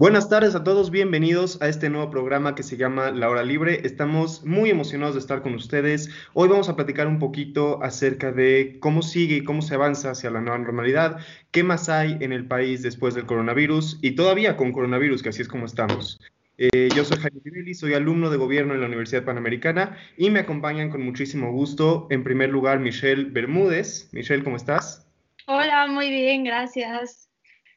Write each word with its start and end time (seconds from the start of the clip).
Buenas 0.00 0.30
tardes 0.30 0.54
a 0.54 0.64
todos, 0.64 0.90
bienvenidos 0.90 1.60
a 1.60 1.68
este 1.68 1.90
nuevo 1.90 2.08
programa 2.08 2.54
que 2.54 2.62
se 2.62 2.78
llama 2.78 3.10
La 3.10 3.28
Hora 3.28 3.42
Libre. 3.42 3.82
Estamos 3.84 4.46
muy 4.46 4.70
emocionados 4.70 5.14
de 5.14 5.20
estar 5.20 5.42
con 5.42 5.52
ustedes. 5.52 6.08
Hoy 6.32 6.48
vamos 6.48 6.70
a 6.70 6.74
platicar 6.74 7.06
un 7.06 7.18
poquito 7.18 7.82
acerca 7.82 8.32
de 8.32 8.78
cómo 8.80 9.02
sigue 9.02 9.36
y 9.36 9.44
cómo 9.44 9.60
se 9.60 9.74
avanza 9.74 10.12
hacia 10.12 10.30
la 10.30 10.40
nueva 10.40 10.56
normalidad, 10.56 11.18
qué 11.50 11.64
más 11.64 11.90
hay 11.90 12.16
en 12.20 12.32
el 12.32 12.48
país 12.48 12.80
después 12.80 13.14
del 13.14 13.26
coronavirus 13.26 13.98
y 14.00 14.12
todavía 14.12 14.56
con 14.56 14.72
coronavirus, 14.72 15.22
que 15.22 15.28
así 15.28 15.42
es 15.42 15.48
como 15.48 15.66
estamos. 15.66 16.18
Eh, 16.56 16.88
yo 16.96 17.04
soy 17.04 17.18
Jaime 17.18 17.42
Pirelli, 17.42 17.74
soy 17.74 17.92
alumno 17.92 18.30
de 18.30 18.38
gobierno 18.38 18.72
en 18.72 18.80
la 18.80 18.86
Universidad 18.86 19.24
Panamericana 19.24 19.98
y 20.16 20.30
me 20.30 20.40
acompañan 20.40 20.88
con 20.88 21.04
muchísimo 21.04 21.52
gusto, 21.52 22.06
en 22.08 22.24
primer 22.24 22.48
lugar, 22.48 22.78
Michelle 22.80 23.24
Bermúdez. 23.24 24.08
Michelle, 24.12 24.44
¿cómo 24.44 24.56
estás? 24.56 25.06
Hola, 25.46 25.88
muy 25.88 26.08
bien, 26.08 26.42
gracias. 26.42 27.28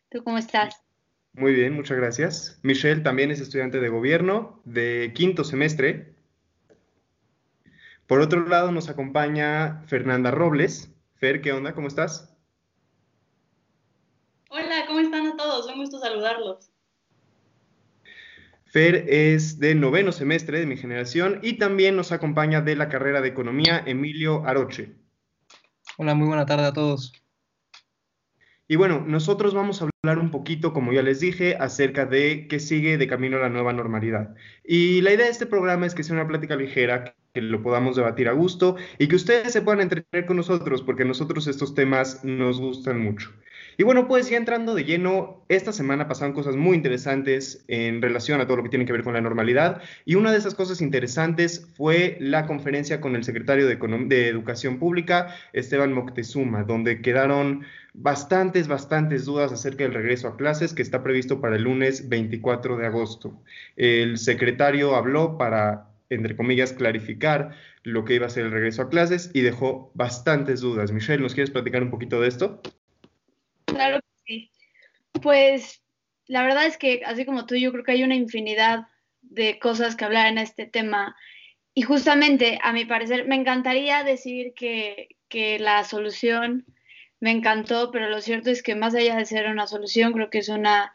¿Tú 0.09 0.23
cómo 0.23 0.37
estás? 0.37 0.82
Muy 1.33 1.53
bien, 1.53 1.73
muchas 1.73 1.97
gracias. 1.97 2.59
Michelle 2.61 3.01
también 3.01 3.31
es 3.31 3.39
estudiante 3.39 3.79
de 3.79 3.89
gobierno 3.89 4.61
de 4.65 5.11
quinto 5.15 5.43
semestre. 5.43 6.13
Por 8.05 8.21
otro 8.21 8.47
lado 8.47 8.71
nos 8.71 8.87
acompaña 8.87 9.81
Fernanda 9.87 10.29
Robles. 10.29 10.93
Fer, 11.15 11.41
¿qué 11.41 11.51
onda? 11.51 11.73
¿Cómo 11.73 11.87
estás? 11.87 12.35
Hola, 14.49 14.85
¿cómo 14.85 14.99
están 14.99 15.25
a 15.25 15.35
todos? 15.35 15.65
Un 15.65 15.79
gusto 15.79 15.99
saludarlos. 15.99 16.69
Fer 18.65 19.05
es 19.07 19.57
de 19.57 19.73
noveno 19.73 20.11
semestre 20.11 20.59
de 20.59 20.67
mi 20.67 20.77
generación 20.77 21.39
y 21.41 21.53
también 21.53 21.95
nos 21.95 22.11
acompaña 22.11 22.61
de 22.61 22.75
la 22.75 22.89
carrera 22.89 23.21
de 23.21 23.29
economía 23.29 23.81
Emilio 23.83 24.45
Aroche. 24.45 24.93
Hola, 25.97 26.13
muy 26.13 26.27
buena 26.27 26.45
tarde 26.45 26.65
a 26.65 26.73
todos. 26.73 27.22
Y 28.73 28.75
bueno, 28.75 29.03
nosotros 29.05 29.53
vamos 29.53 29.83
a 29.83 29.89
hablar 30.01 30.17
un 30.17 30.31
poquito, 30.31 30.73
como 30.73 30.93
ya 30.93 31.03
les 31.03 31.19
dije, 31.19 31.55
acerca 31.59 32.07
de 32.07 32.47
qué 32.47 32.59
sigue 32.59 32.97
de 32.97 33.05
camino 33.05 33.37
a 33.37 33.41
la 33.41 33.49
nueva 33.49 33.71
normalidad. 33.71 34.33
Y 34.63 35.01
la 35.01 35.13
idea 35.13 35.27
de 35.27 35.31
este 35.31 35.45
programa 35.45 35.85
es 35.85 35.93
que 35.93 36.03
sea 36.03 36.15
una 36.15 36.27
plática 36.27 36.55
ligera, 36.55 37.13
que 37.35 37.41
lo 37.43 37.61
podamos 37.61 37.95
debatir 37.95 38.29
a 38.29 38.31
gusto 38.31 38.75
y 38.97 39.07
que 39.07 39.15
ustedes 39.15 39.53
se 39.53 39.61
puedan 39.61 39.81
entretener 39.81 40.25
con 40.25 40.37
nosotros, 40.37 40.81
porque 40.81 41.05
nosotros 41.05 41.45
estos 41.45 41.75
temas 41.75 42.25
nos 42.25 42.59
gustan 42.59 42.99
mucho. 42.99 43.29
Y 43.77 43.83
bueno, 43.83 44.07
pues 44.07 44.29
ya 44.29 44.37
entrando 44.37 44.75
de 44.75 44.83
lleno, 44.83 45.43
esta 45.49 45.71
semana 45.71 46.07
pasaron 46.07 46.33
cosas 46.33 46.55
muy 46.55 46.75
interesantes 46.75 47.63
en 47.67 48.01
relación 48.01 48.39
a 48.39 48.45
todo 48.45 48.57
lo 48.57 48.63
que 48.63 48.69
tiene 48.69 48.85
que 48.85 48.93
ver 48.93 49.03
con 49.03 49.13
la 49.13 49.21
normalidad. 49.21 49.81
Y 50.05 50.15
una 50.15 50.31
de 50.31 50.37
esas 50.37 50.55
cosas 50.55 50.81
interesantes 50.81 51.67
fue 51.75 52.17
la 52.19 52.45
conferencia 52.45 53.01
con 53.01 53.15
el 53.15 53.23
secretario 53.23 53.67
de, 53.67 53.73
Educación 54.27 54.79
Pública, 54.79 55.35
Esteban 55.53 55.93
Moctezuma, 55.93 56.63
donde 56.63 57.01
quedaron 57.01 57.65
bastantes, 57.93 58.67
bastantes 58.67 59.25
dudas 59.25 59.51
acerca 59.51 59.83
del 59.83 59.93
regreso 59.93 60.27
a 60.27 60.37
clases 60.37 60.73
que 60.73 60.81
está 60.81 61.03
previsto 61.03 61.41
para 61.41 61.55
el 61.55 61.63
lunes 61.63 62.09
24 62.09 62.77
de 62.77 62.85
agosto. 62.85 63.41
El 63.75 64.17
secretario 64.17 64.95
habló 64.95 65.37
para, 65.37 65.89
entre 66.09 66.35
comillas, 66.35 66.73
clarificar 66.73 67.55
lo 67.83 68.05
que 68.05 68.15
iba 68.15 68.27
a 68.27 68.29
ser 68.29 68.45
el 68.45 68.51
regreso 68.51 68.83
a 68.83 68.89
clases 68.89 69.29
y 69.33 69.41
dejó 69.41 69.91
bastantes 69.93 70.61
dudas. 70.61 70.91
Michelle, 70.91 71.21
¿nos 71.21 71.33
quieres 71.33 71.51
platicar 71.51 71.83
un 71.83 71.91
poquito 71.91 72.21
de 72.21 72.27
esto? 72.27 72.61
Claro 73.73 73.99
que 73.99 74.23
sí. 74.25 74.51
Pues 75.21 75.81
la 76.27 76.43
verdad 76.43 76.65
es 76.65 76.77
que, 76.77 77.01
así 77.05 77.25
como 77.25 77.45
tú, 77.45 77.55
yo 77.55 77.71
creo 77.71 77.83
que 77.83 77.93
hay 77.93 78.03
una 78.03 78.15
infinidad 78.15 78.87
de 79.21 79.59
cosas 79.59 79.95
que 79.95 80.05
hablar 80.05 80.27
en 80.27 80.37
este 80.37 80.65
tema. 80.65 81.15
Y 81.73 81.81
justamente, 81.81 82.59
a 82.61 82.73
mi 82.73 82.85
parecer, 82.85 83.25
me 83.27 83.35
encantaría 83.35 84.03
decir 84.03 84.53
que, 84.55 85.09
que 85.27 85.59
la 85.59 85.83
solución 85.83 86.65
me 87.19 87.31
encantó, 87.31 87.89
pero 87.91 88.09
lo 88.09 88.21
cierto 88.21 88.49
es 88.49 88.63
que 88.63 88.75
más 88.75 88.95
allá 88.95 89.15
de 89.15 89.25
ser 89.25 89.47
una 89.47 89.67
solución, 89.67 90.13
creo 90.13 90.29
que 90.29 90.39
es 90.39 90.49
una 90.49 90.93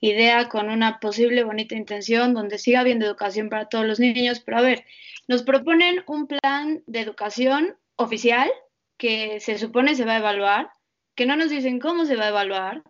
idea 0.00 0.48
con 0.48 0.70
una 0.70 1.00
posible 1.00 1.44
bonita 1.44 1.74
intención 1.74 2.34
donde 2.34 2.58
siga 2.58 2.80
habiendo 2.80 3.06
educación 3.06 3.48
para 3.48 3.68
todos 3.68 3.86
los 3.86 4.00
niños. 4.00 4.40
Pero 4.40 4.58
a 4.58 4.62
ver, 4.62 4.84
nos 5.26 5.42
proponen 5.42 6.02
un 6.06 6.26
plan 6.26 6.82
de 6.86 7.00
educación 7.00 7.76
oficial 7.96 8.50
que 8.96 9.40
se 9.40 9.58
supone 9.58 9.94
se 9.94 10.04
va 10.04 10.14
a 10.14 10.18
evaluar, 10.18 10.70
que 11.18 11.26
no 11.26 11.36
nos 11.36 11.50
dicen 11.50 11.80
cómo 11.80 12.06
se 12.06 12.16
va 12.16 12.26
a 12.26 12.28
evaluar, 12.28 12.82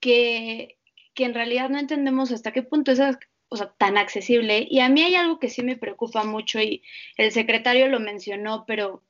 que, 0.00 0.78
que 1.12 1.24
en 1.24 1.34
realidad 1.34 1.68
no 1.68 1.78
entendemos 1.78 2.32
hasta 2.32 2.52
qué 2.52 2.62
punto 2.62 2.92
es 2.92 3.00
o 3.48 3.56
sea, 3.56 3.74
tan 3.76 3.98
accesible. 3.98 4.66
Y 4.70 4.80
a 4.80 4.88
mí 4.88 5.02
hay 5.02 5.16
algo 5.16 5.38
que 5.38 5.50
sí 5.50 5.62
me 5.62 5.76
preocupa 5.76 6.24
mucho 6.24 6.60
y 6.60 6.82
el 7.18 7.32
secretario 7.32 7.88
lo 7.88 8.00
mencionó, 8.00 8.64
pero 8.66 9.02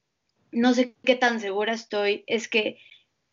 no 0.51 0.75
sé 0.75 0.97
qué 1.05 1.15
tan 1.15 1.39
segura 1.39 1.75
estoy, 1.75 2.25
es 2.27 2.49
que 2.49 2.79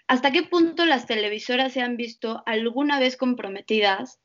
¿Hasta 0.09 0.31
qué 0.31 0.41
punto 0.41 0.87
las 0.87 1.05
televisoras 1.05 1.73
se 1.73 1.81
han 1.81 1.95
visto 1.95 2.41
alguna 2.47 2.99
vez 2.99 3.15
comprometidas 3.15 4.19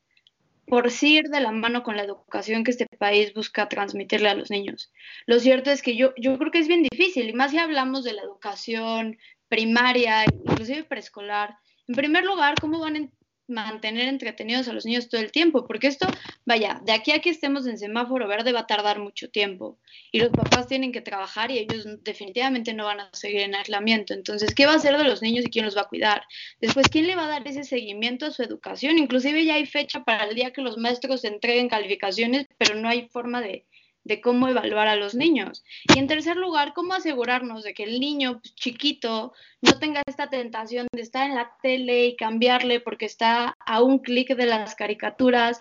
por 0.65 0.89
ir 1.03 1.25
de 1.25 1.39
la 1.41 1.51
mano 1.51 1.83
con 1.83 1.95
la 1.95 2.01
educación 2.01 2.63
que 2.63 2.71
este 2.71 2.87
país 2.97 3.35
busca 3.35 3.69
transmitirle 3.69 4.29
a 4.29 4.33
los 4.33 4.49
niños? 4.49 4.91
Lo 5.27 5.39
cierto 5.39 5.69
es 5.69 5.83
que 5.83 5.95
yo, 5.95 6.11
yo 6.17 6.39
creo 6.39 6.49
que 6.49 6.57
es 6.57 6.67
bien 6.67 6.81
difícil, 6.81 7.29
y 7.29 7.33
más 7.33 7.51
si 7.51 7.59
hablamos 7.59 8.03
de 8.03 8.13
la 8.13 8.23
educación 8.23 9.19
primaria, 9.55 10.25
inclusive 10.43 10.83
preescolar. 10.83 11.55
En 11.87 11.95
primer 11.95 12.25
lugar, 12.25 12.55
¿cómo 12.59 12.79
van 12.79 12.97
a 12.97 12.99
mantener 13.47 14.07
entretenidos 14.07 14.67
a 14.67 14.73
los 14.73 14.85
niños 14.85 15.07
todo 15.07 15.21
el 15.21 15.31
tiempo, 15.31 15.67
porque 15.67 15.87
esto, 15.87 16.07
vaya, 16.45 16.81
de 16.83 16.93
aquí 16.93 17.11
a 17.11 17.19
que 17.19 17.29
estemos 17.29 17.67
en 17.67 17.77
semáforo 17.77 18.27
verde 18.27 18.51
va 18.51 18.61
a 18.61 18.67
tardar 18.67 18.99
mucho 18.99 19.29
tiempo 19.29 19.77
y 20.11 20.19
los 20.19 20.29
papás 20.29 20.67
tienen 20.67 20.91
que 20.91 21.01
trabajar 21.01 21.51
y 21.51 21.59
ellos 21.59 21.85
definitivamente 22.03 22.73
no 22.73 22.85
van 22.85 23.01
a 23.01 23.09
seguir 23.13 23.41
en 23.41 23.55
aislamiento. 23.55 24.13
Entonces, 24.13 24.55
¿qué 24.55 24.65
va 24.65 24.73
a 24.73 24.77
hacer 24.77 24.97
de 24.97 25.03
los 25.03 25.21
niños 25.21 25.45
y 25.45 25.49
quién 25.49 25.65
los 25.65 25.77
va 25.77 25.81
a 25.81 25.87
cuidar? 25.87 26.23
Después, 26.59 26.89
¿quién 26.89 27.05
le 27.05 27.15
va 27.15 27.25
a 27.25 27.29
dar 27.29 27.47
ese 27.47 27.63
seguimiento 27.63 28.25
a 28.25 28.31
su 28.31 28.41
educación? 28.41 28.97
Inclusive 28.97 29.45
ya 29.45 29.55
hay 29.55 29.67
fecha 29.67 30.03
para 30.03 30.25
el 30.25 30.35
día 30.35 30.51
que 30.51 30.61
los 30.61 30.77
maestros 30.77 31.23
entreguen 31.23 31.69
calificaciones, 31.69 32.47
pero 32.57 32.75
no 32.75 32.89
hay 32.89 33.07
forma 33.09 33.41
de, 33.41 33.67
de 34.05 34.21
cómo 34.21 34.47
evaluar 34.47 34.87
a 34.87 34.95
los 34.95 35.15
niños. 35.15 35.63
Y 35.93 35.99
en 35.99 36.07
tercer 36.07 36.37
lugar, 36.37 36.73
cómo 36.73 36.93
asegurarnos 36.93 37.63
de 37.63 37.73
que 37.73 37.83
el 37.83 37.99
niño 37.99 38.39
pues, 38.39 38.55
chiquito 38.55 39.33
no 39.61 39.79
tenga 39.79 40.01
esta 40.05 40.29
tentación 40.29 40.87
de 40.93 41.01
estar 41.01 41.27
en 41.27 41.35
la 41.35 41.51
tele 41.61 42.05
y 42.05 42.15
cambiarle 42.15 42.79
porque 42.79 43.05
está 43.05 43.55
a 43.59 43.81
un 43.81 43.99
clic 43.99 44.35
de 44.35 44.45
las 44.45 44.75
caricaturas. 44.75 45.59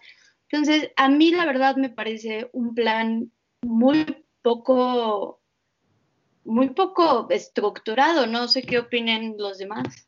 Entonces, 0.49 0.93
a 0.97 1.09
mí 1.09 1.31
la 1.31 1.47
verdad 1.47 1.77
me 1.77 1.88
parece 1.88 2.50
un 2.53 2.75
plan 2.75 3.32
muy 3.62 4.05
poco, 4.43 5.41
muy 6.44 6.69
poco 6.71 7.26
estructurado. 7.31 8.26
No 8.26 8.47
sé 8.47 8.62
qué 8.62 8.78
opinen 8.78 9.37
los 9.38 9.56
demás. 9.56 10.06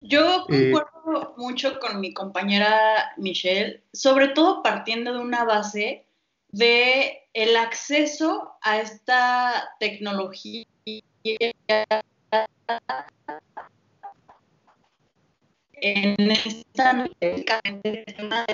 Yo 0.00 0.46
eh, 0.48 0.72
concuerdo 0.72 1.34
mucho 1.36 1.78
con 1.78 2.00
mi 2.00 2.14
compañera 2.14 3.12
Michelle, 3.18 3.82
sobre 3.92 4.28
todo 4.28 4.62
partiendo 4.62 5.12
de 5.12 5.18
una 5.18 5.44
base 5.44 6.06
de 6.48 7.28
el 7.34 7.56
acceso 7.56 8.54
a 8.62 8.80
esta 8.80 9.74
tecnología 9.78 10.64
en 15.82 16.30
esta 16.30 17.06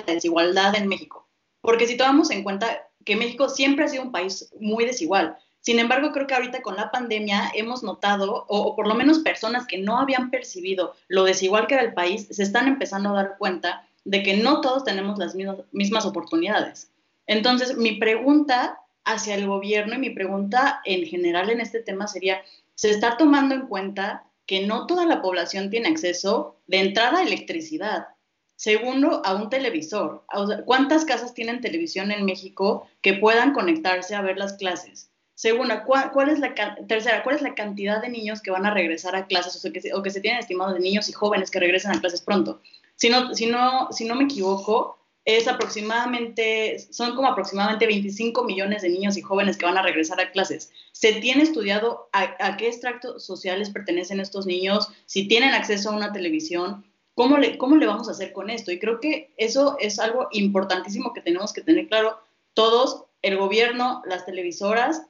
desigualdad 0.05 0.75
en 0.75 0.87
México. 0.87 1.27
Porque 1.61 1.87
si 1.87 1.97
tomamos 1.97 2.29
en 2.31 2.43
cuenta 2.43 2.87
que 3.05 3.15
México 3.15 3.49
siempre 3.49 3.85
ha 3.85 3.87
sido 3.87 4.03
un 4.03 4.11
país 4.11 4.53
muy 4.59 4.85
desigual, 4.85 5.37
sin 5.67 5.79
embargo, 5.79 6.13
creo 6.13 6.27
que 6.27 6.33
ahorita 6.33 6.61
con 6.61 6.77
la 6.77 6.91
pandemia 6.91 7.51
hemos 7.53 7.83
notado, 7.83 8.45
o, 8.47 8.73
por 8.73 8.87
lo 8.87 8.95
menos 8.95 9.19
personas 9.19 9.67
que 9.67 9.77
no 9.77 9.99
habían 9.99 10.31
percibido 10.31 10.95
lo 11.09 11.25
desigual 11.25 11.67
que 11.67 11.73
era 11.73 11.83
el 11.83 11.93
país, 11.93 12.25
se 12.31 12.41
están 12.41 12.69
empezando 12.69 13.09
a 13.09 13.21
dar 13.21 13.37
cuenta 13.37 13.85
de 14.05 14.23
que 14.23 14.37
no 14.37 14.61
todos 14.61 14.85
tenemos 14.85 15.19
las 15.19 15.35
mismas, 15.35 15.57
mismas 15.73 16.05
oportunidades. 16.05 16.89
Entonces, 17.25 17.75
mi 17.75 17.97
pregunta 17.97 18.79
hacia 19.03 19.35
el 19.35 19.45
gobierno 19.45 19.95
y 19.95 19.97
mi 19.97 20.09
pregunta 20.11 20.79
en 20.85 21.05
general 21.05 21.49
en 21.49 21.59
este 21.59 21.81
tema 21.81 22.07
sería, 22.07 22.41
¿se 22.73 22.89
está 22.89 23.17
tomando 23.17 23.53
en 23.53 23.67
cuenta 23.67 24.23
que 24.45 24.65
no 24.65 24.87
toda 24.87 25.05
la 25.05 25.21
población 25.21 25.69
tiene 25.69 25.89
acceso 25.89 26.55
de 26.67 26.79
entrada 26.79 27.19
a 27.19 27.23
electricidad? 27.23 28.07
Segundo, 28.55 29.21
a 29.25 29.35
un 29.35 29.49
televisor. 29.49 30.23
¿Cuántas 30.63 31.03
casas 31.03 31.33
tienen 31.33 31.59
televisión 31.59 32.13
en 32.13 32.23
México 32.23 32.87
que 33.01 33.15
puedan 33.15 33.51
conectarse 33.51 34.15
a 34.15 34.21
ver 34.21 34.37
las 34.37 34.53
clases? 34.53 35.11
Segunda, 35.37 35.83
¿cuál, 35.83 36.29
es 36.29 36.39
la 36.39 36.55
tercera, 36.87 37.21
cuál 37.21 37.35
es 37.35 37.43
la 37.43 37.53
cantidad 37.53 38.01
de 38.01 38.09
niños 38.09 38.41
que 38.41 38.49
van 38.49 38.65
a 38.65 38.73
regresar 38.73 39.15
a 39.15 39.27
clases 39.27 39.63
o, 39.63 39.71
que, 39.71 39.81
se, 39.81 39.93
o 39.93 40.01
que 40.01 40.09
se 40.09 40.19
tienen 40.19 40.39
estimados 40.39 40.73
de 40.73 40.79
niños 40.79 41.09
y 41.09 41.13
jóvenes 41.13 41.51
que 41.51 41.59
regresen 41.59 41.91
a 41.91 42.01
clases 42.01 42.21
pronto? 42.21 42.59
Si 42.95 43.07
no, 43.07 43.35
si 43.35 43.45
no, 43.45 43.89
si 43.91 44.05
no 44.05 44.15
me 44.15 44.23
equivoco, 44.23 44.97
es 45.25 45.47
aproximadamente, 45.47 46.79
son 46.89 47.15
como 47.15 47.27
aproximadamente 47.27 47.85
25 47.85 48.45
millones 48.45 48.81
de 48.81 48.89
niños 48.89 49.15
y 49.15 49.21
jóvenes 49.21 49.57
que 49.57 49.67
van 49.67 49.77
a 49.77 49.83
regresar 49.83 50.19
a 50.19 50.31
clases. 50.31 50.71
¿Se 50.91 51.13
tiene 51.13 51.43
estudiado 51.43 52.09
a, 52.13 52.57
qué 52.57 52.67
extractos 52.67 53.23
sociales 53.23 53.69
pertenecen 53.69 54.19
estos 54.19 54.47
niños? 54.47 54.89
Si 55.05 55.27
tienen 55.27 55.53
acceso 55.53 55.91
a 55.91 55.95
una 55.95 56.13
televisión, 56.13 56.83
¿cómo 57.13 57.37
le, 57.37 57.59
¿cómo 57.59 57.75
le 57.75 57.85
vamos 57.85 58.07
a 58.07 58.13
hacer 58.13 58.33
con 58.33 58.49
esto? 58.49 58.71
Y 58.71 58.79
creo 58.79 58.99
que 58.99 59.31
eso 59.37 59.77
es 59.79 59.99
algo 59.99 60.29
importantísimo 60.31 61.13
que 61.13 61.21
tenemos 61.21 61.53
que 61.53 61.61
tener 61.61 61.87
claro 61.89 62.17
todos, 62.55 63.03
el 63.21 63.37
gobierno, 63.37 64.01
las 64.07 64.25
televisoras 64.25 65.03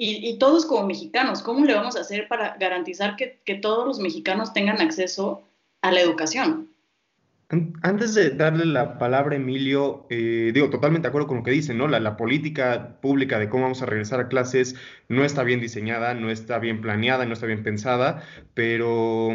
y, 0.00 0.38
todos 0.38 0.64
como 0.64 0.86
mexicanos. 0.86 1.42
¿Cómo 1.42 1.66
le 1.66 1.74
vamos 1.74 1.96
a 1.96 2.00
hacer 2.00 2.28
para 2.28 2.56
garantizar 2.56 3.16
que, 3.16 3.54
todos 3.56 3.86
los 3.86 3.98
mexicanos 3.98 4.52
tengan 4.52 4.80
acceso 4.80 5.42
a 5.82 5.90
la 5.90 6.00
educación? 6.00 6.70
Antes 7.82 8.14
de 8.14 8.30
darle 8.30 8.66
la 8.66 8.98
palabra 8.98 9.34
a 9.34 9.38
Emilio, 9.38 10.06
eh, 10.10 10.52
digo, 10.54 10.70
totalmente 10.70 11.06
de 11.06 11.08
acuerdo 11.08 11.26
con 11.26 11.38
lo 11.38 11.42
que 11.42 11.50
dice, 11.50 11.74
¿no? 11.74 11.88
La, 11.88 11.98
la, 11.98 12.16
política 12.16 13.00
pública 13.00 13.38
de 13.38 13.48
cómo 13.48 13.64
vamos 13.64 13.82
a 13.82 13.86
regresar 13.86 14.20
a 14.20 14.28
clases 14.28 14.76
no 15.08 15.24
está 15.24 15.42
bien 15.42 15.58
diseñada, 15.58 16.14
no 16.14 16.30
está 16.30 16.58
bien 16.58 16.80
planeada, 16.80 17.24
no 17.24 17.32
está 17.32 17.46
bien 17.46 17.64
pensada, 17.64 18.22
pero, 18.54 19.30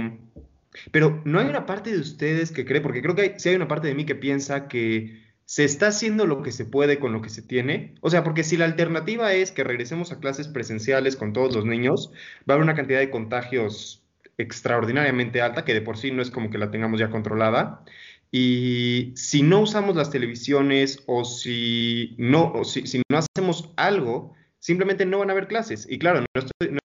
pero 0.92 1.22
no 1.26 1.40
hay 1.40 1.48
una 1.48 1.66
parte 1.66 1.92
de 1.92 2.00
ustedes 2.00 2.52
que 2.52 2.66
cree, 2.66 2.82
porque 2.82 3.02
creo 3.02 3.16
que 3.16 3.22
hay, 3.24 3.34
sí 3.38 3.50
hay 3.50 3.56
una 3.56 3.68
parte 3.68 3.88
de 3.88 3.96
mí 3.96 4.06
que 4.06 4.16
piensa 4.16 4.68
que 4.68 5.24
se 5.54 5.66
está 5.66 5.90
haciendo 5.90 6.26
lo 6.26 6.42
que 6.42 6.52
se 6.52 6.66
puede 6.66 6.98
con 6.98 7.14
lo 7.14 7.22
que 7.22 7.30
se 7.30 7.44
tiene. 7.44 7.94
O 8.02 8.10
sea, 8.10 8.24
porque 8.24 8.44
si 8.44 8.58
la 8.58 8.66
alternativa 8.66 9.34
es 9.34 9.52
que 9.52 9.64
regresemos 9.64 10.12
a 10.12 10.20
clases 10.20 10.48
presenciales 10.48 11.16
con 11.16 11.32
todos 11.32 11.54
los 11.54 11.64
niños, 11.64 12.12
va 12.50 12.54
a 12.54 12.56
haber 12.56 12.64
una 12.64 12.74
cantidad 12.74 12.98
de 12.98 13.12
contagios 13.12 14.02
extraordinariamente 14.40 15.44
alta, 15.44 15.64
que 15.64 15.76
de 15.76 15.84
por 15.84 15.98
sí 15.98 16.10
no 16.10 16.24
es 16.24 16.32
como 16.32 16.50
que 16.50 16.58
la 16.58 16.72
tengamos 16.72 17.00
ya 17.00 17.12
controlada. 17.12 17.84
Y 18.32 19.14
si 19.16 19.44
no 19.44 19.60
usamos 19.60 19.96
las 19.96 20.10
televisiones 20.10 21.04
o 21.06 21.24
si 21.24 22.16
no, 22.18 22.52
o 22.52 22.64
si, 22.64 23.04
no 23.08 23.20
hacemos 23.20 23.70
algo, 23.76 24.34
simplemente 24.64 25.06
no 25.06 25.20
van 25.20 25.30
a 25.30 25.34
haber 25.34 25.48
clases. 25.48 25.86
Y 25.90 26.00
claro, 26.00 26.22
no 26.22 26.42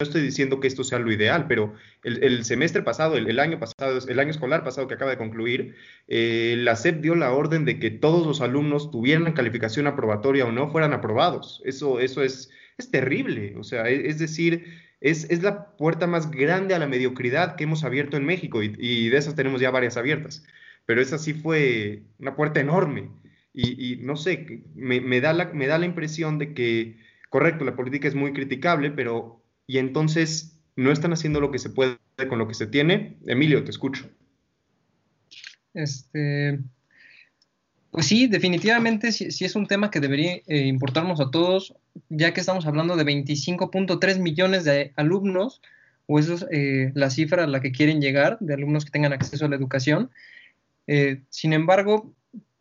estoy, 0.00 0.22
diciendo 0.22 0.58
que 0.58 0.66
esto 0.66 0.82
sea 0.82 0.98
lo 0.98 1.12
ideal, 1.12 1.46
pero 1.46 1.72
el, 2.02 2.44
semestre 2.44 2.82
pasado, 2.82 3.16
el, 3.16 3.38
año 3.38 3.60
pasado, 3.60 3.96
el 4.08 4.18
año 4.18 4.30
escolar 4.30 4.64
pasado 4.64 4.88
que 4.88 4.94
acaba 4.94 5.12
de 5.12 5.18
concluir, 5.18 5.76
eh, 6.08 6.56
la 6.58 6.74
SEP 6.74 7.00
dio 7.00 7.14
la 7.14 7.30
orden 7.30 7.64
de 7.64 7.78
que 7.78 7.92
todos 7.92 8.26
los 8.26 8.40
alumnos 8.40 8.90
tuvieran 8.90 9.32
calificación 9.34 9.86
aprobatoria 9.86 10.46
o 10.46 10.50
no 10.50 10.72
fueran 10.72 10.92
aprobados. 10.92 11.62
Eso, 11.64 12.00
eso 12.00 12.24
es, 12.24 12.50
es 12.76 12.90
terrible. 12.90 13.54
O 13.56 13.62
sea, 13.62 13.88
es 13.88 14.18
decir, 14.18 14.64
es, 15.00 15.40
la 15.40 15.76
puerta 15.76 16.08
más 16.08 16.28
grande 16.32 16.74
a 16.74 16.80
la 16.80 16.88
mediocridad 16.88 17.54
que 17.54 17.64
hemos 17.64 17.84
abierto 17.84 18.16
en 18.16 18.24
México 18.26 18.64
y, 18.64 19.08
de 19.10 19.16
esas 19.16 19.36
tenemos 19.36 19.60
ya 19.60 19.70
varias 19.70 19.96
abiertas. 19.96 20.44
Pero 20.86 21.00
esa 21.00 21.18
sí 21.18 21.34
fue 21.34 22.02
una 22.18 22.34
puerta 22.34 22.58
enorme 22.58 23.10
y, 23.54 24.00
no 24.02 24.16
sé, 24.16 24.64
me, 24.74 25.20
da 25.20 25.32
la, 25.32 25.52
me 25.52 25.68
da 25.68 25.78
la 25.78 25.86
impresión 25.86 26.38
de 26.38 26.52
que, 26.52 27.09
correcto, 27.30 27.64
la 27.64 27.76
política 27.76 28.06
es 28.06 28.14
muy 28.14 28.34
criticable, 28.34 28.90
pero 28.90 29.42
y 29.66 29.78
entonces 29.78 30.60
no 30.76 30.92
están 30.92 31.12
haciendo 31.12 31.40
lo 31.40 31.50
que 31.50 31.58
se 31.58 31.70
puede 31.70 31.98
con 32.28 32.38
lo 32.38 32.48
que 32.48 32.54
se 32.54 32.66
tiene. 32.66 33.16
Emilio, 33.26 33.64
te 33.64 33.70
escucho. 33.70 34.10
Este, 35.72 36.58
pues 37.90 38.06
sí, 38.06 38.26
definitivamente 38.26 39.12
sí, 39.12 39.44
es 39.44 39.56
un 39.56 39.66
tema 39.66 39.90
que 39.90 40.00
debería 40.00 40.40
eh, 40.46 40.66
importarnos 40.66 41.20
a 41.20 41.30
todos, 41.30 41.74
ya 42.08 42.32
que 42.34 42.40
estamos 42.40 42.66
hablando 42.66 42.96
de 42.96 43.04
25.3 43.04 44.20
millones 44.20 44.64
de 44.64 44.92
alumnos, 44.96 45.60
o 46.06 46.18
eso 46.18 46.34
es 46.34 46.46
eh, 46.50 46.92
la 46.94 47.10
cifra 47.10 47.44
a 47.44 47.46
la 47.46 47.60
que 47.60 47.72
quieren 47.72 48.00
llegar, 48.00 48.38
de 48.40 48.54
alumnos 48.54 48.84
que 48.84 48.90
tengan 48.90 49.12
acceso 49.12 49.44
a 49.44 49.48
la 49.48 49.56
educación. 49.56 50.10
Eh, 50.86 51.22
sin 51.30 51.52
embargo, 51.52 52.12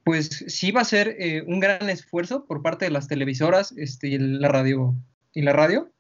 pues 0.10 0.44
sí 0.48 0.72
va 0.72 0.82
a 0.82 0.86
ser 0.86 1.16
un 1.46 1.60
gran 1.60 1.88
esfuerzo 1.88 2.46
por 2.48 2.64
parte 2.64 2.86
de 2.86 2.90
las 2.90 3.08
televisoras 3.08 3.76
este, 3.78 4.08
y 4.08 4.18
la 4.18 4.48
radio 4.48 4.96
y 5.36 5.44
la 5.44 5.54
radio. 5.54 5.92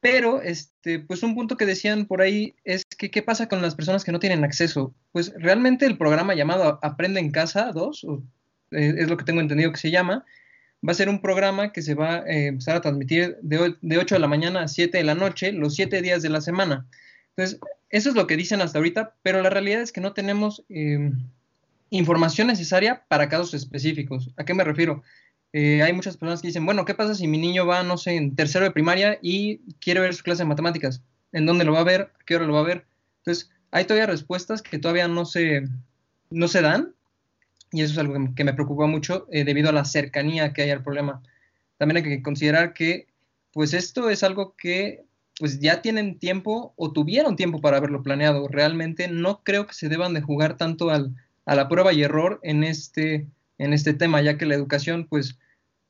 Pero, 0.00 0.42
este, 0.42 0.98
pues 0.98 1.22
un 1.22 1.34
punto 1.34 1.56
que 1.56 1.64
decían 1.64 2.04
por 2.04 2.20
ahí 2.20 2.54
es 2.64 2.84
que 2.84 3.10
qué 3.10 3.22
pasa 3.22 3.48
con 3.48 3.62
las 3.62 3.76
personas 3.76 4.04
que 4.04 4.12
no 4.12 4.20
tienen 4.20 4.44
acceso. 4.44 4.94
Pues 5.10 5.32
realmente 5.38 5.86
el 5.86 5.96
programa 5.96 6.34
llamado 6.34 6.78
Aprende 6.82 7.18
en 7.18 7.30
Casa 7.30 7.72
2, 7.72 8.06
eh, 8.72 8.94
es 8.98 9.08
lo 9.08 9.16
que 9.16 9.24
tengo 9.24 9.40
entendido 9.40 9.72
que 9.72 9.78
se 9.78 9.90
llama, 9.90 10.26
va 10.86 10.92
a 10.92 10.94
ser 10.94 11.08
un 11.08 11.22
programa 11.22 11.72
que 11.72 11.80
se 11.80 11.94
va 11.94 12.16
a 12.16 12.18
eh, 12.26 12.48
empezar 12.48 12.76
a 12.76 12.82
transmitir 12.82 13.38
de, 13.40 13.74
de 13.80 13.96
8 13.96 14.16
de 14.16 14.20
la 14.20 14.28
mañana 14.28 14.64
a 14.64 14.68
7 14.68 14.98
de 14.98 15.04
la 15.04 15.14
noche, 15.14 15.50
los 15.50 15.76
7 15.76 16.02
días 16.02 16.20
de 16.20 16.28
la 16.28 16.42
semana. 16.42 16.86
Entonces, 17.30 17.58
eso 17.88 18.10
es 18.10 18.14
lo 18.14 18.26
que 18.26 18.36
dicen 18.36 18.60
hasta 18.60 18.76
ahorita, 18.78 19.14
pero 19.22 19.40
la 19.40 19.48
realidad 19.48 19.80
es 19.80 19.92
que 19.92 20.02
no 20.02 20.12
tenemos 20.12 20.64
eh, 20.68 21.10
información 21.90 22.48
necesaria 22.48 23.04
para 23.08 23.28
casos 23.28 23.54
específicos. 23.54 24.30
¿A 24.36 24.44
qué 24.44 24.54
me 24.54 24.64
refiero? 24.64 25.02
Eh, 25.52 25.82
hay 25.82 25.92
muchas 25.92 26.16
personas 26.16 26.42
que 26.42 26.48
dicen, 26.48 26.66
bueno, 26.66 26.84
¿qué 26.84 26.94
pasa 26.94 27.14
si 27.14 27.26
mi 27.26 27.38
niño 27.38 27.66
va, 27.66 27.82
no 27.82 27.96
sé, 27.96 28.16
en 28.16 28.34
tercero 28.34 28.64
de 28.64 28.70
primaria 28.70 29.18
y 29.22 29.58
quiere 29.80 30.00
ver 30.00 30.14
su 30.14 30.22
clase 30.22 30.42
de 30.42 30.48
matemáticas? 30.48 31.02
¿En 31.32 31.46
dónde 31.46 31.64
lo 31.64 31.72
va 31.72 31.80
a 31.80 31.84
ver? 31.84 32.12
¿A 32.20 32.24
qué 32.24 32.36
hora 32.36 32.46
lo 32.46 32.54
va 32.54 32.60
a 32.60 32.64
ver? 32.64 32.86
Entonces, 33.18 33.50
hay 33.70 33.84
todavía 33.84 34.06
respuestas 34.06 34.62
que 34.62 34.78
todavía 34.78 35.08
no 35.08 35.24
se, 35.24 35.62
no 36.30 36.48
se 36.48 36.62
dan 36.62 36.94
y 37.70 37.82
eso 37.82 37.92
es 37.92 37.98
algo 37.98 38.14
que, 38.34 38.44
me 38.44 38.54
preocupa 38.54 38.86
mucho 38.86 39.26
eh, 39.30 39.44
debido 39.44 39.68
a 39.68 39.72
la 39.72 39.84
cercanía 39.84 40.52
que 40.52 40.62
hay 40.62 40.70
al 40.70 40.82
problema. 40.82 41.22
También 41.76 41.98
hay 41.98 42.02
que 42.02 42.22
considerar 42.22 42.72
que, 42.72 43.08
pues 43.52 43.74
esto 43.74 44.10
es 44.10 44.22
algo 44.22 44.54
que 44.56 45.04
pues 45.38 45.60
ya 45.60 45.82
tienen 45.82 46.18
tiempo 46.18 46.74
o 46.76 46.92
tuvieron 46.92 47.36
tiempo 47.36 47.60
para 47.60 47.76
haberlo 47.76 48.02
planeado. 48.02 48.48
Realmente 48.48 49.06
no 49.06 49.42
creo 49.44 49.66
que 49.66 49.74
se 49.74 49.88
deban 49.88 50.14
de 50.14 50.20
jugar 50.20 50.56
tanto 50.56 50.90
al, 50.90 51.14
a 51.48 51.54
la 51.54 51.66
prueba 51.66 51.94
y 51.94 52.02
error 52.02 52.40
en 52.42 52.62
este, 52.62 53.26
en 53.56 53.72
este 53.72 53.94
tema, 53.94 54.20
ya 54.20 54.36
que 54.36 54.44
la 54.44 54.54
educación 54.54 55.06
pues, 55.08 55.38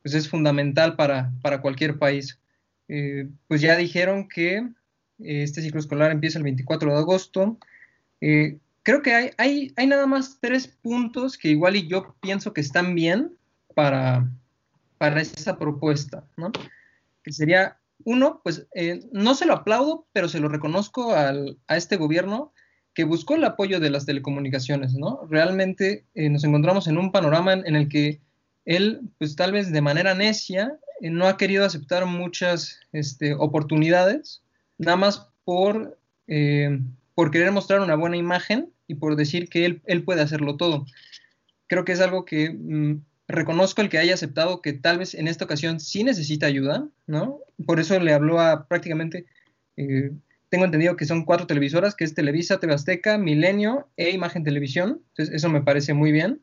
pues 0.02 0.14
es 0.14 0.28
fundamental 0.28 0.94
para, 0.94 1.32
para 1.42 1.60
cualquier 1.60 1.98
país. 1.98 2.38
Eh, 2.86 3.28
pues 3.48 3.60
ya 3.60 3.76
dijeron 3.76 4.28
que 4.28 4.58
eh, 4.58 4.72
este 5.18 5.60
ciclo 5.60 5.80
escolar 5.80 6.12
empieza 6.12 6.38
el 6.38 6.44
24 6.44 6.92
de 6.92 6.98
agosto. 6.98 7.58
Eh, 8.20 8.58
creo 8.84 9.02
que 9.02 9.14
hay, 9.14 9.30
hay, 9.36 9.72
hay, 9.74 9.88
nada 9.88 10.06
más 10.06 10.38
tres 10.40 10.68
puntos 10.68 11.36
que 11.36 11.48
igual 11.48 11.74
y 11.74 11.88
yo 11.88 12.14
pienso 12.20 12.52
que 12.52 12.60
están 12.60 12.94
bien 12.94 13.32
para, 13.74 14.30
para 14.96 15.20
esa 15.20 15.58
propuesta, 15.58 16.22
¿no? 16.36 16.52
Que 17.24 17.32
sería, 17.32 17.78
uno, 18.04 18.42
pues 18.44 18.68
no 19.10 19.34
se 19.34 19.44
lo 19.44 19.54
aplaudo, 19.54 20.06
pero 20.12 20.28
se 20.28 20.38
lo 20.38 20.48
reconozco 20.48 21.16
al, 21.16 21.58
a 21.66 21.76
este 21.76 21.96
gobierno 21.96 22.52
que 22.98 23.04
buscó 23.04 23.36
el 23.36 23.44
apoyo 23.44 23.78
de 23.78 23.90
las 23.90 24.06
telecomunicaciones, 24.06 24.94
¿no? 24.94 25.24
Realmente 25.30 26.04
eh, 26.16 26.28
nos 26.30 26.42
encontramos 26.42 26.88
en 26.88 26.98
un 26.98 27.12
panorama 27.12 27.52
en, 27.52 27.76
el 27.76 27.88
que 27.88 28.20
él, 28.64 29.02
pues 29.18 29.36
tal 29.36 29.52
vez 29.52 29.70
de 29.70 29.80
manera 29.80 30.14
necia, 30.14 30.76
eh, 31.00 31.08
no 31.08 31.28
ha 31.28 31.36
querido 31.36 31.64
aceptar 31.64 32.06
muchas 32.06 32.80
este, 32.90 33.34
oportunidades, 33.34 34.42
nada 34.78 34.96
más 34.96 35.28
por, 35.44 35.96
eh, 36.26 36.80
por 37.14 37.30
querer 37.30 37.52
mostrar 37.52 37.82
una 37.82 37.94
buena 37.94 38.16
imagen 38.16 38.72
y 38.88 38.96
por 38.96 39.14
decir 39.14 39.48
que 39.48 39.64
él, 39.64 39.80
él 39.86 40.02
puede 40.02 40.22
hacerlo 40.22 40.56
todo. 40.56 40.84
Creo 41.68 41.84
que 41.84 41.92
es 41.92 42.00
algo 42.00 42.24
que 42.24 42.50
mm, 42.50 43.00
reconozco 43.28 43.80
el 43.80 43.90
que 43.90 43.98
haya 43.98 44.14
aceptado 44.14 44.60
que 44.60 44.72
tal 44.72 44.98
vez 44.98 45.14
en 45.14 45.28
esta 45.28 45.44
ocasión 45.44 45.78
sí 45.78 46.02
necesita 46.02 46.46
ayuda, 46.46 46.88
¿no? 47.06 47.38
Por 47.64 47.78
eso 47.78 47.96
le 48.00 48.12
habló 48.12 48.40
a 48.40 48.66
prácticamente 48.66 49.26
tengo 50.48 50.64
entendido 50.64 50.96
que 50.96 51.04
son 51.04 51.24
cuatro 51.24 51.46
televisoras, 51.46 51.94
que 51.94 52.04
es 52.04 52.14
Televisa, 52.14 52.58
TV 52.60 52.76
Milenio 53.18 53.88
e 53.96 54.10
Imagen 54.10 54.44
Televisión. 54.44 55.02
Entonces, 55.10 55.34
eso 55.34 55.48
me 55.48 55.62
parece 55.62 55.94
muy 55.94 56.12
bien. 56.12 56.40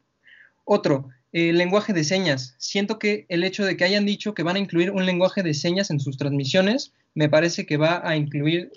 Otro, 0.64 1.10
el 1.32 1.58
lenguaje 1.58 1.94
de 1.94 2.04
señas. 2.04 2.56
Siento 2.60 2.98
que 3.00 3.26
el 3.30 3.44
hecho 3.44 3.66
de 3.66 3.76
que 3.76 3.84
hayan 3.84 4.06
dicho 4.06 4.34
que 4.34 4.44
van 4.44 4.56
a 4.56 4.60
incluir 4.60 4.92
un 4.92 5.06
lenguaje 5.06 5.44
de 5.44 5.54
señas 5.54 5.90
en 5.92 6.00
sus 6.00 6.18
transmisiones, 6.18 6.94
me 7.14 7.30
parece 7.30 7.66
que 7.66 7.78
va 7.78 8.08
a 8.08 8.16
incluir 8.16 8.72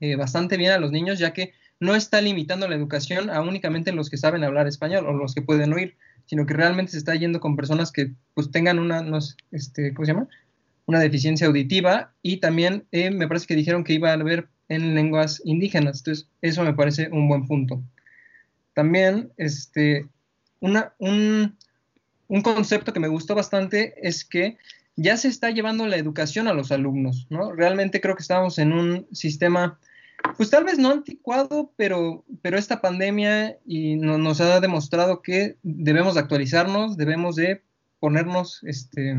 eh, 0.00 0.16
bastante 0.16 0.56
bien 0.56 0.72
a 0.72 0.78
los 0.78 0.92
niños, 0.92 1.18
ya 1.18 1.32
que 1.32 1.52
no 1.80 1.94
está 1.94 2.20
limitando 2.20 2.68
la 2.68 2.76
educación 2.76 3.30
a 3.30 3.40
únicamente 3.40 3.92
los 3.92 4.08
que 4.08 4.16
saben 4.16 4.44
hablar 4.44 4.66
español 4.66 5.06
o 5.06 5.12
los 5.12 5.34
que 5.34 5.42
pueden 5.42 5.72
oír, 5.72 5.96
sino 6.26 6.46
que 6.46 6.54
realmente 6.54 6.92
se 6.92 6.98
está 6.98 7.14
yendo 7.14 7.40
con 7.40 7.56
personas 7.56 7.92
que 7.92 8.12
pues 8.32 8.50
tengan 8.50 8.78
una, 8.78 9.02
no 9.02 9.18
este, 9.50 9.92
¿cómo 9.92 10.06
se 10.06 10.12
llama? 10.12 10.28
Una 10.86 11.00
deficiencia 11.00 11.46
auditiva 11.46 12.12
y 12.22 12.38
también 12.38 12.86
eh, 12.92 13.10
me 13.10 13.26
parece 13.26 13.46
que 13.46 13.56
dijeron 13.56 13.84
que 13.84 13.94
iba 13.94 14.10
a 14.10 14.14
haber 14.14 14.48
en 14.68 14.94
lenguas 14.94 15.40
indígenas. 15.44 15.98
Entonces, 15.98 16.28
eso 16.42 16.62
me 16.62 16.74
parece 16.74 17.08
un 17.10 17.28
buen 17.28 17.46
punto. 17.46 17.82
También, 18.74 19.32
este, 19.36 20.08
una, 20.60 20.94
un, 20.98 21.56
un, 22.28 22.42
concepto 22.42 22.92
que 22.92 23.00
me 23.00 23.08
gustó 23.08 23.34
bastante 23.34 23.94
es 24.06 24.24
que 24.24 24.58
ya 24.96 25.16
se 25.16 25.28
está 25.28 25.50
llevando 25.50 25.86
la 25.86 25.96
educación 25.96 26.48
a 26.48 26.54
los 26.54 26.72
alumnos, 26.72 27.26
¿no? 27.30 27.52
Realmente 27.52 28.00
creo 28.00 28.16
que 28.16 28.22
estamos 28.22 28.58
en 28.58 28.72
un 28.72 29.06
sistema, 29.12 29.78
pues 30.36 30.50
tal 30.50 30.64
vez 30.64 30.78
no 30.78 30.90
anticuado, 30.90 31.72
pero, 31.76 32.24
pero 32.42 32.58
esta 32.58 32.80
pandemia 32.80 33.58
y 33.66 33.96
nos 33.96 34.40
ha 34.40 34.60
demostrado 34.60 35.22
que 35.22 35.56
debemos 35.62 36.16
actualizarnos, 36.16 36.96
debemos 36.96 37.36
de 37.36 37.62
ponernos, 37.98 38.62
este, 38.64 39.16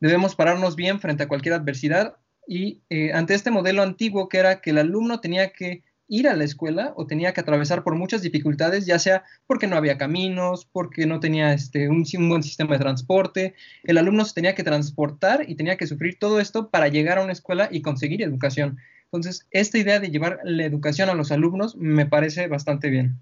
Debemos 0.00 0.34
pararnos 0.34 0.76
bien 0.76 1.00
frente 1.00 1.24
a 1.24 1.28
cualquier 1.28 1.54
adversidad 1.54 2.16
y 2.46 2.82
eh, 2.88 3.12
ante 3.12 3.34
este 3.34 3.50
modelo 3.50 3.82
antiguo 3.82 4.28
que 4.28 4.38
era 4.38 4.60
que 4.60 4.70
el 4.70 4.78
alumno 4.78 5.20
tenía 5.20 5.52
que 5.52 5.82
ir 6.08 6.26
a 6.26 6.34
la 6.34 6.44
escuela 6.44 6.94
o 6.96 7.06
tenía 7.06 7.34
que 7.34 7.40
atravesar 7.42 7.84
por 7.84 7.94
muchas 7.94 8.22
dificultades, 8.22 8.86
ya 8.86 8.98
sea 8.98 9.24
porque 9.46 9.66
no 9.66 9.76
había 9.76 9.98
caminos, 9.98 10.64
porque 10.64 11.06
no 11.06 11.20
tenía 11.20 11.52
este, 11.52 11.88
un, 11.88 12.04
un, 12.18 12.28
buen 12.28 12.42
sistema 12.42 12.72
de 12.72 12.78
transporte. 12.78 13.54
El 13.84 13.98
alumno 13.98 14.24
se 14.24 14.34
tenía 14.34 14.54
que 14.54 14.64
transportar 14.64 15.44
y 15.46 15.54
tenía 15.54 15.76
que 15.76 15.86
sufrir 15.86 16.18
todo 16.18 16.40
esto 16.40 16.70
para 16.70 16.88
llegar 16.88 17.18
a 17.18 17.24
una 17.24 17.32
escuela 17.32 17.68
y 17.70 17.82
conseguir 17.82 18.22
educación. 18.22 18.78
Entonces, 19.04 19.46
esta 19.50 19.78
idea 19.78 20.00
de 20.00 20.10
llevar 20.10 20.40
la 20.44 20.64
educación 20.64 21.10
a 21.10 21.14
los 21.14 21.30
alumnos 21.30 21.76
me 21.76 22.06
parece 22.06 22.48
bastante 22.48 22.88
bien. 22.88 23.18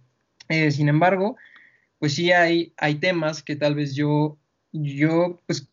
Eh, 0.48 0.70
sin 0.70 0.88
embargo, 0.88 1.36
pues 1.98 2.14
sí 2.14 2.32
hay, 2.32 2.72
hay 2.76 2.96
temas 2.96 3.42
que 3.42 3.56
tal 3.56 3.74
vez 3.74 3.94
yo, 3.94 4.38
yo 4.72 5.40
pues, 5.46 5.68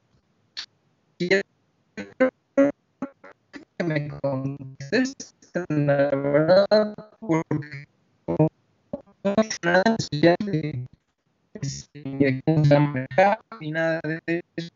me 3.93 4.07
contesten, 4.21 5.65
la 5.69 6.09
verdad, 6.09 6.95
porque 7.19 7.85
no 8.27 8.47
nada 9.63 9.83
de, 10.45 10.85
ni 13.59 13.71
nada 13.71 14.01
de 14.25 14.43
eso 14.55 14.69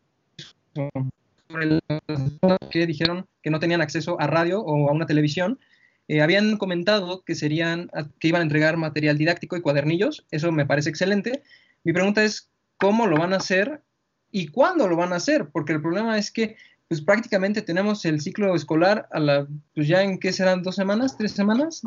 sobre 1.48 1.66
las 1.66 2.00
personas 2.06 2.58
que 2.70 2.86
dijeron 2.86 3.26
que 3.42 3.50
no 3.50 3.58
tenían 3.58 3.80
acceso 3.80 4.20
a 4.20 4.26
radio 4.26 4.60
o 4.60 4.88
a 4.88 4.92
una 4.92 5.06
televisión, 5.06 5.58
eh, 6.06 6.22
habían 6.22 6.56
comentado 6.56 7.24
que 7.24 7.34
serían, 7.34 7.90
que 8.20 8.28
iban 8.28 8.42
a 8.42 8.44
entregar 8.44 8.76
material 8.76 9.18
didáctico 9.18 9.56
y 9.56 9.62
cuadernillos. 9.62 10.26
Eso 10.30 10.52
me 10.52 10.66
parece 10.66 10.90
excelente. 10.90 11.42
Mi 11.84 11.92
pregunta 11.92 12.22
es, 12.22 12.50
¿cómo 12.76 13.06
lo 13.06 13.16
van 13.16 13.32
a 13.32 13.38
hacer 13.38 13.82
y 14.30 14.48
cuándo 14.48 14.86
lo 14.86 14.96
van 14.96 15.12
a 15.12 15.16
hacer? 15.16 15.48
Porque 15.48 15.72
el 15.72 15.82
problema 15.82 16.16
es 16.18 16.30
que 16.30 16.56
pues 16.88 17.02
prácticamente 17.02 17.60
tenemos 17.62 18.04
el 18.06 18.20
ciclo 18.20 18.54
escolar 18.54 19.08
a 19.12 19.20
la, 19.20 19.46
pues 19.74 19.86
ya 19.86 20.02
en 20.02 20.18
qué 20.18 20.32
serán 20.32 20.62
dos 20.62 20.76
semanas, 20.76 21.16
tres 21.18 21.32
semanas, 21.32 21.82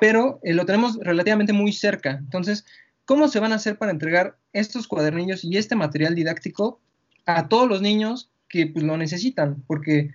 pero 0.00 0.38
eh, 0.44 0.54
lo 0.54 0.64
tenemos 0.64 0.96
relativamente 1.00 1.52
muy 1.52 1.72
cerca. 1.72 2.12
Entonces, 2.12 2.64
¿cómo 3.04 3.28
se 3.28 3.40
van 3.40 3.52
a 3.52 3.56
hacer 3.56 3.78
para 3.78 3.90
entregar 3.90 4.36
estos 4.52 4.86
cuadernillos 4.86 5.44
y 5.44 5.56
este 5.56 5.74
material 5.74 6.14
didáctico 6.14 6.80
a 7.26 7.48
todos 7.48 7.68
los 7.68 7.82
niños 7.82 8.30
que 8.48 8.66
pues, 8.66 8.84
lo 8.84 8.96
necesitan, 8.96 9.62
porque 9.66 10.10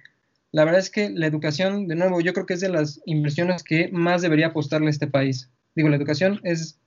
la 0.52 0.66
verdad 0.66 0.80
es 0.80 0.90
que 0.90 1.10
la 1.10 1.28
educación, 1.28 1.88
de 1.88 1.96
nuevo, 1.96 2.22
yo 2.22 2.34
creo 2.34 2.46
que 2.46 2.54
es 2.54 2.62
de 2.62 2.70
las 2.70 3.02
inversiones 3.06 3.64
que 3.64 3.90
más 3.92 4.22
debería 4.22 4.48
apostarle 4.48 4.90
este 4.90 5.08
país. 5.08 5.50
Digo, 5.76 5.90
la 5.90 5.96
educación 5.96 6.40
es, 6.44 6.80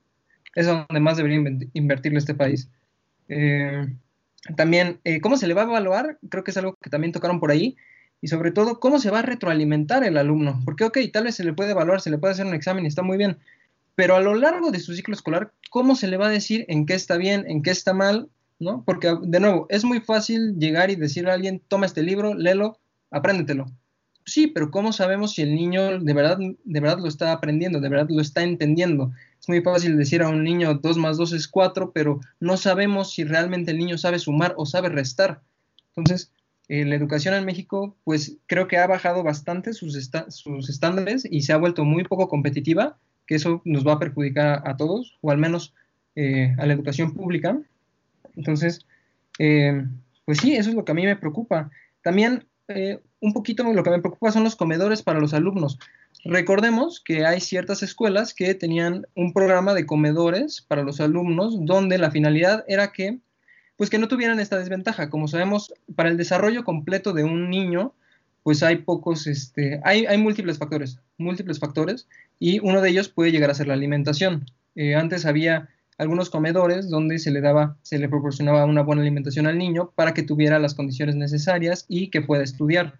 es 0.55 0.65
donde 0.65 0.99
más 0.99 1.17
debería 1.17 1.43
invertirle 1.73 2.17
este 2.17 2.33
país. 2.33 2.69
Eh, 3.29 3.87
también, 4.55 4.99
eh, 5.03 5.21
¿cómo 5.21 5.37
se 5.37 5.47
le 5.47 5.53
va 5.53 5.63
a 5.63 5.65
evaluar? 5.65 6.19
Creo 6.29 6.43
que 6.43 6.51
es 6.51 6.57
algo 6.57 6.75
que 6.81 6.89
también 6.89 7.11
tocaron 7.11 7.39
por 7.39 7.51
ahí. 7.51 7.75
Y 8.21 8.29
sobre 8.29 8.51
todo, 8.51 8.79
¿cómo 8.79 8.99
se 8.99 9.11
va 9.11 9.19
a 9.19 9.23
retroalimentar 9.23 10.03
el 10.03 10.17
alumno? 10.17 10.61
Porque, 10.65 10.85
ok, 10.85 10.97
tal 11.13 11.25
vez 11.25 11.35
se 11.35 11.43
le 11.43 11.53
puede 11.53 11.71
evaluar, 11.71 12.01
se 12.01 12.09
le 12.09 12.17
puede 12.17 12.33
hacer 12.33 12.45
un 12.45 12.55
examen 12.55 12.85
está 12.85 13.03
muy 13.03 13.17
bien, 13.17 13.37
pero 13.95 14.15
a 14.15 14.21
lo 14.21 14.33
largo 14.33 14.71
de 14.71 14.79
su 14.79 14.93
ciclo 14.95 15.13
escolar, 15.13 15.51
¿cómo 15.69 15.95
se 15.95 16.07
le 16.07 16.17
va 16.17 16.27
a 16.27 16.31
decir 16.31 16.65
en 16.67 16.87
qué 16.87 16.95
está 16.95 17.17
bien, 17.17 17.45
en 17.47 17.61
qué 17.61 17.69
está 17.69 17.93
mal 17.93 18.29
¿no? 18.59 18.83
Porque, 18.85 19.15
de 19.21 19.39
nuevo, 19.39 19.67
es 19.69 19.83
muy 19.83 19.99
fácil 19.99 20.57
llegar 20.57 20.89
y 20.89 20.95
decirle 20.95 21.31
a 21.31 21.35
alguien, 21.35 21.61
toma 21.67 21.85
este 21.85 22.03
libro, 22.03 22.33
léelo, 22.33 22.79
apréndetelo. 23.11 23.67
Sí, 24.27 24.47
pero 24.47 24.71
¿cómo 24.71 24.91
sabemos 24.91 25.31
si 25.31 25.41
el 25.41 25.55
niño 25.55 25.99
de 25.99 26.13
verdad, 26.13 26.37
de 26.37 26.79
verdad 26.81 26.99
lo 26.99 27.07
está 27.07 27.31
aprendiendo, 27.31 27.79
de 27.79 27.87
verdad 27.87 28.09
lo 28.09 28.21
está 28.21 28.43
entendiendo? 28.43 29.13
Es 29.39 29.47
muy 29.47 29.61
fácil 29.61 29.95
decir 29.95 30.21
a 30.21 30.27
un 30.27 30.43
niño 30.43 30.73
2 30.73 30.97
más 30.97 31.15
2 31.15 31.31
es 31.31 31.47
4, 31.47 31.93
pero 31.93 32.19
no 32.41 32.57
sabemos 32.57 33.13
si 33.13 33.23
realmente 33.23 33.71
el 33.71 33.77
niño 33.77 33.97
sabe 33.97 34.19
sumar 34.19 34.53
o 34.57 34.65
sabe 34.65 34.89
restar. 34.89 35.39
Entonces, 35.95 36.33
eh, 36.67 36.83
la 36.83 36.95
educación 36.95 37.35
en 37.35 37.45
México, 37.45 37.95
pues 38.03 38.35
creo 38.47 38.67
que 38.67 38.77
ha 38.77 38.85
bajado 38.85 39.23
bastante 39.23 39.71
sus, 39.71 39.97
sus 40.27 40.69
estándares 40.69 41.25
y 41.31 41.43
se 41.43 41.53
ha 41.53 41.57
vuelto 41.57 41.85
muy 41.85 42.03
poco 42.03 42.27
competitiva, 42.27 42.97
que 43.27 43.35
eso 43.35 43.61
nos 43.63 43.87
va 43.87 43.93
a 43.93 43.99
perjudicar 43.99 44.61
a, 44.65 44.75
todos, 44.75 45.17
o 45.21 45.31
al 45.31 45.37
menos 45.37 45.73
eh, 46.17 46.53
a 46.57 46.65
la 46.65 46.73
educación 46.73 47.13
pública. 47.13 47.57
Entonces, 48.35 48.85
eh, 49.39 49.85
pues 50.25 50.39
sí, 50.39 50.53
eso 50.57 50.71
es 50.71 50.75
lo 50.75 50.83
que 50.83 50.91
a 50.91 50.95
mí 50.95 51.05
me 51.05 51.15
preocupa. 51.15 51.71
También 52.01 52.43
eh, 52.67 52.99
un 53.19 53.33
poquito 53.33 53.63
lo 53.63 53.83
que 53.83 53.89
me 53.89 53.99
preocupa 53.99 54.31
son 54.31 54.43
los 54.43 54.55
comedores 54.55 55.01
para 55.01 55.19
los 55.19 55.33
alumnos. 55.33 55.79
Recordemos 56.23 56.99
que 56.99 57.25
hay 57.25 57.39
ciertas 57.39 57.83
escuelas 57.83 58.33
que 58.33 58.53
tenían 58.53 59.07
un 59.15 59.33
programa 59.33 59.73
de 59.73 59.85
comedores 59.85 60.61
para 60.61 60.83
los 60.83 60.99
alumnos 60.99 61.65
donde 61.65 61.97
la 61.97 62.11
finalidad 62.11 62.63
era 62.67 62.91
que 62.91 63.19
pues 63.77 63.89
que 63.89 63.99
no 63.99 64.07
tuvieran 64.07 64.39
esta 64.39 64.57
desventaja. 64.57 65.09
Como 65.09 65.27
sabemos, 65.27 65.71
para 65.95 66.09
el 66.09 66.17
desarrollo 66.17 66.63
completo 66.63 67.13
de 67.13 67.23
un 67.23 67.49
niño, 67.49 67.93
pues 68.43 68.63
hay 68.63 68.77
pocos, 68.77 69.27
este, 69.27 69.79
hay, 69.83 70.05
hay 70.05 70.17
múltiples 70.17 70.57
factores, 70.57 70.99
múltiples 71.17 71.59
factores, 71.59 72.07
y 72.39 72.59
uno 72.59 72.81
de 72.81 72.89
ellos 72.89 73.07
puede 73.07 73.31
llegar 73.31 73.51
a 73.51 73.53
ser 73.53 73.67
la 73.67 73.75
alimentación. 73.75 74.45
Eh, 74.75 74.95
antes 74.95 75.25
había 75.25 75.69
algunos 75.97 76.29
comedores 76.29 76.89
donde 76.89 77.19
se 77.19 77.31
le 77.31 77.41
daba, 77.41 77.77
se 77.81 77.99
le 77.99 78.09
proporcionaba 78.09 78.65
una 78.65 78.83
buena 78.83 79.01
alimentación 79.01 79.47
al 79.47 79.57
niño 79.57 79.91
para 79.95 80.13
que 80.13 80.23
tuviera 80.23 80.59
las 80.59 80.73
condiciones 80.73 81.15
necesarias 81.15 81.85
y 81.87 82.09
que 82.09 82.21
pueda 82.21 82.43
estudiar. 82.43 82.99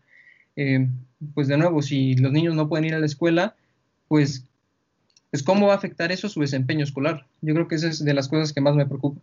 Eh, 0.57 0.87
pues 1.33 1.47
de 1.47 1.57
nuevo, 1.57 1.81
si 1.81 2.15
los 2.15 2.31
niños 2.31 2.55
no 2.55 2.67
pueden 2.67 2.85
ir 2.85 2.95
a 2.95 2.99
la 2.99 3.05
escuela, 3.05 3.55
pues, 4.07 4.45
pues 5.31 5.43
cómo 5.43 5.67
va 5.67 5.73
a 5.73 5.77
afectar 5.77 6.11
eso 6.11 6.27
su 6.27 6.41
desempeño 6.41 6.83
escolar. 6.83 7.25
Yo 7.41 7.53
creo 7.53 7.67
que 7.67 7.75
esa 7.75 7.87
es 7.87 8.03
de 8.03 8.13
las 8.13 8.27
cosas 8.27 8.51
que 8.51 8.61
más 8.61 8.75
me 8.75 8.85
preocupa. 8.85 9.21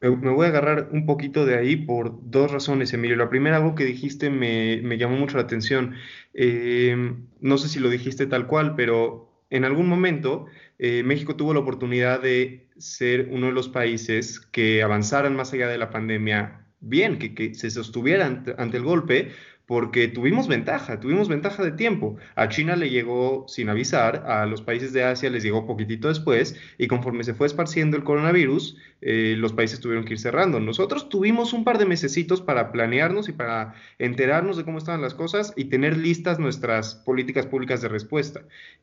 Me 0.00 0.30
voy 0.30 0.44
a 0.44 0.50
agarrar 0.50 0.90
un 0.92 1.06
poquito 1.06 1.46
de 1.46 1.56
ahí 1.56 1.76
por 1.76 2.18
dos 2.30 2.50
razones, 2.50 2.92
Emilio. 2.92 3.16
La 3.16 3.30
primera, 3.30 3.56
algo 3.56 3.74
que 3.74 3.86
dijiste 3.86 4.28
me, 4.28 4.98
llamó 4.98 5.16
mucho 5.16 5.38
la 5.38 5.44
atención. 5.44 5.94
Eh, 6.34 7.14
no 7.40 7.56
sé 7.56 7.68
si 7.68 7.78
lo 7.78 7.88
dijiste 7.88 8.26
tal 8.26 8.46
cual, 8.46 8.74
pero 8.74 9.32
en 9.48 9.64
algún 9.64 9.88
momento 9.88 10.46
eh, 10.78 11.02
México 11.04 11.36
tuvo 11.36 11.54
la 11.54 11.60
oportunidad 11.60 12.20
de 12.20 12.68
ser 12.76 13.28
uno 13.30 13.46
de 13.46 13.52
los 13.52 13.70
países 13.70 14.40
que 14.40 14.82
avanzaran 14.82 15.36
más 15.36 15.54
allá 15.54 15.68
de 15.68 15.78
la 15.78 15.90
pandemia 15.90 16.66
bien, 16.80 17.18
que 17.18 17.54
se 17.54 17.70
sostuvieran 17.70 18.44
ante 18.58 18.76
el 18.76 18.82
golpe, 18.82 19.30
porque 19.66 20.08
tuvimos 20.08 20.46
ventaja, 20.46 21.00
tuvimos 21.00 21.28
ventaja 21.28 21.62
de 21.62 21.72
tiempo. 21.72 22.16
A 22.34 22.48
China 22.48 22.76
le 22.76 22.90
llegó 22.90 23.46
sin 23.48 23.68
avisar, 23.68 24.24
a 24.26 24.44
los 24.46 24.60
países 24.62 24.92
de 24.92 25.04
Asia 25.04 25.30
les 25.30 25.42
llegó 25.42 25.66
poquitito 25.66 26.08
después, 26.08 26.56
y 26.76 26.86
conforme 26.86 27.24
se 27.24 27.34
fue 27.34 27.46
esparciendo 27.46 27.96
el 27.96 28.04
coronavirus, 28.04 28.76
eh, 29.00 29.34
los 29.38 29.52
países 29.52 29.80
tuvieron 29.80 30.04
que 30.04 30.14
ir 30.14 30.18
cerrando. 30.18 30.60
Nosotros 30.60 31.08
tuvimos 31.08 31.52
un 31.52 31.64
par 31.64 31.78
de 31.78 31.86
mesecitos 31.86 32.40
para 32.40 32.72
planearnos 32.72 33.28
y 33.28 33.32
para 33.32 33.74
enterarnos 33.98 34.56
de 34.56 34.64
cómo 34.64 34.78
estaban 34.78 35.02
las 35.02 35.14
cosas 35.14 35.52
y 35.56 35.66
tener 35.66 35.96
listas 35.96 36.38
nuestras 36.38 36.94
políticas 36.94 37.46
públicas 37.46 37.82
de 37.82 37.88
respuesta. 37.88 38.42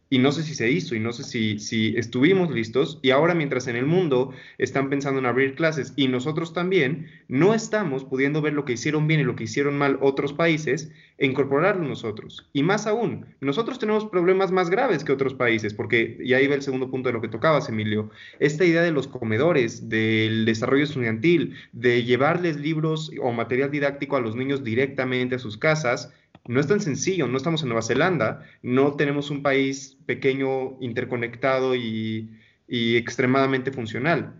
Y 0.09 0.19
no 0.19 0.31
sé 0.31 0.43
si 0.43 0.55
se 0.55 0.69
hizo 0.69 0.93
y 0.93 0.99
no 0.99 1.11
sé 1.11 1.23
si, 1.23 1.57
si 1.57 1.95
estuvimos 1.97 2.51
listos. 2.51 2.99
Y 3.01 3.11
ahora 3.11 3.33
mientras 3.33 3.67
en 3.67 3.75
el 3.75 3.85
mundo 3.85 4.31
están 4.57 4.89
pensando 4.89 5.19
en 5.19 5.25
abrir 5.25 5.55
clases 5.55 5.93
y 5.95 6.07
nosotros 6.07 6.53
también, 6.53 7.07
no 7.31 7.53
estamos 7.53 8.03
pudiendo 8.03 8.41
ver 8.41 8.51
lo 8.51 8.65
que 8.65 8.73
hicieron 8.73 9.07
bien 9.07 9.21
y 9.21 9.23
lo 9.23 9.37
que 9.37 9.45
hicieron 9.45 9.77
mal 9.77 9.97
otros 10.01 10.33
países 10.33 10.91
e 11.17 11.25
incorporarlo 11.25 11.87
nosotros. 11.87 12.49
Y 12.51 12.61
más 12.61 12.87
aún, 12.87 13.25
nosotros 13.39 13.79
tenemos 13.79 14.03
problemas 14.03 14.51
más 14.51 14.69
graves 14.69 15.05
que 15.05 15.13
otros 15.13 15.33
países, 15.33 15.73
porque 15.73 16.17
ya 16.25 16.41
iba 16.41 16.55
el 16.55 16.61
segundo 16.61 16.91
punto 16.91 17.07
de 17.07 17.13
lo 17.13 17.21
que 17.21 17.29
tocabas, 17.29 17.69
Emilio, 17.69 18.09
esta 18.39 18.65
idea 18.65 18.81
de 18.81 18.91
los 18.91 19.07
comedores, 19.07 19.87
del 19.87 20.43
desarrollo 20.43 20.83
estudiantil, 20.83 21.55
de 21.71 22.03
llevarles 22.03 22.57
libros 22.57 23.09
o 23.21 23.31
material 23.31 23.71
didáctico 23.71 24.17
a 24.17 24.21
los 24.21 24.35
niños 24.35 24.65
directamente 24.65 25.35
a 25.35 25.39
sus 25.39 25.55
casas, 25.55 26.11
no 26.49 26.59
es 26.59 26.67
tan 26.67 26.81
sencillo, 26.81 27.27
no 27.27 27.37
estamos 27.37 27.61
en 27.61 27.69
Nueva 27.69 27.81
Zelanda, 27.81 28.45
no 28.61 28.97
tenemos 28.97 29.29
un 29.29 29.41
país 29.41 29.97
pequeño, 30.05 30.77
interconectado 30.81 31.75
y, 31.75 32.29
y 32.67 32.97
extremadamente 32.97 33.71
funcional 33.71 34.33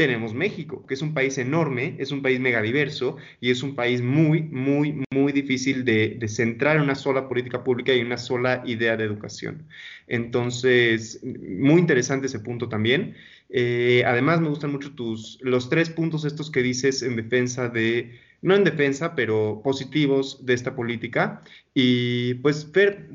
tenemos 0.00 0.32
México, 0.32 0.86
que 0.86 0.94
es 0.94 1.02
un 1.02 1.12
país 1.12 1.36
enorme, 1.36 1.94
es 1.98 2.10
un 2.10 2.22
país 2.22 2.40
megadiverso 2.40 3.18
y 3.38 3.50
es 3.50 3.62
un 3.62 3.74
país 3.74 4.00
muy, 4.00 4.44
muy, 4.44 5.04
muy 5.12 5.30
difícil 5.30 5.84
de, 5.84 6.18
centrar 6.26 6.76
en 6.76 6.84
una 6.84 6.94
sola 6.94 7.28
política 7.28 7.62
pública 7.62 7.92
y 7.94 8.00
una 8.00 8.16
sola 8.16 8.62
idea 8.64 8.96
de 8.96 9.04
educación. 9.04 9.66
Entonces, 10.06 11.20
muy 11.22 11.80
interesante 11.80 12.28
ese 12.28 12.40
punto 12.40 12.70
también. 12.70 13.14
Eh, 13.50 14.02
además, 14.06 14.40
me 14.40 14.48
gustan 14.48 14.72
mucho 14.72 14.94
tus, 14.94 15.38
los 15.42 15.68
tres 15.68 15.90
puntos 15.90 16.24
estos 16.24 16.50
que 16.50 16.62
dices 16.62 17.02
en 17.02 17.16
defensa 17.16 17.68
de, 17.68 18.18
no 18.40 18.56
en 18.56 18.64
defensa, 18.64 19.14
pero 19.14 19.60
positivos 19.62 20.46
de 20.46 20.54
esta 20.54 20.74
política. 20.74 21.42
Y 21.74 22.36
pues, 22.36 22.66
Fer, 22.72 23.06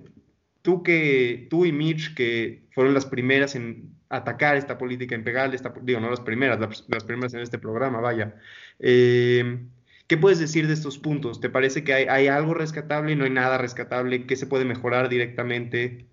tú, 0.61 0.83
que, 0.83 1.47
tú 1.49 1.65
y 1.65 1.71
Mitch, 1.71 2.13
que 2.13 2.61
fueron 2.75 2.93
las 2.93 3.07
primeras 3.07 3.55
en 3.55 3.94
atacar 4.09 4.55
esta 4.55 4.77
política, 4.77 5.19
pegarle 5.23 5.55
esta, 5.55 5.73
digo, 5.81 5.99
no 5.99 6.09
las 6.09 6.19
primeras, 6.19 6.59
las, 6.59 7.03
primeras 7.03 7.33
en 7.33 7.41
este 7.41 7.57
programa, 7.57 7.99
vaya. 7.99 8.35
Eh, 8.79 9.59
¿Qué 10.07 10.17
puedes 10.17 10.39
decir 10.39 10.67
de 10.67 10.73
estos 10.73 10.99
puntos? 10.99 11.41
¿Te 11.41 11.49
parece 11.49 11.83
que 11.83 11.93
hay, 11.93 12.27
algo 12.27 12.53
rescatable 12.53 13.13
y 13.13 13.15
no 13.15 13.23
hay 13.23 13.31
nada 13.31 13.57
rescatable? 13.57 14.27
¿Qué 14.27 14.35
se 14.35 14.45
puede 14.45 14.63
mejorar 14.63 15.09
directamente? 15.09 16.05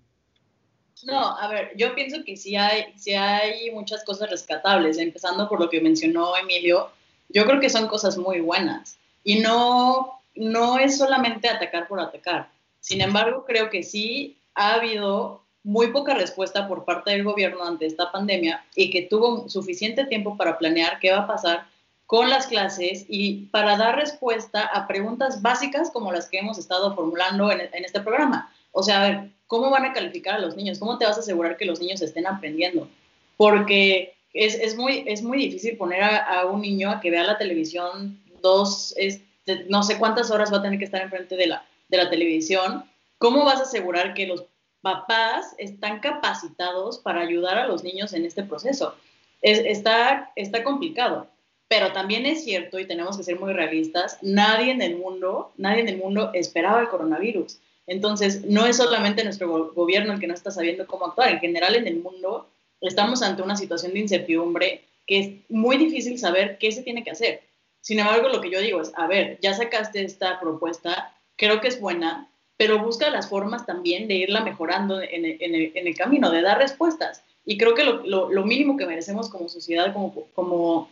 No, 1.03 1.37
a 1.37 1.47
ver, 1.47 1.73
yo 1.75 1.93
pienso 1.93 2.23
que 2.25 2.35
sí 2.35 2.55
hay, 2.55 2.93
sí 2.95 3.13
hay 3.13 3.69
muchas 3.71 4.03
cosas 4.03 4.31
rescatables, 4.31 4.97
empezando 4.97 5.47
por 5.47 5.59
lo 5.59 5.69
que 5.69 5.81
mencionó 5.81 6.35
Emilio. 6.35 6.89
Yo 7.29 7.45
creo 7.45 7.59
que 7.59 7.69
son 7.69 7.87
cosas 7.87 8.17
muy 8.17 8.39
buenas 8.39 8.97
y 9.23 9.39
no, 9.39 10.21
no 10.35 10.79
es 10.79 10.97
solamente 10.97 11.47
atacar 11.47 11.87
por 11.87 11.99
atacar. 11.99 12.49
Sin 12.79 12.99
embargo, 13.01 13.45
creo 13.45 13.69
que 13.69 13.83
sí 13.83 14.37
ha 14.55 14.75
habido 14.75 15.42
muy 15.63 15.87
poca 15.87 16.13
respuesta 16.13 16.67
por 16.67 16.83
parte 16.83 17.11
del 17.11 17.23
gobierno 17.23 17.63
ante 17.63 17.85
esta 17.85 18.11
pandemia 18.11 18.65
y 18.75 18.91
que 18.91 19.03
tuvo 19.03 19.47
suficiente 19.49 20.05
tiempo 20.05 20.35
para 20.35 20.57
planear 20.57 20.99
qué 20.99 21.11
va 21.11 21.19
a 21.19 21.27
pasar 21.27 21.65
con 22.05 22.29
las 22.29 22.47
clases 22.47 23.05
y 23.07 23.45
para 23.47 23.77
dar 23.77 23.95
respuesta 23.95 24.65
a 24.65 24.87
preguntas 24.87 25.41
básicas 25.41 25.89
como 25.89 26.11
las 26.11 26.29
que 26.29 26.37
hemos 26.37 26.57
estado 26.57 26.93
formulando 26.93 27.51
en, 27.51 27.61
este 27.83 28.01
programa. 28.01 28.53
O 28.71 28.83
sea, 28.83 29.01
a 29.01 29.09
ver, 29.09 29.29
¿cómo 29.47 29.69
van 29.69 29.85
a 29.85 29.93
calificar 29.93 30.35
a 30.35 30.39
los 30.39 30.55
niños? 30.55 30.79
¿Cómo 30.79 30.97
te 30.97 31.05
vas 31.05 31.17
a 31.17 31.21
asegurar 31.21 31.57
que 31.57 31.65
los 31.65 31.79
niños 31.79 32.01
estén 32.01 32.27
aprendiendo? 32.27 32.89
Porque 33.37 34.13
es, 34.33 34.55
es 34.55 34.75
muy, 34.75 35.05
es 35.07 35.23
muy 35.23 35.37
difícil 35.37 35.77
poner 35.77 36.03
a, 36.03 36.45
un 36.45 36.61
niño 36.61 36.91
a 36.91 36.99
que 36.99 37.09
vea 37.09 37.23
la 37.23 37.37
televisión 37.37 38.19
dos, 38.41 38.93
este, 38.97 39.65
no 39.69 39.81
sé 39.81 39.97
cuántas 39.97 40.29
horas 40.29 40.51
va 40.51 40.57
a 40.57 40.61
tener 40.61 40.77
que 40.77 40.85
estar 40.85 41.01
enfrente 41.01 41.37
de 41.37 41.47
la, 41.47 41.65
de 41.87 41.97
la 41.97 42.09
televisión. 42.09 42.83
¿Cómo 43.17 43.45
vas 43.45 43.59
a 43.59 43.63
asegurar 43.63 44.13
que 44.13 44.27
los 44.27 44.43
papás 44.83 45.55
están 45.57 45.99
capacitados 46.01 46.99
para 46.99 47.21
ayudar 47.21 47.57
a 47.57 47.65
los 47.65 47.83
niños 47.83 48.13
en 48.13 48.25
este 48.25 48.43
proceso? 48.43 48.93
Es, 49.41 49.59
está, 49.59 50.31
está 50.35 50.63
complicado. 50.63 51.27
Pero 51.67 51.91
también 51.91 52.27
es 52.27 52.43
cierto, 52.43 52.77
y 52.77 52.85
tenemos 52.85 53.17
que 53.17 53.23
ser 53.23 53.39
muy 53.39 53.53
realistas, 53.53 54.19
nadie 54.21 54.71
en 54.71 54.81
el 54.81 54.97
mundo, 54.97 55.51
nadie 55.57 55.81
en 55.81 55.89
el 55.89 55.97
mundo 55.97 56.29
esperaba 56.33 56.81
el 56.81 56.89
coronavirus. 56.89 57.57
Entonces, 57.87 58.45
no 58.45 58.65
es 58.65 58.77
solamente 58.77 59.23
nuestro 59.23 59.73
gobierno 59.73 60.13
el 60.13 60.19
que 60.19 60.27
no 60.27 60.33
está 60.33 60.51
sabiendo 60.51 60.85
cómo 60.85 61.07
actuar. 61.07 61.29
En 61.29 61.39
general, 61.39 61.75
en 61.75 61.87
el 61.87 61.95
mundo, 61.95 62.47
estamos 62.81 63.23
ante 63.23 63.41
una 63.41 63.55
situación 63.55 63.93
de 63.93 63.99
incertidumbre 64.01 64.83
que 65.07 65.19
es 65.19 65.29
muy 65.49 65.77
difícil 65.77 66.19
saber 66.19 66.57
qué 66.59 66.71
se 66.71 66.83
tiene 66.83 67.03
que 67.03 67.11
hacer. 67.11 67.41
Sin 67.81 67.99
embargo, 67.99 68.29
lo 68.29 68.39
que 68.39 68.49
yo 68.49 68.59
digo 68.59 68.81
es, 68.81 68.91
a 68.95 69.07
ver, 69.07 69.39
ya 69.41 69.53
sacaste 69.53 70.03
esta 70.03 70.39
propuesta, 70.39 71.13
creo 71.35 71.59
que 71.59 71.67
es 71.67 71.79
buena, 71.79 72.29
pero 72.63 72.79
busca 72.79 73.09
las 73.09 73.27
formas 73.27 73.65
también 73.65 74.07
de 74.07 74.13
irla 74.13 74.39
mejorando 74.39 75.01
en 75.01 75.25
el, 75.25 75.97
camino, 75.97 76.31
de 76.31 76.41
dar 76.41 76.59
respuestas. 76.59 77.21
Y 77.45 77.57
creo 77.57 77.75
que 77.75 77.83
lo, 77.83 78.45
mínimo 78.45 78.77
que 78.77 78.85
merecemos 78.85 79.29
como 79.29 79.49
sociedad, 79.49 79.91
como, 79.91 80.13
como 80.33 80.89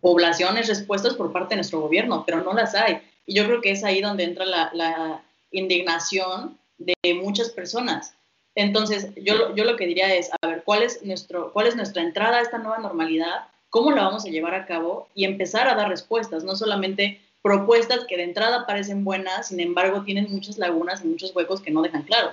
poblaciones, 0.00 0.66
respuestas 0.66 1.12
por 1.12 1.30
parte 1.30 1.50
de 1.50 1.56
nuestro 1.56 1.82
gobierno, 1.82 2.24
pero 2.24 2.42
no 2.42 2.54
las 2.54 2.74
hay. 2.74 3.02
Y 3.26 3.34
yo 3.34 3.44
creo 3.44 3.60
que 3.60 3.70
es 3.70 3.84
ahí 3.84 4.00
donde 4.00 4.24
entra 4.24 4.46
la, 4.46 5.22
indignación 5.50 6.56
de 6.78 6.94
muchas 7.22 7.50
personas. 7.50 8.14
Entonces, 8.54 9.08
yo, 9.16 9.54
yo 9.54 9.64
lo 9.64 9.76
que 9.76 9.86
diría 9.86 10.14
es, 10.14 10.30
a 10.40 10.46
ver, 10.46 10.62
¿cuál 10.64 10.82
es, 10.82 11.02
nuestro, 11.04 11.52
¿cuál 11.52 11.66
es 11.66 11.76
nuestra 11.76 12.00
entrada 12.00 12.38
a 12.38 12.40
esta 12.40 12.56
nueva 12.56 12.78
normalidad? 12.78 13.48
¿Cómo 13.68 13.90
la 13.90 14.04
vamos 14.04 14.24
a 14.24 14.30
llevar 14.30 14.54
a 14.54 14.64
cabo? 14.64 15.08
Y 15.14 15.26
empezar 15.26 15.68
a 15.68 15.74
dar 15.74 15.90
respuestas, 15.90 16.44
no 16.44 16.56
solamente 16.56 17.20
propuestas 17.42 18.04
que 18.08 18.16
de 18.16 18.24
entrada 18.24 18.66
parecen 18.66 19.04
buenas, 19.04 19.48
sin 19.48 19.60
embargo, 19.60 20.02
tienen 20.04 20.30
muchas 20.30 20.58
lagunas 20.58 21.04
y 21.04 21.08
muchos 21.08 21.34
huecos 21.34 21.60
que 21.60 21.70
no 21.70 21.82
dejan 21.82 22.02
claro. 22.02 22.32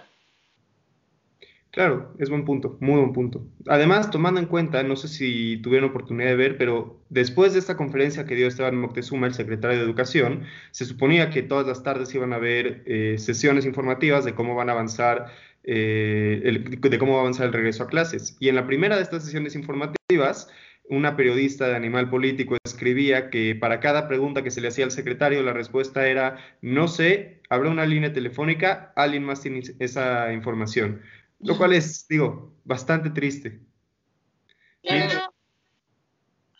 Claro, 1.78 2.12
es 2.18 2.32
buen 2.32 2.44
punto, 2.44 2.76
muy 2.80 3.00
buen 3.00 3.14
punto. 3.14 3.46
Además, 3.68 4.10
tomando 4.10 4.40
en 4.40 4.48
cuenta, 4.48 4.82
no 4.82 4.96
sé 4.96 5.08
si 5.08 5.58
tuvieron 5.58 5.92
oportunidad 5.92 6.30
de 6.30 6.36
ver, 6.36 6.58
pero 6.58 7.00
después 7.10 7.54
de 7.54 7.60
esta 7.60 7.78
conferencia 7.78 8.26
que 8.26 8.34
dio 8.34 8.48
Esteban 8.48 8.78
Moctezuma, 8.78 9.28
el 9.28 9.36
secretario 9.36 9.78
de 9.78 9.84
Educación, 9.84 10.46
se 10.72 10.86
suponía 10.86 11.30
que 11.30 11.44
todas 11.44 11.68
las 11.68 11.84
tardes 11.84 12.16
iban 12.16 12.34
a 12.34 12.38
haber 12.38 12.82
eh, 12.88 13.18
sesiones 13.20 13.66
informativas 13.66 14.26
de 14.26 14.34
cómo 14.34 14.56
van 14.56 14.70
a 14.70 14.72
avanzar, 14.72 15.28
eh, 15.64 16.66
de 16.82 16.98
cómo 16.98 17.12
va 17.12 17.20
a 17.20 17.22
avanzar 17.22 17.46
el 17.46 17.54
regreso 17.54 17.84
a 17.84 17.88
clases. 17.88 18.38
Y 18.40 18.50
en 18.50 18.56
la 18.56 18.66
primera 18.66 18.96
de 18.96 19.04
estas 19.04 19.24
sesiones 19.24 19.54
informativas, 19.54 20.50
una 20.90 21.16
periodista 21.16 21.68
de 21.68 21.76
Animal 21.76 22.10
Político 22.10 22.58
escribía 22.64 23.30
que 23.30 23.56
para 23.56 23.80
cada 23.80 24.08
pregunta 24.08 24.44
que 24.44 24.52
se 24.52 24.62
le 24.62 24.70
hacía 24.70 24.86
al 24.86 24.92
secretario, 24.92 25.44
la 25.44 25.54
respuesta 25.54 26.08
era, 26.08 26.38
no 26.62 26.88
sé, 26.88 27.42
habrá 27.50 27.70
una 27.70 27.86
línea 27.86 28.14
telefónica, 28.14 28.94
alguien 28.96 29.24
más 29.24 29.42
tiene 29.42 29.62
esa 29.80 30.32
información. 30.34 31.02
Lo 31.40 31.58
cual 31.58 31.74
es, 31.74 32.08
digo, 32.08 32.56
bastante 32.64 33.10
triste. 33.10 33.60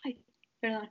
Ay, 0.04 0.18
perdón. 0.60 0.90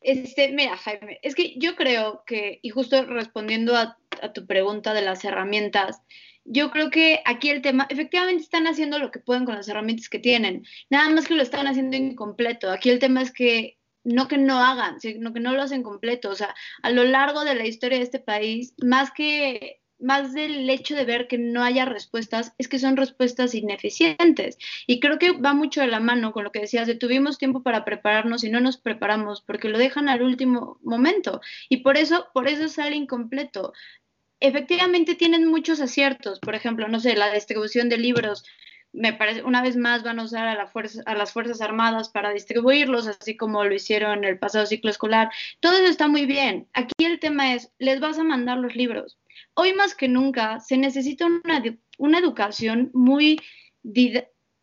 Este, 0.00 0.52
mira, 0.52 0.76
Jaime, 0.76 1.18
es 1.22 1.34
que 1.34 1.54
yo 1.58 1.76
creo 1.76 2.24
que, 2.26 2.58
y 2.62 2.70
justo 2.70 3.04
respondiendo 3.06 3.76
a, 3.76 3.96
a, 4.20 4.32
tu 4.32 4.46
pregunta 4.46 4.94
de 4.94 5.02
las 5.02 5.24
herramientas, 5.24 6.02
yo 6.44 6.70
creo 6.70 6.90
que 6.90 7.22
aquí 7.24 7.50
el 7.50 7.62
tema, 7.62 7.86
efectivamente 7.88 8.42
están 8.42 8.66
haciendo 8.66 8.98
lo 8.98 9.10
que 9.10 9.20
pueden 9.20 9.44
con 9.44 9.54
las 9.54 9.68
herramientas 9.68 10.08
que 10.08 10.18
tienen, 10.18 10.66
nada 10.90 11.08
más 11.10 11.26
que 11.26 11.34
lo 11.34 11.42
están 11.42 11.66
haciendo 11.66 11.96
incompleto. 11.96 12.70
Aquí 12.70 12.90
el 12.90 12.98
tema 12.98 13.22
es 13.22 13.32
que 13.32 13.78
no 14.04 14.28
que 14.28 14.38
no 14.38 14.58
hagan, 14.58 15.00
sino 15.00 15.32
que 15.32 15.40
no 15.40 15.52
lo 15.52 15.62
hacen 15.62 15.82
completo. 15.82 16.30
O 16.30 16.34
sea, 16.34 16.54
a 16.82 16.90
lo 16.90 17.04
largo 17.04 17.44
de 17.44 17.54
la 17.54 17.66
historia 17.66 17.98
de 17.98 18.04
este 18.04 18.18
país, 18.18 18.74
más 18.82 19.12
que 19.12 19.82
más 20.02 20.32
del 20.34 20.68
hecho 20.68 20.96
de 20.96 21.04
ver 21.04 21.28
que 21.28 21.38
no 21.38 21.62
haya 21.62 21.84
respuestas, 21.84 22.52
es 22.58 22.68
que 22.68 22.78
son 22.78 22.96
respuestas 22.96 23.54
ineficientes. 23.54 24.58
Y 24.86 25.00
creo 25.00 25.18
que 25.18 25.32
va 25.32 25.54
mucho 25.54 25.80
de 25.80 25.86
la 25.86 26.00
mano 26.00 26.32
con 26.32 26.44
lo 26.44 26.50
que 26.50 26.60
decías, 26.60 26.86
de 26.86 26.96
tuvimos 26.96 27.38
tiempo 27.38 27.62
para 27.62 27.84
prepararnos 27.84 28.42
y 28.44 28.50
no 28.50 28.60
nos 28.60 28.76
preparamos 28.76 29.42
porque 29.42 29.68
lo 29.68 29.78
dejan 29.78 30.08
al 30.08 30.22
último 30.22 30.78
momento. 30.82 31.40
Y 31.68 31.78
por 31.78 31.96
eso, 31.96 32.26
por 32.34 32.48
eso 32.48 32.68
sale 32.68 32.96
incompleto. 32.96 33.72
Efectivamente 34.42 35.14
tienen 35.14 35.46
muchos 35.46 35.80
aciertos, 35.80 36.40
por 36.40 36.54
ejemplo, 36.54 36.88
no 36.88 37.00
sé, 37.00 37.16
la 37.16 37.32
distribución 37.32 37.88
de 37.88 37.98
libros, 37.98 38.44
me 38.92 39.12
parece, 39.14 39.42
una 39.42 39.62
vez 39.62 39.76
más 39.76 40.02
van 40.02 40.20
a 40.20 40.24
usar 40.24 40.46
a, 40.46 40.54
la 40.54 40.70
a 41.06 41.14
las 41.14 41.32
Fuerzas 41.32 41.60
Armadas 41.62 42.10
para 42.10 42.32
distribuirlos, 42.32 43.06
así 43.06 43.36
como 43.36 43.64
lo 43.64 43.74
hicieron 43.74 44.18
en 44.18 44.24
el 44.24 44.38
pasado 44.38 44.66
ciclo 44.66 44.90
escolar. 44.90 45.30
Todo 45.60 45.78
eso 45.78 45.86
está 45.86 46.08
muy 46.08 46.26
bien. 46.26 46.68
Aquí 46.74 47.04
el 47.04 47.18
tema 47.20 47.54
es, 47.54 47.72
les 47.78 48.00
vas 48.00 48.18
a 48.18 48.24
mandar 48.24 48.58
los 48.58 48.76
libros 48.76 49.16
hoy 49.54 49.74
más 49.74 49.94
que 49.94 50.08
nunca 50.08 50.60
se 50.60 50.76
necesita 50.76 51.26
una, 51.26 51.62
una 51.98 52.18
educación 52.18 52.90
muy 52.94 53.40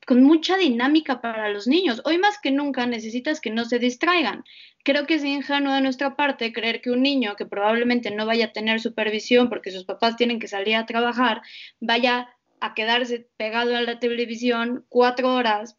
con 0.10 0.24
mucha 0.24 0.58
dinámica 0.58 1.22
para 1.22 1.50
los 1.50 1.68
niños. 1.68 2.02
Hoy 2.04 2.18
más 2.18 2.40
que 2.40 2.50
nunca 2.50 2.88
necesitas 2.88 3.40
que 3.40 3.52
no 3.52 3.64
se 3.64 3.78
distraigan. 3.78 4.44
Creo 4.84 5.06
que 5.06 5.14
es 5.14 5.24
ingenuo 5.24 5.72
de 5.72 5.82
nuestra 5.82 6.16
parte 6.16 6.52
creer 6.52 6.82
que 6.82 6.90
un 6.90 7.04
niño 7.04 7.36
que 7.36 7.46
probablemente 7.46 8.10
no 8.10 8.26
vaya 8.26 8.46
a 8.46 8.52
tener 8.52 8.80
supervisión 8.80 9.50
porque 9.50 9.70
sus 9.70 9.86
papás 9.86 10.16
tienen 10.16 10.40
que 10.40 10.48
salir 10.48 10.78
a 10.78 10.88
trabajar, 10.88 11.44
vaya 11.80 12.28
a 12.60 12.74
quedarse 12.74 13.30
pegado 13.38 13.76
a 13.76 13.82
la 13.82 14.00
televisión 14.00 14.84
cuatro 14.90 15.32
horas 15.32 15.78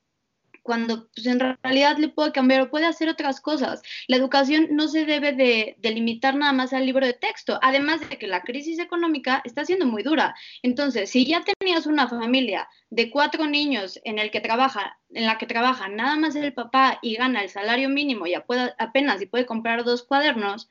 cuando 0.62 1.08
pues, 1.14 1.26
en 1.26 1.40
realidad 1.40 1.96
le 1.98 2.08
puede 2.08 2.32
cambiar 2.32 2.62
o 2.62 2.70
puede 2.70 2.86
hacer 2.86 3.08
otras 3.08 3.40
cosas. 3.40 3.82
La 4.08 4.16
educación 4.16 4.68
no 4.70 4.88
se 4.88 5.04
debe 5.04 5.32
de, 5.32 5.76
limitar 5.82 6.36
nada 6.36 6.52
más 6.52 6.72
al 6.72 6.86
libro 6.86 7.06
de 7.06 7.12
texto, 7.12 7.58
además 7.62 8.00
de 8.08 8.18
que 8.18 8.26
la 8.26 8.42
crisis 8.42 8.78
económica 8.78 9.42
está 9.44 9.64
siendo 9.64 9.86
muy 9.86 10.02
dura. 10.02 10.34
Entonces, 10.62 11.10
si 11.10 11.26
ya 11.26 11.42
tenías 11.42 11.86
una 11.86 12.08
familia 12.08 12.68
de 12.90 13.10
cuatro 13.10 13.46
niños 13.46 14.00
en 14.04 14.18
el 14.18 14.30
que 14.30 14.40
trabaja, 14.40 14.98
en 15.10 15.26
la 15.26 15.38
que 15.38 15.46
trabaja 15.46 15.88
nada 15.88 16.16
más 16.16 16.36
el 16.36 16.52
papá 16.52 16.98
y 17.02 17.16
gana 17.16 17.42
el 17.42 17.48
salario 17.48 17.88
mínimo 17.88 18.26
y 18.26 18.34
apenas 18.34 19.22
y 19.22 19.26
puede 19.26 19.46
comprar 19.46 19.84
dos 19.84 20.02
cuadernos, 20.02 20.68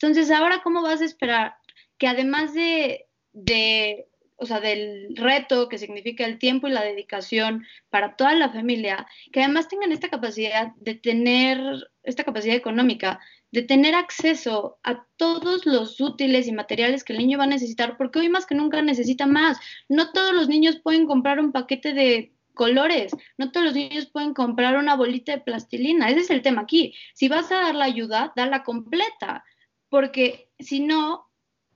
entonces 0.00 0.30
ahora 0.30 0.62
cómo 0.62 0.82
vas 0.82 1.00
a 1.00 1.04
esperar 1.04 1.56
que 1.98 2.08
además 2.08 2.54
de, 2.54 3.06
de 3.32 4.08
o 4.42 4.46
sea, 4.46 4.60
del 4.60 5.14
reto 5.14 5.68
que 5.68 5.78
significa 5.78 6.24
el 6.24 6.38
tiempo 6.38 6.66
y 6.66 6.72
la 6.72 6.82
dedicación 6.82 7.64
para 7.90 8.16
toda 8.16 8.34
la 8.34 8.50
familia, 8.50 9.06
que 9.32 9.40
además 9.40 9.68
tengan 9.68 9.92
esta 9.92 10.08
capacidad 10.08 10.72
de 10.80 10.96
tener, 10.96 11.60
esta 12.02 12.24
capacidad 12.24 12.56
económica, 12.56 13.20
de 13.52 13.62
tener 13.62 13.94
acceso 13.94 14.80
a 14.82 15.06
todos 15.16 15.64
los 15.64 16.00
útiles 16.00 16.48
y 16.48 16.52
materiales 16.52 17.04
que 17.04 17.12
el 17.12 17.20
niño 17.20 17.38
va 17.38 17.44
a 17.44 17.46
necesitar, 17.46 17.96
porque 17.96 18.18
hoy 18.18 18.28
más 18.28 18.44
que 18.44 18.56
nunca 18.56 18.82
necesita 18.82 19.26
más. 19.26 19.60
No 19.88 20.10
todos 20.10 20.34
los 20.34 20.48
niños 20.48 20.80
pueden 20.82 21.06
comprar 21.06 21.38
un 21.38 21.52
paquete 21.52 21.94
de 21.94 22.32
colores, 22.54 23.12
no 23.38 23.52
todos 23.52 23.66
los 23.66 23.74
niños 23.74 24.06
pueden 24.06 24.34
comprar 24.34 24.76
una 24.76 24.96
bolita 24.96 25.32
de 25.32 25.40
plastilina, 25.40 26.08
ese 26.08 26.20
es 26.20 26.30
el 26.30 26.42
tema 26.42 26.62
aquí. 26.62 26.94
Si 27.14 27.28
vas 27.28 27.52
a 27.52 27.60
dar 27.60 27.76
la 27.76 27.84
ayuda, 27.84 28.32
dala 28.34 28.64
completa, 28.64 29.44
porque 29.88 30.50
si 30.58 30.80
no, 30.80 31.31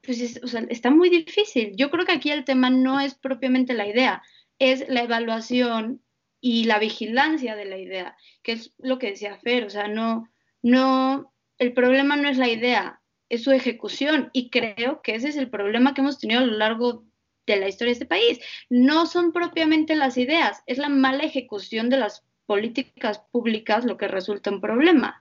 pues 0.07 0.41
o 0.43 0.47
sea, 0.47 0.65
está 0.71 0.91
muy 0.91 1.11
difícil. 1.11 1.73
Yo 1.77 1.91
creo 1.91 2.07
que 2.07 2.13
aquí 2.13 2.31
el 2.31 2.45
tema 2.45 2.71
no 2.71 3.01
es 3.01 3.15
propiamente 3.15 3.75
la 3.75 3.89
idea, 3.89 4.23
es 4.59 4.89
la 4.89 5.03
evaluación 5.03 6.03
y 6.41 6.65
la 6.65 6.79
vigilancia 6.79 7.57
de 7.57 7.65
la 7.65 7.77
idea, 7.77 8.17
que 8.43 8.53
es 8.53 8.73
lo 8.79 8.99
que 8.99 9.09
decía 9.11 9.37
Fer, 9.39 9.65
o 9.65 9.71
sea, 9.71 9.89
no, 9.89 10.31
no, 10.63 11.35
el 11.59 11.73
problema 11.73 12.17
no 12.17 12.29
es 12.29 12.39
la 12.39 12.49
idea, 12.49 13.03
es 13.29 13.43
su 13.43 13.51
ejecución 13.51 14.31
y 14.33 14.51
creo 14.51 15.03
que 15.03 15.17
ese 15.17 15.29
es 15.29 15.37
el 15.37 15.51
problema 15.51 15.93
que 15.93 16.03
hemos 16.03 16.21
tenido 16.21 16.41
a 16.41 16.47
lo 16.47 16.57
largo 16.57 17.05
de 17.47 17.57
la 17.57 17.69
historia 17.69 17.91
de 17.91 17.93
este 17.95 18.07
país. 18.07 18.39
No 18.71 19.07
son 19.07 19.33
propiamente 19.33 19.97
las 19.97 20.17
ideas, 20.17 20.63
es 20.67 20.79
la 20.79 20.89
mala 20.89 21.25
ejecución 21.25 21.91
de 21.91 21.99
las 21.99 22.25
políticas 22.47 23.19
públicas 23.33 23.85
lo 23.85 23.97
que 23.97 24.09
resulta 24.09 24.51
un 24.51 24.61
problema. 24.61 25.21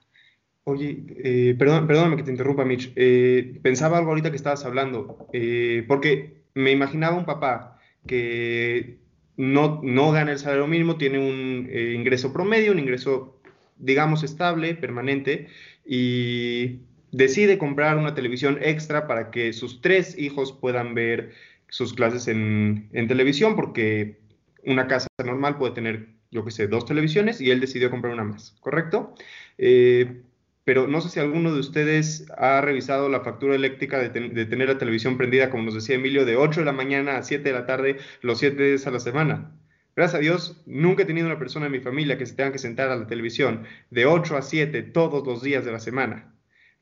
Oye, 0.68 1.04
eh, 1.22 1.54
perdón, 1.56 1.86
perdóname 1.86 2.16
que 2.16 2.24
te 2.24 2.32
interrumpa, 2.32 2.64
Mitch. 2.64 2.92
Eh, 2.96 3.60
pensaba 3.62 3.98
algo 3.98 4.10
ahorita 4.10 4.30
que 4.30 4.36
estabas 4.36 4.64
hablando, 4.64 5.28
eh, 5.32 5.84
porque 5.86 6.42
me 6.54 6.72
imaginaba 6.72 7.16
un 7.16 7.24
papá 7.24 7.78
que 8.04 8.98
no, 9.36 9.80
no 9.84 10.10
gana 10.10 10.32
el 10.32 10.40
salario 10.40 10.66
mínimo, 10.66 10.96
tiene 10.96 11.20
un 11.20 11.70
ingreso 11.70 12.32
promedio, 12.32 12.72
un 12.72 12.80
ingreso, 12.80 13.40
digamos, 13.76 14.24
estable, 14.24 14.74
permanente, 14.74 15.46
y 15.84 16.80
decide 17.12 17.58
comprar 17.58 17.96
una 17.96 18.16
televisión 18.16 18.58
extra 18.60 19.06
para 19.06 19.30
que 19.30 19.52
sus 19.52 19.80
tres 19.80 20.18
hijos 20.18 20.52
puedan 20.52 20.94
ver 20.94 21.30
sus 21.68 21.94
clases 21.94 22.26
en, 22.26 22.88
en 22.92 23.06
televisión, 23.06 23.54
porque 23.54 24.18
una 24.64 24.88
casa 24.88 25.06
normal 25.24 25.58
puede 25.58 25.74
tener, 25.74 26.08
yo 26.32 26.44
qué 26.44 26.50
sé, 26.50 26.66
dos 26.66 26.86
televisiones 26.86 27.40
y 27.40 27.52
él 27.52 27.60
decidió 27.60 27.88
comprar 27.88 28.12
una 28.12 28.24
más, 28.24 28.56
¿correcto? 28.60 29.14
Eh, 29.58 30.22
pero 30.66 30.88
no 30.88 31.00
sé 31.00 31.10
si 31.10 31.20
alguno 31.20 31.54
de 31.54 31.60
ustedes 31.60 32.26
ha 32.36 32.60
revisado 32.60 33.08
la 33.08 33.20
factura 33.20 33.54
eléctrica 33.54 34.00
de, 34.00 34.10
tener 34.10 34.68
la 34.68 34.78
televisión 34.78 35.16
prendida, 35.16 35.48
como 35.48 35.62
nos 35.62 35.74
decía 35.74 35.94
Emilio, 35.94 36.24
de 36.24 36.34
8 36.36 36.58
de 36.58 36.66
la 36.66 36.72
mañana 36.72 37.18
a 37.18 37.22
7 37.22 37.44
de 37.44 37.52
la 37.52 37.66
tarde, 37.66 37.98
los 38.20 38.40
7 38.40 38.60
días 38.60 38.84
a 38.88 38.90
la 38.90 38.98
semana. 38.98 39.56
Gracias 39.94 40.16
a 40.16 40.20
Dios, 40.20 40.64
nunca 40.66 41.04
he 41.04 41.06
tenido 41.06 41.28
una 41.28 41.38
persona 41.38 41.66
en 41.66 41.72
mi 41.72 41.78
familia 41.78 42.18
que 42.18 42.26
se 42.26 42.34
tenga 42.34 42.50
que 42.50 42.58
sentar 42.58 42.90
a 42.90 42.96
la 42.96 43.06
televisión 43.06 43.62
de 43.90 44.06
8 44.06 44.36
a 44.36 44.42
7 44.42 44.82
todos 44.82 45.24
los 45.24 45.40
días 45.40 45.64
de 45.64 45.70
la 45.70 45.78
semana. 45.78 46.34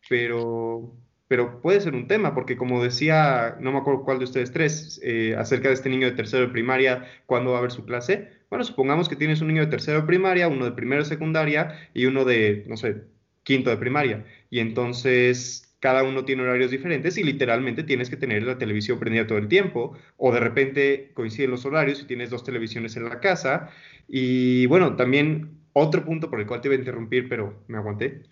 Pero, 0.09 0.97
pero 1.29 1.61
puede 1.61 1.83
ser 1.83 1.95
un 1.95 2.09
tema, 2.09 2.35
porque 2.35 2.57
como 2.57 2.83
decía, 2.83 3.59
no 3.61 3.71
me 3.71 3.81
acuerdo 3.81 4.05
cuál 4.05 4.19
de 4.19 4.25
ustedes 4.25 4.51
tres, 4.51 4.99
eh, 5.05 5.37
acerca 5.37 5.69
de 5.69 5.75
este 5.75 5.91
niño 5.91 6.07
de 6.07 6.17
tercero 6.17 6.47
de 6.47 6.53
primaria, 6.53 7.05
¿cuándo 7.27 7.51
va 7.51 7.57
a 7.57 7.59
haber 7.59 7.71
su 7.71 7.85
clase? 7.85 8.31
Bueno, 8.49 8.65
supongamos 8.65 9.11
que 9.11 9.17
tienes 9.17 9.43
un 9.43 9.49
niño 9.49 9.61
de 9.61 9.71
tercero 9.71 10.01
de 10.01 10.07
primaria, 10.07 10.49
uno 10.49 10.65
de 10.65 10.73
primero 10.73 11.03
de 11.03 11.09
secundaria 11.09 11.91
y 11.93 12.07
uno 12.07 12.25
de, 12.25 12.65
no 12.67 12.79
sé, 12.79 13.13
quinto 13.45 13.71
de 13.71 13.77
primaria. 13.77 14.25
Y 14.51 14.59
entonces 14.59 15.77
cada 15.79 16.03
uno 16.03 16.25
tiene 16.25 16.43
horarios 16.43 16.71
diferentes 16.71 17.19
y 17.19 17.23
literalmente 17.23 17.83
tienes 17.83 18.09
que 18.09 18.17
tener 18.17 18.43
la 18.43 18.57
televisión 18.57 18.99
prendida 18.99 19.27
todo 19.27 19.39
el 19.39 19.49
tiempo 19.49 19.93
o 20.17 20.33
de 20.33 20.41
repente 20.41 21.11
coinciden 21.13 21.51
los 21.51 21.67
horarios 21.67 22.01
y 22.01 22.07
tienes 22.07 22.31
dos 22.31 22.43
televisiones 22.43 22.97
en 22.97 23.05
la 23.05 23.21
casa. 23.21 23.71
Y 24.09 24.65
bueno, 24.67 24.97
también 24.97 25.59
otro 25.75 26.05
punto 26.05 26.31
por 26.31 26.41
el 26.41 26.47
cual 26.47 26.63
te 26.63 26.69
iba 26.69 26.75
a 26.75 26.79
interrumpir, 26.79 27.29
pero 27.29 27.63
me 27.69 27.77
aguanté. 27.77 28.23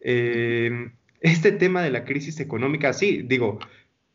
Em, 0.00 0.92
este 1.20 1.52
tema 1.52 1.82
de 1.82 1.90
la 1.90 2.04
crisis 2.04 2.40
económica, 2.40 2.92
sí, 2.92 3.22
digo, 3.22 3.58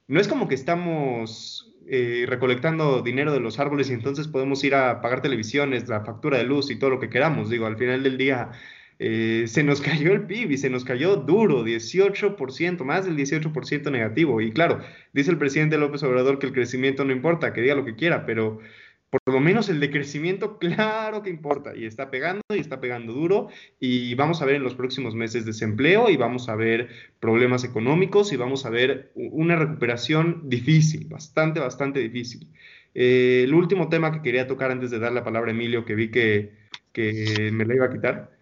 no 0.08 0.20
es 0.20 0.28
como 0.28 0.48
que 0.48 0.56
estamos 0.56 1.76
eh, 1.88 2.26
recolectando 2.28 3.02
dinero 3.02 3.32
de 3.32 3.40
los 3.40 3.60
árboles 3.60 3.90
y 3.90 3.94
entonces 3.94 4.28
podemos 4.28 4.64
ir 4.64 4.76
a 4.76 5.02
pagar 5.02 5.22
televisiones, 5.22 5.88
la 5.88 6.04
factura 6.04 6.38
de 6.38 6.46
luz 6.46 6.72
y 6.72 6.78
todo 6.78 6.90
lo 6.90 7.00
que 7.00 7.10
queramos. 7.10 7.50
Digo, 7.50 7.66
al 7.66 7.78
final 7.78 8.04
del 8.04 8.18
día 8.18 8.52
eh, 9.00 9.46
se 9.48 9.64
nos 9.64 9.82
cayó 9.82 10.14
el 10.14 10.26
PIB 10.26 10.52
y 10.52 10.58
se 10.58 10.70
nos 10.70 10.84
cayó 10.84 11.18
duro, 11.18 11.66
18%, 11.66 12.84
más 12.84 13.06
del 13.06 13.18
18% 13.18 13.92
negativo. 13.92 14.42
Y 14.42 14.52
claro, 14.52 14.80
dice 15.14 15.32
el 15.32 15.38
presidente 15.38 15.78
López 15.78 16.04
Obrador 16.04 16.40
que 16.40 16.48
el 16.48 16.54
crecimiento 16.54 17.06
no 17.06 17.12
importa, 17.12 17.54
que 17.54 17.62
diga 17.62 17.76
lo 17.76 17.86
que 17.86 17.96
quiera, 17.96 18.26
pero 18.26 18.60
por 19.10 19.34
lo 19.34 19.40
menos 19.40 19.70
el 19.70 19.80
decrecimiento, 19.80 20.58
claro 20.60 21.24
que 21.24 21.30
importa, 21.30 21.76
y 21.76 21.86
está 21.86 22.12
pegando, 22.12 22.42
y 22.50 22.60
está 22.60 22.80
pegando 22.82 23.14
duro, 23.14 23.50
y 23.80 24.16
vamos 24.16 24.42
a 24.42 24.46
ver 24.46 24.56
en 24.56 24.64
los 24.64 24.76
próximos 24.76 25.16
meses 25.16 25.46
desempleo, 25.46 26.10
y 26.10 26.18
vamos 26.18 26.50
a 26.50 26.56
ver 26.56 26.90
problemas 27.20 27.64
económicos, 27.64 28.34
y 28.34 28.38
vamos 28.38 28.66
a 28.66 28.70
ver 28.70 29.12
una 29.16 29.56
recuperación 29.56 30.50
difícil, 30.50 31.08
bastante, 31.08 31.60
bastante 31.60 32.00
difícil. 32.00 32.52
Eh, 32.94 33.44
el 33.44 33.54
último 33.54 33.90
tema 33.90 34.12
que 34.12 34.22
quería 34.22 34.48
tocar 34.48 34.72
antes 34.72 34.92
de 34.92 35.00
dar 35.00 35.12
la 35.12 35.24
palabra 35.24 35.52
a 35.52 35.54
Emilio, 35.54 35.86
que 35.86 35.96
vi 35.96 36.10
que, 36.12 36.52
que 36.92 37.52
me 37.54 37.66
la 37.66 37.76
iba 37.76 37.86
a 37.86 37.92
quitar, 37.92 38.37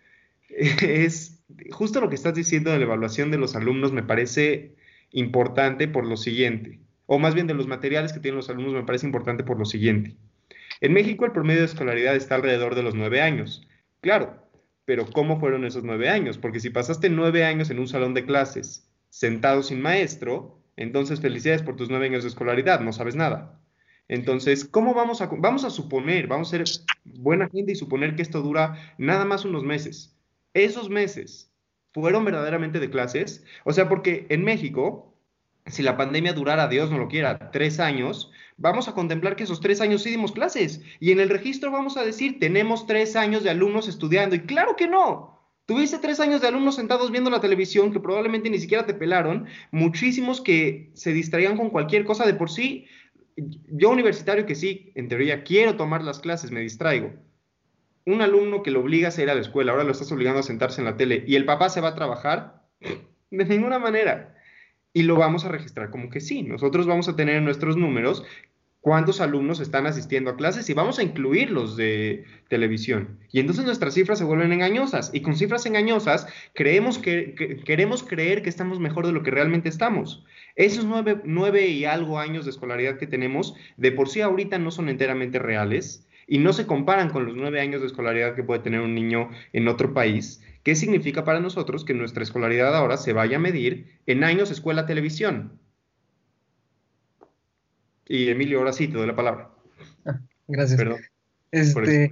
es 0.82 1.44
justo 1.72 2.02
lo 2.02 2.10
que 2.10 2.16
estás 2.16 2.34
diciendo 2.34 2.72
de 2.72 2.78
la 2.78 2.86
evaluación 2.86 3.32
de 3.32 3.38
los 3.38 3.56
alumnos 3.56 3.92
me 3.92 4.04
parece 4.04 4.76
importante 5.12 5.88
por 5.88 6.06
lo 6.06 6.18
siguiente, 6.18 6.80
o 7.06 7.20
más 7.20 7.36
bien 7.36 7.48
de 7.48 7.54
los 7.54 7.68
materiales 7.68 8.14
que 8.14 8.20
tienen 8.20 8.38
los 8.38 8.50
alumnos 8.50 8.74
me 8.74 8.84
parece 8.84 9.06
importante 9.06 9.44
por 9.44 9.60
lo 9.60 9.66
siguiente. 9.66 10.16
En 10.82 10.94
México 10.94 11.26
el 11.26 11.32
promedio 11.32 11.62
de 11.62 11.68
escolaridad 11.68 12.16
está 12.16 12.36
alrededor 12.36 12.76
de 12.76 12.84
los 12.84 12.96
nueve 12.96 13.22
años. 13.22 13.68
Claro, 14.02 14.46
pero 14.86 15.06
¿cómo 15.06 15.40
fueron 15.40 15.66
esos 15.66 15.84
nueve 15.84 16.10
años? 16.10 16.38
Porque 16.38 16.60
si 16.60 16.70
pasaste 16.70 17.10
nueve 17.10 17.46
años 17.46 17.70
en 17.70 17.80
un 17.80 17.88
salón 17.88 18.14
de 18.14 18.26
clases 18.26 18.90
sentado 19.10 19.64
sin 19.64 19.82
maestro, 19.82 20.60
entonces 20.76 21.22
felicidades 21.22 21.64
por 21.64 21.76
tus 21.76 21.90
nueve 21.90 22.08
años 22.08 22.24
de 22.24 22.30
escolaridad, 22.30 22.82
no 22.82 22.92
sabes 22.92 23.16
nada. 23.16 23.62
Entonces, 24.08 24.66
¿cómo 24.66 24.94
vamos 24.94 25.22
a, 25.22 25.28
vamos 25.28 25.64
a 25.64 25.70
suponer, 25.70 26.28
vamos 26.28 26.54
a 26.54 26.58
ser 26.58 26.64
buena 27.06 27.50
gente 27.50 27.72
y 27.72 27.76
suponer 27.76 28.16
que 28.16 28.22
esto 28.22 28.42
dura 28.42 28.94
nada 28.98 29.26
más 29.26 29.46
unos 29.46 29.64
meses? 29.64 30.15
Esos 30.56 30.90
meses 30.90 31.52
fueron 31.94 32.26
verdaderamente 32.26 32.80
de 32.80 32.90
clases. 32.90 33.46
O 33.64 33.74
sea, 33.74 33.88
porque 33.88 34.26
en 34.30 34.44
México, 34.44 35.14
si 35.68 35.84
la 35.84 35.98
pandemia 35.98 36.34
durara, 36.34 36.68
Dios 36.68 36.90
no 36.90 36.98
lo 36.98 37.08
quiera, 37.08 37.52
tres 37.52 37.80
años, 37.80 38.32
vamos 38.58 38.88
a 38.88 38.94
contemplar 38.94 39.36
que 39.36 39.44
esos 39.44 39.62
tres 39.62 39.82
años 39.82 40.02
sí 40.02 40.10
dimos 40.10 40.32
clases. 40.32 40.82
Y 41.00 41.12
en 41.12 41.20
el 41.20 41.30
registro 41.30 41.72
vamos 41.72 41.98
a 41.98 42.04
decir, 42.04 42.40
tenemos 42.40 42.88
tres 42.88 43.16
años 43.16 43.44
de 43.44 43.52
alumnos 43.52 43.88
estudiando. 43.88 44.36
Y 44.36 44.42
claro 44.42 44.76
que 44.76 44.88
no. 44.88 45.36
Tuviste 45.66 45.98
tres 46.00 46.20
años 46.20 46.42
de 46.42 46.48
alumnos 46.48 46.76
sentados 46.76 47.12
viendo 47.12 47.30
la 47.30 47.42
televisión 47.42 47.92
que 47.92 48.00
probablemente 48.00 48.50
ni 48.50 48.60
siquiera 48.60 48.86
te 48.86 48.94
pelaron, 48.94 49.48
muchísimos 49.72 50.40
que 50.40 50.92
se 50.94 51.12
distraían 51.12 51.58
con 51.58 51.70
cualquier 51.70 52.06
cosa 52.06 52.26
de 52.26 52.36
por 52.36 52.52
sí. 52.52 52.86
Yo 53.36 53.90
universitario 53.90 54.46
que 54.46 54.56
sí, 54.56 54.92
en 54.96 55.10
teoría 55.10 55.44
quiero 55.44 55.76
tomar 55.76 56.04
las 56.04 56.20
clases, 56.20 56.52
me 56.52 56.62
distraigo 56.62 57.14
un 58.06 58.22
alumno 58.22 58.64
que 58.64 58.72
lo 58.72 58.82
obligas 58.82 59.18
a 59.18 59.24
ir 59.24 59.30
a 59.30 59.36
la 59.36 59.42
escuela, 59.42 59.72
ahora 59.72 59.84
lo 59.84 59.92
estás 59.92 60.12
obligando 60.12 60.40
a 60.40 60.44
sentarse 60.44 60.82
en 60.82 60.86
la 60.86 60.98
tele 60.98 61.24
y 61.28 61.36
el 61.36 61.46
papá 61.46 61.70
se 61.70 61.82
va 61.82 61.90
a 61.90 61.96
trabajar, 61.96 62.64
de 63.32 63.46
ninguna 63.46 63.80
manera. 63.80 64.36
Y 64.94 65.04
lo 65.04 65.16
vamos 65.18 65.44
a 65.44 65.50
registrar 65.50 65.90
como 65.90 66.10
que 66.10 66.22
sí. 66.22 66.44
Nosotros 66.44 66.88
vamos 66.88 67.10
a 67.10 67.18
tener 67.18 67.36
en 67.36 67.44
nuestros 67.44 67.76
números 67.76 68.24
cuántos 68.86 69.20
alumnos 69.20 69.60
están 69.60 69.88
asistiendo 69.88 70.30
a 70.30 70.38
clases 70.38 70.70
y 70.70 70.74
vamos 70.74 71.00
a 71.00 71.04
incluirlos 71.04 71.76
de 71.76 72.24
televisión. 72.50 73.20
Y 73.32 73.40
entonces 73.40 73.66
nuestras 73.66 73.96
cifras 73.96 74.20
se 74.20 74.24
vuelven 74.24 74.54
engañosas. 74.54 75.10
Y 75.12 75.22
con 75.22 75.36
cifras 75.36 75.66
engañosas 75.66 76.28
creemos 76.54 77.00
que, 77.00 77.34
queremos 77.66 78.04
creer 78.04 78.44
que 78.44 78.50
estamos 78.50 78.80
mejor 78.80 79.08
de 79.08 79.12
lo 79.12 79.24
que 79.24 79.32
realmente 79.32 79.68
estamos. 79.68 80.24
Esos 80.56 80.86
nueve, 80.86 81.20
nueve 81.26 81.68
y 81.68 81.84
algo 81.84 82.20
años 82.20 82.46
de 82.46 82.52
escolaridad 82.52 82.98
que 82.98 83.08
tenemos, 83.08 83.56
de 83.76 83.92
por 83.92 84.08
sí 84.08 84.22
ahorita 84.22 84.60
no 84.60 84.70
son 84.70 84.88
enteramente 84.88 85.40
reales 85.40 86.08
y 86.28 86.40
no 86.40 86.54
se 86.54 86.66
comparan 86.66 87.10
con 87.10 87.26
los 87.26 87.36
nueve 87.36 87.62
años 87.62 87.82
de 87.82 87.88
escolaridad 87.88 88.36
que 88.36 88.44
puede 88.44 88.62
tener 88.62 88.82
un 88.82 88.96
niño 88.96 89.30
en 89.54 89.68
otro 89.68 89.94
país. 89.94 90.44
¿Qué 90.64 90.76
significa 90.76 91.24
para 91.24 91.40
nosotros 91.40 91.86
que 91.86 91.94
nuestra 91.94 92.24
escolaridad 92.24 92.76
ahora 92.76 92.98
se 92.98 93.14
vaya 93.14 93.38
a 93.38 93.40
medir 93.40 94.00
en 94.06 94.24
años 94.24 94.50
escuela-televisión? 94.50 95.60
Y 98.08 98.30
Emilio, 98.30 98.60
ahora 98.60 98.74
sí 98.74 98.88
te 98.88 98.98
doy 98.98 99.08
la 99.08 99.16
palabra. 99.16 99.52
Ah, 100.06 100.20
gracias. 100.48 100.80
Perdón. 100.80 101.02
Este, 101.52 102.10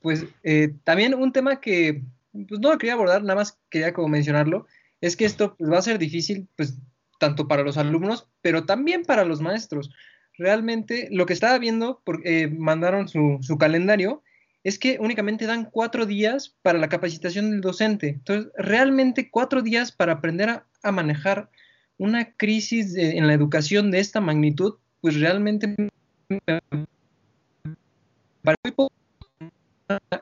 pues 0.00 0.26
eh, 0.44 0.74
también 0.84 1.14
un 1.14 1.32
tema 1.32 1.60
que 1.60 2.02
pues, 2.32 2.60
no 2.60 2.70
lo 2.70 2.78
quería 2.78 2.94
abordar, 2.94 3.22
nada 3.22 3.34
más 3.34 3.58
quería 3.68 3.92
como 3.92 4.08
mencionarlo, 4.08 4.66
es 5.00 5.16
que 5.16 5.24
esto 5.24 5.56
pues, 5.56 5.70
va 5.70 5.78
a 5.78 5.82
ser 5.82 5.98
difícil, 5.98 6.48
pues, 6.56 6.78
tanto 7.18 7.48
para 7.48 7.62
los 7.62 7.76
alumnos, 7.76 8.28
pero 8.42 8.64
también 8.64 9.02
para 9.02 9.24
los 9.24 9.40
maestros 9.40 9.90
realmente 10.38 11.08
lo 11.10 11.26
que 11.26 11.32
estaba 11.32 11.58
viendo, 11.58 12.00
porque 12.04 12.42
eh, 12.42 12.48
mandaron 12.48 13.08
su, 13.08 13.58
calendario, 13.58 14.22
es 14.64 14.78
que 14.78 14.98
únicamente 15.00 15.46
dan 15.46 15.68
cuatro 15.70 16.06
días 16.06 16.56
para 16.62 16.78
la 16.78 16.88
capacitación 16.88 17.50
del 17.50 17.60
docente. 17.60 18.08
Entonces, 18.08 18.50
realmente 18.56 19.30
cuatro 19.30 19.62
días 19.62 19.92
para 19.92 20.14
aprender 20.14 20.48
a, 20.50 20.64
manejar 20.92 21.50
una 21.98 22.32
crisis 22.34 22.94
en 22.96 23.26
la 23.26 23.34
educación 23.34 23.90
de 23.90 23.98
esta 23.98 24.20
magnitud, 24.20 24.76
pues 25.00 25.20
realmente 25.20 25.74
para 28.42 28.56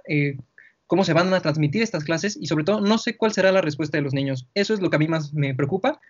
eh, 0.08 0.38
cómo 0.86 1.04
se 1.04 1.12
van 1.12 1.32
a 1.34 1.40
transmitir 1.40 1.82
estas 1.82 2.04
clases 2.04 2.38
y 2.40 2.46
sobre 2.46 2.64
todo 2.64 2.80
no 2.80 2.98
sé 2.98 3.16
cuál 3.16 3.32
será 3.32 3.52
la 3.52 3.60
respuesta 3.60 3.98
de 3.98 4.02
los 4.02 4.14
niños. 4.14 4.48
Eso 4.54 4.74
es 4.74 4.80
lo 4.80 4.88
que 4.90 4.96
a 4.96 4.98
mí 4.98 5.08
más 5.08 5.34
me 5.34 5.54
preocupa 5.54 6.00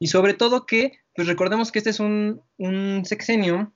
y 0.00 0.06
sobre 0.06 0.32
todo 0.34 0.64
que, 0.66 0.94
pues 1.14 1.28
recordemos 1.28 1.70
que 1.70 1.78
este 1.78 1.90
es 1.90 2.00
un, 2.00 2.42
sexenio 3.04 3.72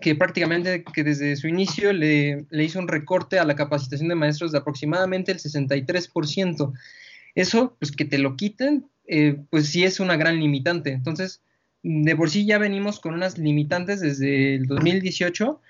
que 0.00 0.14
prácticamente 0.14 0.84
que 0.84 1.02
desde 1.02 1.36
su 1.36 1.48
inicio 1.48 1.92
le, 1.92 2.46
hizo 2.50 2.78
un 2.78 2.86
recorte 2.86 3.38
a 3.38 3.44
la 3.44 3.56
capacitación 3.56 4.10
de 4.10 4.14
maestros 4.14 4.52
de 4.52 4.58
aproximadamente 4.58 5.32
el 5.32 5.38
63%. 5.38 6.72
Eso, 7.34 7.76
pues 7.78 7.92
que 7.92 8.04
te 8.04 8.18
lo 8.18 8.36
quiten, 8.36 8.86
eh, 9.06 9.38
pues 9.48 9.68
sí 9.68 9.84
es 9.84 10.00
una 10.00 10.16
gran 10.16 10.38
limitante. 10.38 10.90
Entonces, 10.92 11.40
de 11.82 12.14
por 12.14 12.28
sí 12.28 12.44
ya 12.44 12.58
venimos 12.58 13.00
con 13.00 13.14
unas 13.14 13.38
limitantes 13.38 14.00
desde 14.00 14.56
el 14.56 14.66
2018, 14.66 15.60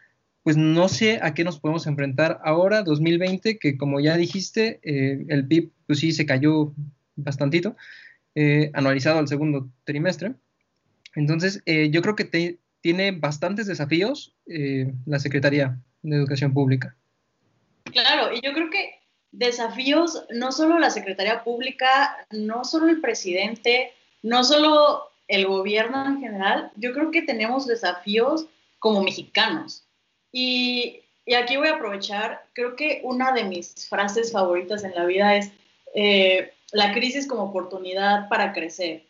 pues 0.43 0.57
no 0.57 0.89
sé 0.89 1.21
a 1.23 1.35
qué 1.35 1.45
nos 1.45 1.61
podemos 1.61 1.87
enfrentar 1.87 2.41
ahora, 2.43 2.83
2020, 2.83 3.59
que 3.59 3.79
como 3.79 4.01
ya 4.01 4.17
dijiste, 4.17 4.81
eh, 4.83 5.25
el 5.29 5.47
PIB 5.47 5.71
pues 5.87 6.01
sí 6.01 6.11
se 6.11 6.27
cayó 6.27 6.75
bastantito. 7.15 7.77
Eh, 8.37 8.71
anualizado 8.75 9.21
al 9.21 9.29
segundo 9.29 9.69
trimestre. 9.85 10.33
Entonces, 11.15 11.63
eh, 11.67 11.91
yo 11.91 12.03
creo 12.03 12.17
que 12.17 12.59
tiene 12.81 13.13
bastantes 13.13 13.69
desafíos 13.69 14.35
eh, 14.47 14.93
la 15.07 15.21
Secretaría 15.21 15.79
de 16.03 16.17
Educación 16.17 16.53
Pública. 16.53 16.97
Claro, 17.85 18.35
y 18.35 18.41
yo 18.41 18.53
creo 18.53 18.71
que 18.71 18.99
desafíos 19.31 20.25
no 20.31 20.51
solo 20.51 20.81
la 20.81 20.91
Secretaría 20.91 21.45
Pública, 21.45 22.27
no 22.31 22.65
solo 22.65 22.89
el 22.89 23.01
presidente, 23.01 23.93
no 24.23 24.43
solo 24.43 25.05
el 25.29 25.47
gobierno 25.47 26.05
en 26.05 26.21
general, 26.21 26.73
yo 26.75 26.93
creo 26.93 27.13
que 27.13 27.23
tenemos 27.23 27.69
desafíos 27.69 28.47
como 28.81 29.05
mexicanos. 29.05 29.85
Y, 30.33 31.03
y 31.25 31.35
aquí 31.35 31.57
voy 31.57 31.69
a 31.69 31.77
aprovechar, 31.77 32.47
creo 32.53 32.75
que 32.75 33.01
una 33.05 33.31
de 33.33 33.45
mis 33.45 33.89
frases 33.89 34.33
favoritas 34.33 34.83
en 34.83 34.95
la 34.97 35.05
vida 35.05 35.37
es, 35.37 35.53
la 36.75 36.93
crisis 36.93 37.27
como 37.29 37.45
oportunidad 37.45 38.29
para 38.29 38.53
crecer. 38.53 39.07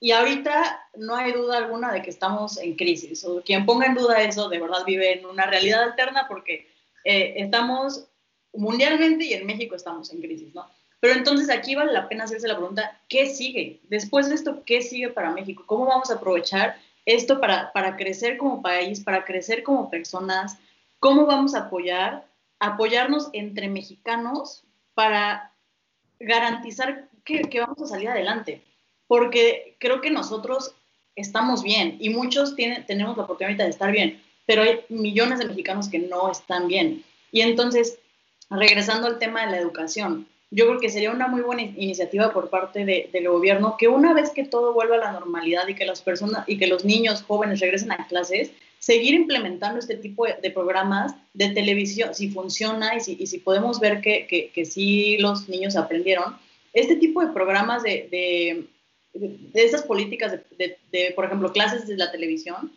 Y 0.00 0.12
ahorita 0.12 0.80
no 0.96 1.16
hay 1.16 1.32
duda 1.32 1.58
alguna 1.58 1.92
de 1.92 2.00
que 2.00 2.10
estamos 2.10 2.58
en 2.58 2.76
crisis. 2.76 3.24
O 3.24 3.42
quien 3.42 3.66
ponga 3.66 3.86
en 3.86 3.96
duda 3.96 4.22
eso 4.22 4.48
de 4.48 4.60
verdad 4.60 4.84
vive 4.86 5.18
en 5.18 5.26
una 5.26 5.46
realidad 5.46 5.82
alterna 5.82 6.26
porque 6.28 6.68
eh, 7.04 7.34
estamos 7.36 8.06
mundialmente 8.52 9.24
y 9.24 9.32
en 9.32 9.46
México 9.46 9.74
estamos 9.74 10.12
en 10.12 10.20
crisis, 10.20 10.54
¿no? 10.54 10.64
Pero 11.00 11.14
entonces 11.14 11.50
aquí 11.50 11.74
vale 11.74 11.92
la 11.92 12.08
pena 12.08 12.24
hacerse 12.24 12.46
la 12.46 12.56
pregunta, 12.56 13.00
¿qué 13.08 13.26
sigue? 13.26 13.80
Después 13.88 14.28
de 14.28 14.36
esto, 14.36 14.62
¿qué 14.64 14.80
sigue 14.80 15.08
para 15.08 15.32
México? 15.32 15.64
¿Cómo 15.66 15.86
vamos 15.86 16.10
a 16.10 16.14
aprovechar 16.14 16.76
esto 17.04 17.40
para, 17.40 17.72
para 17.72 17.96
crecer 17.96 18.36
como 18.36 18.62
país, 18.62 19.00
para 19.00 19.24
crecer 19.24 19.64
como 19.64 19.90
personas? 19.90 20.56
¿Cómo 21.00 21.26
vamos 21.26 21.56
a 21.56 21.62
apoyar? 21.66 22.28
Apoyarnos 22.60 23.28
entre 23.32 23.68
mexicanos 23.68 24.62
para 24.94 25.52
garantizar 26.20 27.08
que, 27.24 27.42
que 27.42 27.60
vamos 27.60 27.82
a 27.82 27.86
salir 27.86 28.08
adelante. 28.08 28.62
Porque 29.06 29.76
creo 29.78 30.00
que 30.00 30.10
nosotros 30.10 30.74
estamos 31.16 31.62
bien 31.62 31.96
y 31.98 32.10
muchos 32.10 32.54
tienen, 32.54 32.86
tenemos 32.86 33.16
la 33.16 33.24
oportunidad 33.24 33.64
de 33.64 33.70
estar 33.70 33.90
bien, 33.90 34.22
pero 34.46 34.62
hay 34.62 34.80
millones 34.88 35.38
de 35.38 35.46
mexicanos 35.46 35.88
que 35.88 35.98
no 35.98 36.30
están 36.30 36.68
bien. 36.68 37.04
Y 37.32 37.40
entonces, 37.40 37.98
regresando 38.50 39.06
al 39.06 39.18
tema 39.18 39.44
de 39.44 39.52
la 39.52 39.58
educación, 39.58 40.26
yo 40.50 40.66
creo 40.66 40.80
que 40.80 40.88
sería 40.88 41.10
una 41.10 41.28
muy 41.28 41.42
buena 41.42 41.62
iniciativa 41.62 42.32
por 42.32 42.48
parte 42.48 42.84
del 42.84 43.28
gobierno 43.28 43.76
que 43.78 43.88
una 43.88 44.14
vez 44.14 44.30
que 44.30 44.44
todo 44.44 44.72
vuelva 44.72 44.96
a 44.96 44.98
la 44.98 45.12
normalidad 45.12 45.68
y 45.68 45.74
que 45.74 45.84
las 45.84 46.00
personas 46.00 46.44
y 46.46 46.56
que 46.56 46.66
los 46.66 46.86
niños 46.86 47.22
jóvenes 47.22 47.60
regresen 47.60 47.92
a 47.92 48.06
clases, 48.06 48.50
seguir 48.88 49.12
implementando 49.12 49.78
este 49.78 49.96
tipo 49.96 50.24
de, 50.24 50.50
programas 50.50 51.14
de 51.34 51.50
televisión, 51.50 52.14
si 52.14 52.30
funciona 52.30 52.96
y 52.96 53.00
si, 53.00 53.38
podemos 53.38 53.80
ver 53.80 54.00
que, 54.00 54.26
que, 54.26 54.64
sí 54.64 55.18
los 55.18 55.46
niños 55.46 55.76
aprendieron, 55.76 56.38
este 56.72 56.96
tipo 56.96 57.20
de 57.20 57.30
programas 57.34 57.82
de, 57.82 58.08
de, 59.12 59.50
esas 59.52 59.82
políticas 59.82 60.32
de, 60.56 61.12
por 61.14 61.26
ejemplo, 61.26 61.52
clases 61.52 61.86
de 61.86 61.98
la 61.98 62.10
televisión, 62.10 62.72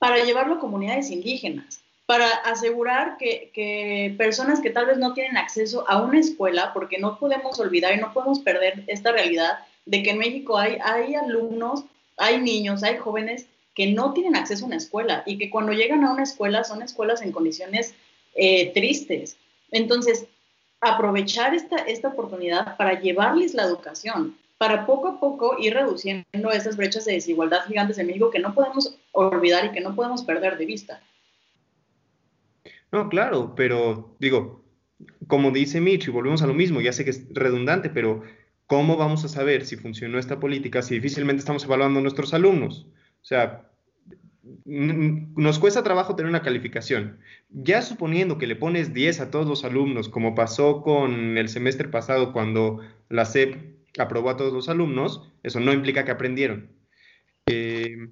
para 0.00 0.24
llevarlo 0.24 0.54
a 0.54 0.58
comunidades 0.58 1.12
indígenas 1.12 1.80
para 2.04 2.28
asegurar 2.28 3.16
que, 3.16 4.12
personas 4.18 4.60
que 4.60 4.70
tal 4.70 4.86
vez 4.86 4.98
no 4.98 5.14
tienen 5.14 5.36
acceso 5.36 5.88
a 5.88 6.02
una 6.02 6.18
escuela, 6.18 6.72
porque 6.74 6.98
no 6.98 7.16
podemos 7.20 7.60
olvidar 7.60 7.94
y 7.94 8.00
no 8.00 8.12
podemos 8.12 8.40
perder 8.40 8.82
esta 8.88 9.12
realidad 9.12 9.60
de 9.86 10.02
que 10.02 10.10
en 10.10 10.18
México 10.18 10.58
hay 10.58 11.14
alumnos, 11.14 11.84
hay 12.18 12.40
niños, 12.40 12.82
hay 12.82 12.96
jóvenes 12.96 13.46
que 13.74 13.92
no 13.92 14.12
tienen 14.12 14.36
acceso 14.36 14.64
a 14.64 14.68
una 14.68 14.76
escuela 14.76 15.22
y 15.26 15.38
que 15.38 15.50
cuando 15.50 15.72
llegan 15.72 16.04
a 16.04 16.12
una 16.12 16.22
escuela 16.22 16.64
son 16.64 16.82
escuelas 16.82 17.22
en 17.22 17.32
condiciones 17.32 17.94
eh, 18.34 18.72
tristes. 18.72 19.36
Entonces, 19.70 20.26
aprovechar 20.80 21.54
esta, 21.54 21.76
esta 21.76 22.08
oportunidad 22.08 22.76
para 22.76 23.00
llevarles 23.00 23.54
la 23.54 23.64
educación, 23.64 24.36
para 24.58 24.86
poco 24.86 25.08
a 25.08 25.20
poco 25.20 25.56
ir 25.58 25.74
reduciendo 25.74 26.50
esas 26.52 26.76
brechas 26.76 27.04
de 27.04 27.14
desigualdad 27.14 27.64
gigantes 27.66 27.98
en 27.98 28.06
México 28.06 28.30
que 28.30 28.38
no 28.38 28.54
podemos 28.54 28.96
olvidar 29.12 29.66
y 29.66 29.72
que 29.72 29.80
no 29.80 29.94
podemos 29.94 30.22
perder 30.22 30.56
de 30.56 30.66
vista. 30.66 31.02
No, 32.92 33.08
claro, 33.08 33.54
pero 33.56 34.14
digo, 34.20 34.64
como 35.26 35.50
dice 35.50 35.80
Mitch, 35.80 36.06
y 36.06 36.10
volvemos 36.10 36.42
a 36.42 36.46
lo 36.46 36.54
mismo, 36.54 36.80
ya 36.80 36.92
sé 36.92 37.04
que 37.04 37.10
es 37.10 37.26
redundante, 37.30 37.90
pero 37.90 38.22
¿cómo 38.66 38.96
vamos 38.96 39.24
a 39.24 39.28
saber 39.28 39.66
si 39.66 39.76
funcionó 39.76 40.18
esta 40.18 40.38
política 40.38 40.80
si 40.80 40.94
difícilmente 40.94 41.40
estamos 41.40 41.64
evaluando 41.64 41.98
a 41.98 42.02
nuestros 42.02 42.34
alumnos? 42.34 42.86
O 43.24 43.26
sea, 43.26 43.70
nos 44.66 45.58
cuesta 45.58 45.82
trabajo 45.82 46.14
tener 46.14 46.28
una 46.28 46.42
calificación. 46.42 47.20
Ya 47.48 47.80
suponiendo 47.80 48.36
que 48.36 48.46
le 48.46 48.54
pones 48.54 48.92
10 48.92 49.20
a 49.20 49.30
todos 49.30 49.46
los 49.46 49.64
alumnos, 49.64 50.10
como 50.10 50.34
pasó 50.34 50.82
con 50.82 51.38
el 51.38 51.48
semestre 51.48 51.88
pasado 51.88 52.34
cuando 52.34 52.80
la 53.08 53.24
SEP 53.24 53.56
aprobó 53.98 54.28
a 54.28 54.36
todos 54.36 54.52
los 54.52 54.68
alumnos, 54.68 55.22
eso 55.42 55.58
no 55.58 55.72
implica 55.72 56.04
que 56.04 56.10
aprendieron. 56.10 56.70
Eh. 57.46 58.08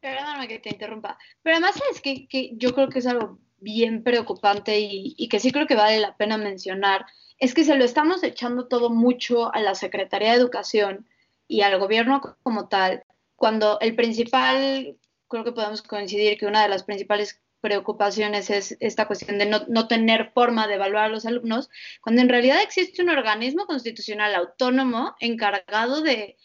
Perdóname 0.00 0.46
que 0.46 0.60
te 0.60 0.70
interrumpa. 0.70 1.18
Pero 1.42 1.56
además 1.56 1.82
es 1.90 2.00
que, 2.00 2.28
que 2.28 2.52
yo 2.54 2.76
creo 2.76 2.90
que 2.90 3.00
es 3.00 3.06
algo 3.08 3.40
bien 3.58 4.04
preocupante 4.04 4.78
y, 4.78 5.16
y, 5.18 5.28
que 5.28 5.40
sí 5.40 5.50
creo 5.50 5.66
que 5.66 5.74
vale 5.74 5.98
la 5.98 6.16
pena 6.16 6.38
mencionar, 6.38 7.06
es 7.38 7.54
que 7.54 7.64
se 7.64 7.74
lo 7.74 7.84
estamos 7.84 8.22
echando 8.22 8.68
todo 8.68 8.88
mucho 8.88 9.52
a 9.52 9.58
la 9.58 9.74
Secretaría 9.74 10.30
de 10.30 10.36
Educación 10.36 11.08
y 11.48 11.62
al 11.62 11.78
gobierno 11.78 12.20
como 12.42 12.68
tal, 12.68 13.04
cuando 13.36 13.78
el 13.80 13.94
principal, 13.94 14.96
creo 15.28 15.44
que 15.44 15.52
podemos 15.52 15.82
coincidir 15.82 16.38
que 16.38 16.46
una 16.46 16.62
de 16.62 16.68
las 16.68 16.84
principales 16.84 17.40
preocupaciones 17.60 18.50
es 18.50 18.76
esta 18.80 19.06
cuestión 19.06 19.38
de 19.38 19.46
no, 19.46 19.62
no, 19.68 19.88
tener 19.88 20.32
forma 20.34 20.66
de 20.66 20.74
evaluar 20.74 21.04
a 21.04 21.08
los 21.08 21.24
alumnos, 21.24 21.70
cuando 22.02 22.20
en 22.20 22.28
realidad 22.28 22.62
existe 22.62 23.02
un 23.02 23.08
organismo 23.08 23.64
constitucional 23.64 24.34
autónomo 24.34 25.14
encargado 25.20 26.02
de, 26.02 26.36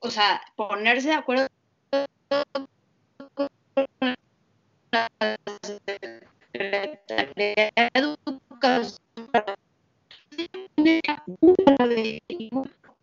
o 0.00 0.10
sea, 0.10 0.40
ponerse 0.56 1.08
de 1.08 1.14
acuerdo 1.14 1.46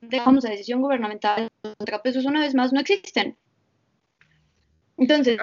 dejamos 0.10 0.44
la 0.44 0.52
decisión 0.52 0.82
gubernamental, 0.82 1.50
contrapesos 1.78 2.26
una 2.26 2.42
vez 2.42 2.56
más 2.56 2.74
no 2.74 2.80
existen. 2.80 3.38
Entonces, 4.98 5.40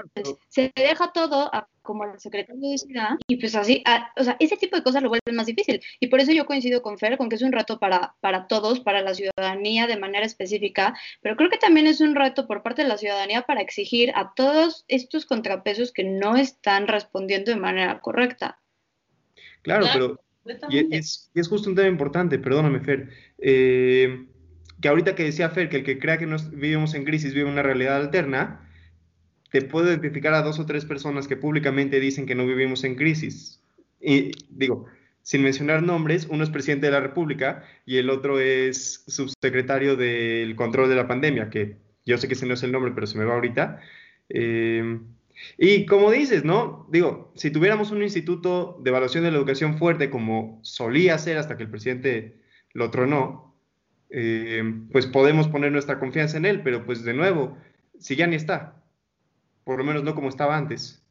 se 0.49 0.73
deja 0.77 1.13
todo 1.13 1.53
a 1.53 1.69
como 1.83 2.05
el 2.05 2.21
secretario 2.21 2.71
decida 2.71 3.19
y 3.27 3.37
pues 3.37 3.57
así, 3.57 3.83
o 4.17 4.23
sea, 4.23 4.37
ese 4.39 4.57
tipo 4.57 4.77
de 4.77 4.83
cosas 4.85 5.03
lo 5.03 5.09
vuelven 5.09 5.35
más 5.35 5.47
difícil. 5.47 5.81
Y 5.99 6.07
por 6.07 6.21
eso 6.21 6.31
yo 6.31 6.47
coincido 6.47 6.83
con 6.83 6.99
Fer, 6.99 7.17
con 7.17 7.29
que 7.29 7.35
es 7.35 7.43
un 7.43 7.51
reto 7.51 7.81
para, 7.81 8.15
para 8.21 8.47
todos, 8.47 8.79
para 8.79 9.03
la 9.03 9.13
ciudadanía 9.13 9.89
de 9.89 9.99
manera 9.99 10.25
específica, 10.25 10.95
pero 11.21 11.37
creo 11.37 11.51
que 11.51 11.59
también 11.59 11.89
es 11.89 12.01
un 12.01 12.15
reto 12.15 12.47
por 12.47 12.63
parte 12.63 12.83
de 12.83 12.89
la 12.89 12.97
ciudadanía 12.97 13.43
para 13.43 13.61
exigir 13.61 14.13
a 14.15 14.35
todos 14.35 14.85
estos 14.87 15.27
contrapesos 15.27 15.91
que 15.91 16.05
no 16.05 16.37
están 16.37 16.87
respondiendo 16.87 17.51
de 17.51 17.59
manera 17.59 17.99
correcta. 18.01 18.61
Claro, 19.63 19.87
pero 19.93 20.21
y 20.69 20.97
es, 20.97 21.31
es, 21.35 21.49
justo 21.49 21.69
un 21.69 21.77
tema 21.77 21.89
importante, 21.89 22.39
perdóname 22.39 22.81
Fer, 22.81 23.09
eh, 23.39 24.27
que 24.81 24.89
ahorita 24.89 25.15
que 25.15 25.25
decía 25.25 25.51
Fer 25.51 25.69
que 25.69 25.79
el 25.79 25.85
que 25.85 25.99
crea 25.99 26.19
que 26.19 26.27
nos 26.27 26.51
vivimos 26.51 26.95
en 26.95 27.05
crisis 27.05 27.35
vive 27.35 27.49
una 27.49 27.63
realidad 27.63 27.97
alterna, 27.97 28.69
te 29.51 29.63
puedo 29.63 29.89
identificar 29.89 30.33
a 30.35 30.43
dos 30.43 30.59
o 30.59 30.67
tres 30.67 30.85
personas 30.85 31.29
que 31.29 31.37
públicamente 31.37 32.01
dicen 32.01 32.27
que 32.27 32.35
no 32.35 32.47
vivimos 32.47 32.85
en 32.85 32.95
crisis. 32.95 33.63
Y 34.01 34.33
digo, 34.49 34.87
sin 35.23 35.43
mencionar 35.43 35.83
nombres, 35.83 36.27
uno 36.31 36.45
es 36.45 36.51
presidente 36.51 36.87
de 36.87 36.93
la 36.93 37.01
República 37.01 37.65
y 37.85 37.99
el 37.99 38.11
otro 38.11 38.41
es 38.41 39.05
subsecretario 39.07 39.97
del 39.97 40.55
control 40.57 40.89
de 40.89 40.97
la 40.97 41.09
pandemia, 41.09 41.51
que 41.51 41.77
yo 42.07 42.17
sé 42.17 42.29
que 42.29 42.35
ese 42.35 42.47
no 42.47 42.55
es 42.55 42.63
el 42.63 42.73
nombre, 42.73 42.93
pero 42.95 43.07
se 43.07 43.19
me 43.19 43.25
va 43.25 43.35
ahorita. 43.35 43.81
Eh, 44.29 45.01
y 45.59 45.87
como 45.87 46.11
dices, 46.11 46.45
¿no? 46.45 46.87
Digo, 46.91 47.33
si 47.35 47.51
tuviéramos 47.51 47.91
un 47.91 48.03
instituto 48.03 48.79
de 48.83 48.91
evaluación 48.91 49.25
de 49.25 49.31
la 49.31 49.39
educación 49.39 49.79
fuerte 49.79 50.11
como 50.11 50.61
solía 50.63 51.19
ser 51.19 51.39
hasta 51.39 51.57
que 51.57 51.65
el 51.65 51.71
presidente 51.71 52.41
lo 52.73 52.91
tronó, 52.91 53.50
eh, 54.11 54.63
pues 54.93 55.07
podemos 55.07 55.49
poner 55.49 55.73
nuestra 55.73 55.99
confianza 55.99 56.37
en 56.37 56.47
él, 56.47 56.63
pero 56.63 56.85
pues 56.85 57.05
de 57.05 57.15
nuevo, 57.15 57.57
si 57.99 58.17
ya 58.17 58.27
ni 58.27 58.37
está, 58.37 58.75
por 59.65 59.79
lo 59.79 59.85
menos 59.85 60.03
no 60.03 60.15
como 60.15 60.29
estaba 60.29 60.57
antes. 60.57 61.03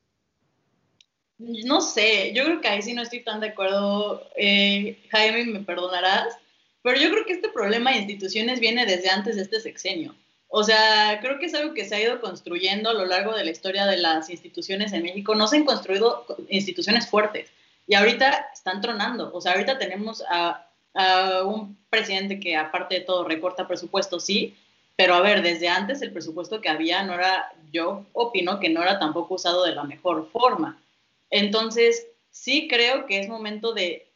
No 1.37 1.79
sé, 1.79 2.33
yo 2.33 2.43
creo 2.43 2.59
que 2.59 2.67
ahí 2.67 2.81
sí 2.81 2.93
no 2.93 3.01
estoy 3.01 3.23
tan 3.23 3.39
de 3.39 3.49
acuerdo, 3.49 4.29
eh, 4.35 5.01
Jaime, 5.09 5.45
me 5.45 5.61
perdonarás, 5.61 6.35
pero 6.81 6.99
yo 6.99 7.09
creo 7.09 7.25
que 7.25 7.33
este 7.33 7.49
problema 7.49 7.91
de 7.91 7.99
instituciones 7.99 8.59
viene 8.59 8.85
desde 8.85 9.09
antes 9.09 9.37
de 9.37 9.43
este 9.43 9.61
sexenio. 9.61 10.15
O 10.49 10.63
sea, 10.63 11.19
creo 11.21 11.39
que 11.39 11.45
es 11.45 11.53
algo 11.53 11.73
que 11.73 11.85
se 11.85 11.95
ha 11.95 12.01
ido 12.01 12.19
construyendo 12.19 12.89
a 12.89 12.93
lo 12.93 13.05
largo 13.05 13.35
de 13.35 13.45
la 13.45 13.51
historia 13.51 13.85
de 13.85 13.97
las 13.97 14.29
instituciones 14.29 14.91
en 14.93 15.03
México. 15.03 15.35
No 15.35 15.47
se 15.47 15.57
han 15.57 15.65
construido 15.65 16.25
instituciones 16.49 17.07
fuertes 17.07 17.51
y 17.87 17.93
ahorita 17.93 18.49
están 18.51 18.81
tronando. 18.81 19.31
O 19.33 19.41
sea, 19.41 19.53
ahorita 19.53 19.77
tenemos 19.77 20.23
a, 20.29 20.68
a 20.99 21.43
un 21.45 21.77
presidente 21.89 22.41
que 22.41 22.57
aparte 22.57 22.95
de 22.95 23.01
todo 23.01 23.23
recorta 23.23 23.67
presupuesto, 23.67 24.19
sí, 24.19 24.55
pero 24.97 25.13
a 25.13 25.21
ver, 25.21 25.41
desde 25.41 25.69
antes 25.69 26.01
el 26.01 26.11
presupuesto 26.11 26.59
que 26.59 26.67
había 26.67 27.03
no 27.03 27.13
era, 27.13 27.53
yo 27.71 28.05
opino 28.11 28.59
que 28.59 28.67
no 28.67 28.83
era 28.83 28.99
tampoco 28.99 29.35
usado 29.35 29.63
de 29.63 29.73
la 29.73 29.85
mejor 29.85 30.29
forma. 30.29 30.77
Entonces, 31.29 32.05
sí 32.31 32.67
creo 32.67 33.05
que 33.05 33.19
es 33.19 33.29
momento 33.29 33.73
de, 33.73 34.07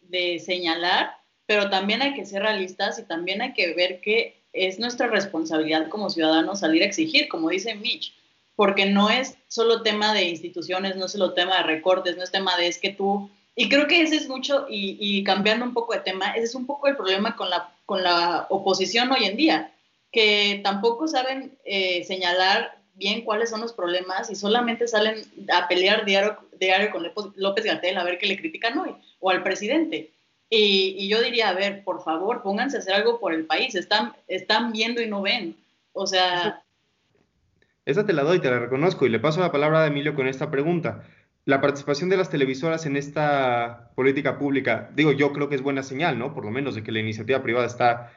señalar, 0.45 1.15
pero 1.45 1.69
también 1.69 2.01
hay 2.01 2.13
que 2.13 2.25
ser 2.25 2.43
realistas 2.43 2.99
y 2.99 3.03
también 3.03 3.41
hay 3.41 3.53
que 3.53 3.73
ver 3.73 4.01
que 4.01 4.35
es 4.51 4.77
nuestra 4.77 5.07
responsabilidad 5.07 5.87
como 5.87 6.09
ciudadanos 6.09 6.59
salir 6.59 6.83
a 6.83 6.85
exigir, 6.85 7.29
como 7.29 7.49
dice 7.49 7.75
Mitch, 7.75 8.13
porque 8.55 8.85
no 8.85 9.09
es 9.09 9.37
solo 9.47 9.81
tema 9.81 10.13
de 10.13 10.25
instituciones, 10.25 10.97
no 10.97 11.05
es 11.05 11.13
solo 11.13 11.33
tema 11.33 11.57
de 11.57 11.63
recortes, 11.63 12.17
no 12.17 12.23
es 12.23 12.31
tema 12.31 12.55
de 12.57 12.67
es 12.67 12.77
que 12.77 12.91
tú, 12.91 13.31
y 13.55 13.69
creo 13.69 13.87
que 13.87 14.01
ese 14.01 14.15
es 14.15 14.27
mucho, 14.27 14.65
y, 14.69 14.97
y 14.99 15.23
cambiando 15.23 15.65
un 15.65 15.73
poco 15.73 15.93
de 15.93 15.99
tema, 15.99 16.31
ese 16.31 16.45
es 16.45 16.55
un 16.55 16.65
poco 16.65 16.87
el 16.87 16.95
problema 16.95 17.35
con 17.35 17.49
la, 17.49 17.69
con 17.85 18.03
la 18.03 18.47
oposición 18.49 19.11
hoy 19.11 19.25
en 19.25 19.37
día 19.37 19.73
que 20.13 20.61
tampoco 20.63 21.07
saben 21.07 21.57
eh, 21.65 22.05
señalar 22.05 22.77
bien 22.93 23.23
cuáles 23.23 23.49
son 23.49 23.59
los 23.59 23.73
problemas 23.73 24.29
y 24.29 24.35
solamente 24.35 24.87
salen 24.87 25.15
a 25.51 25.67
pelear 25.67 26.05
diario, 26.05 26.37
diario 26.59 26.91
con 26.91 27.33
López 27.35 27.65
Gatel 27.65 27.97
a 27.97 28.03
ver 28.03 28.19
qué 28.19 28.27
le 28.27 28.37
critican 28.37 28.77
hoy, 28.77 28.91
o 29.19 29.31
al 29.31 29.41
presidente. 29.43 30.11
Y, 30.51 31.07
yo 31.07 31.19
diría, 31.19 31.49
a 31.49 31.53
ver, 31.53 31.83
por 31.83 32.03
favor, 32.03 32.43
pónganse 32.43 32.77
a 32.77 32.79
hacer 32.79 32.93
algo 32.93 33.19
por 33.19 33.33
el 33.33 33.45
país, 33.45 33.73
están, 33.73 34.13
están 34.27 34.71
viendo 34.71 35.01
y 35.01 35.07
no 35.07 35.23
ven. 35.23 35.57
O 35.93 36.05
sea... 36.05 36.61
Esa 37.85 38.05
te 38.05 38.13
la 38.13 38.21
doy, 38.21 38.39
te 38.39 38.51
la 38.51 38.59
reconozco 38.59 39.07
y 39.07 39.09
le 39.09 39.19
paso 39.19 39.41
la 39.41 39.51
palabra 39.51 39.83
a 39.83 39.87
Emilio 39.87 40.13
con 40.13 40.27
esta 40.27 40.51
pregunta. 40.51 41.03
La 41.45 41.61
participación 41.61 42.09
de 42.09 42.17
las 42.17 42.29
televisoras 42.29 42.85
en 42.85 42.95
esta 42.95 43.91
política 43.95 44.37
pública, 44.37 44.91
digo, 44.95 45.11
yo 45.11 45.33
creo 45.33 45.49
que 45.49 45.55
es 45.55 45.61
buena 45.61 45.83
señal, 45.83 46.17
¿no? 46.17 46.33
Por 46.33 46.45
lo 46.45 46.51
menos 46.51 46.75
de 46.75 46.83
que 46.83 46.91
la 46.91 46.99
iniciativa 46.99 47.43
privada 47.43 47.65
está 47.65 48.11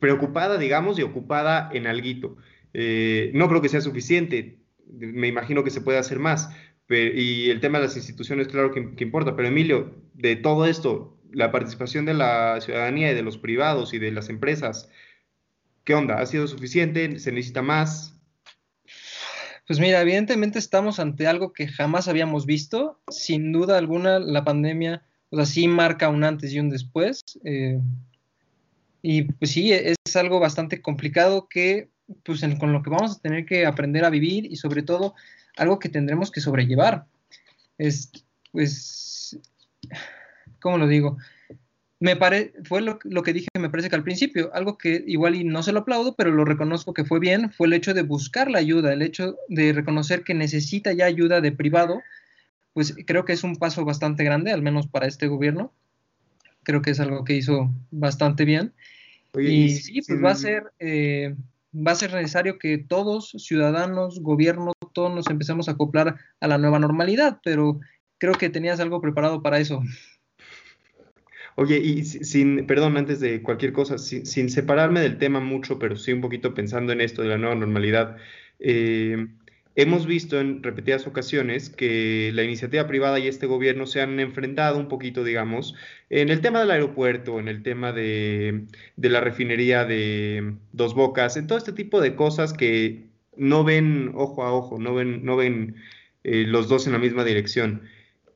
preocupada, 0.00 0.58
digamos, 0.58 0.98
y 0.98 1.02
ocupada 1.02 1.70
en 1.72 1.86
alguito. 1.86 2.36
Eh, 2.72 3.30
no 3.34 3.48
creo 3.48 3.62
que 3.62 3.68
sea 3.68 3.80
suficiente, 3.80 4.58
me 4.86 5.28
imagino 5.28 5.64
que 5.64 5.70
se 5.70 5.80
puede 5.80 5.98
hacer 5.98 6.18
más. 6.18 6.50
y 6.88 7.50
el 7.50 7.60
tema 7.60 7.78
de 7.78 7.84
las 7.84 7.96
instituciones, 7.96 8.48
claro 8.48 8.72
que, 8.72 8.94
que 8.96 9.04
importa, 9.04 9.36
pero 9.36 9.48
Emilio, 9.48 9.94
de 10.14 10.34
todo 10.36 10.66
esto, 10.66 11.16
la 11.32 11.52
participación 11.52 12.04
de 12.04 12.14
la 12.14 12.60
ciudadanía 12.60 13.12
y 13.12 13.14
de 13.14 13.22
los 13.22 13.38
privados 13.38 13.94
y 13.94 13.98
de 13.98 14.10
las 14.10 14.28
empresas, 14.28 14.90
¿qué 15.84 15.94
onda? 15.94 16.20
¿Ha 16.20 16.26
sido 16.26 16.46
suficiente? 16.48 17.18
¿Se 17.20 17.32
necesita 17.32 17.62
más? 17.62 18.19
Pues 19.70 19.78
mira, 19.78 20.00
evidentemente 20.00 20.58
estamos 20.58 20.98
ante 20.98 21.28
algo 21.28 21.52
que 21.52 21.68
jamás 21.68 22.08
habíamos 22.08 22.44
visto. 22.44 22.98
Sin 23.08 23.52
duda 23.52 23.78
alguna, 23.78 24.18
la 24.18 24.42
pandemia, 24.42 25.04
o 25.30 25.36
sea, 25.36 25.46
sí 25.46 25.68
marca 25.68 26.08
un 26.08 26.24
antes 26.24 26.52
y 26.52 26.58
un 26.58 26.70
después. 26.70 27.22
Eh, 27.44 27.78
y 29.00 29.22
pues 29.22 29.52
sí, 29.52 29.72
es 29.72 29.94
algo 30.16 30.40
bastante 30.40 30.82
complicado 30.82 31.46
que, 31.48 31.88
pues 32.24 32.44
con 32.58 32.72
lo 32.72 32.82
que 32.82 32.90
vamos 32.90 33.16
a 33.16 33.20
tener 33.20 33.46
que 33.46 33.64
aprender 33.64 34.04
a 34.04 34.10
vivir 34.10 34.44
y 34.44 34.56
sobre 34.56 34.82
todo 34.82 35.14
algo 35.56 35.78
que 35.78 35.88
tendremos 35.88 36.32
que 36.32 36.40
sobrellevar. 36.40 37.06
Es, 37.78 38.10
pues, 38.50 39.38
¿cómo 40.58 40.78
lo 40.78 40.88
digo? 40.88 41.16
Me 42.00 42.16
pare, 42.16 42.54
fue 42.64 42.80
lo, 42.80 42.98
que 42.98 43.32
dije, 43.34 43.48
me 43.58 43.68
parece 43.68 43.90
que 43.90 43.96
al 43.96 44.02
principio, 44.02 44.50
algo 44.54 44.78
que 44.78 45.04
igual 45.06 45.34
y 45.34 45.44
no 45.44 45.62
se 45.62 45.72
lo 45.72 45.80
aplaudo, 45.80 46.14
pero 46.16 46.30
lo 46.30 46.46
reconozco 46.46 46.94
que 46.94 47.04
fue 47.04 47.20
bien, 47.20 47.52
fue 47.52 47.66
el 47.66 47.74
hecho 47.74 47.92
de 47.92 48.02
buscar 48.02 48.50
la 48.50 48.58
ayuda, 48.58 48.94
el 48.94 49.02
hecho 49.02 49.36
de 49.48 49.74
reconocer 49.74 50.24
que 50.24 50.32
necesita 50.32 50.94
ya 50.94 51.04
ayuda 51.04 51.42
de 51.42 51.52
privado, 51.52 52.00
pues 52.72 52.96
creo 53.06 53.26
que 53.26 53.34
es 53.34 53.44
un 53.44 53.56
paso 53.56 53.84
bastante 53.84 54.24
grande, 54.24 54.50
al 54.50 54.62
menos 54.62 54.86
para 54.86 55.06
este 55.06 55.26
gobierno. 55.26 55.74
Creo 56.62 56.80
que 56.80 56.90
es 56.90 57.00
algo 57.00 57.22
que 57.24 57.36
hizo 57.36 57.70
bastante 57.90 58.46
bien. 58.46 58.72
y, 59.38 59.68
sí, 59.68 60.00
pues 60.00 60.24
va 60.24 60.30
a 60.30 60.36
ser, 60.36 60.72
eh, 60.78 61.34
va 61.74 61.92
a 61.92 61.96
ser 61.96 62.14
necesario 62.14 62.58
que 62.58 62.78
todos, 62.78 63.34
ciudadanos, 63.36 64.20
gobierno, 64.20 64.72
todos 64.94 65.14
nos 65.14 65.28
empecemos 65.28 65.68
a 65.68 65.72
acoplar 65.72 66.16
a 66.40 66.48
la 66.48 66.56
nueva 66.56 66.78
normalidad, 66.78 67.40
pero 67.44 67.78
creo 68.16 68.32
que 68.32 68.48
tenías 68.48 68.80
algo 68.80 69.02
preparado 69.02 69.42
para 69.42 69.58
eso. 69.58 69.82
Oye, 71.56 71.78
y 71.78 72.04
sin, 72.04 72.66
perdón, 72.66 72.96
antes 72.96 73.20
de 73.20 73.42
cualquier 73.42 73.72
cosa, 73.72 73.98
sin, 73.98 74.50
separarme 74.50 75.00
del 75.00 75.18
tema 75.18 75.40
mucho, 75.40 75.78
pero 75.78 75.96
sí 75.96 76.12
un 76.12 76.20
poquito 76.20 76.54
pensando 76.54 76.92
en 76.92 77.00
esto 77.00 77.22
de 77.22 77.28
la 77.28 77.38
nueva 77.38 77.54
normalidad, 77.54 78.16
eh, 78.60 79.26
hemos 79.76 80.06
visto 80.06 80.40
en 80.40 80.62
repetidas 80.62 81.06
ocasiones 81.06 81.70
que 81.70 82.30
la 82.34 82.42
iniciativa 82.44 82.86
privada 82.86 83.18
y 83.18 83.28
este 83.28 83.46
gobierno 83.46 83.86
se 83.86 84.00
han 84.00 84.20
enfrentado 84.20 84.78
un 84.78 84.88
poquito, 84.88 85.24
digamos, 85.24 85.74
en 86.10 86.30
el 86.30 86.40
tema 86.40 86.60
del 86.60 86.70
aeropuerto, 86.70 87.38
en 87.38 87.48
el 87.48 87.62
tema 87.62 87.92
de, 87.92 88.66
la 88.96 89.20
refinería 89.20 89.84
de 89.84 90.54
Dos 90.72 90.94
Bocas, 90.94 91.36
en 91.36 91.46
todo 91.46 91.58
este 91.58 91.72
tipo 91.72 92.00
de 92.00 92.14
cosas 92.14 92.52
que 92.52 93.06
no 93.36 93.64
ven 93.64 94.12
ojo 94.14 94.42
a 94.44 94.52
ojo, 94.52 94.78
no 94.78 94.94
ven, 94.94 95.24
no 95.24 95.36
ven 95.36 95.76
eh, 96.24 96.44
los 96.46 96.68
dos 96.68 96.86
en 96.86 96.92
la 96.92 96.98
misma 96.98 97.24
dirección. 97.24 97.82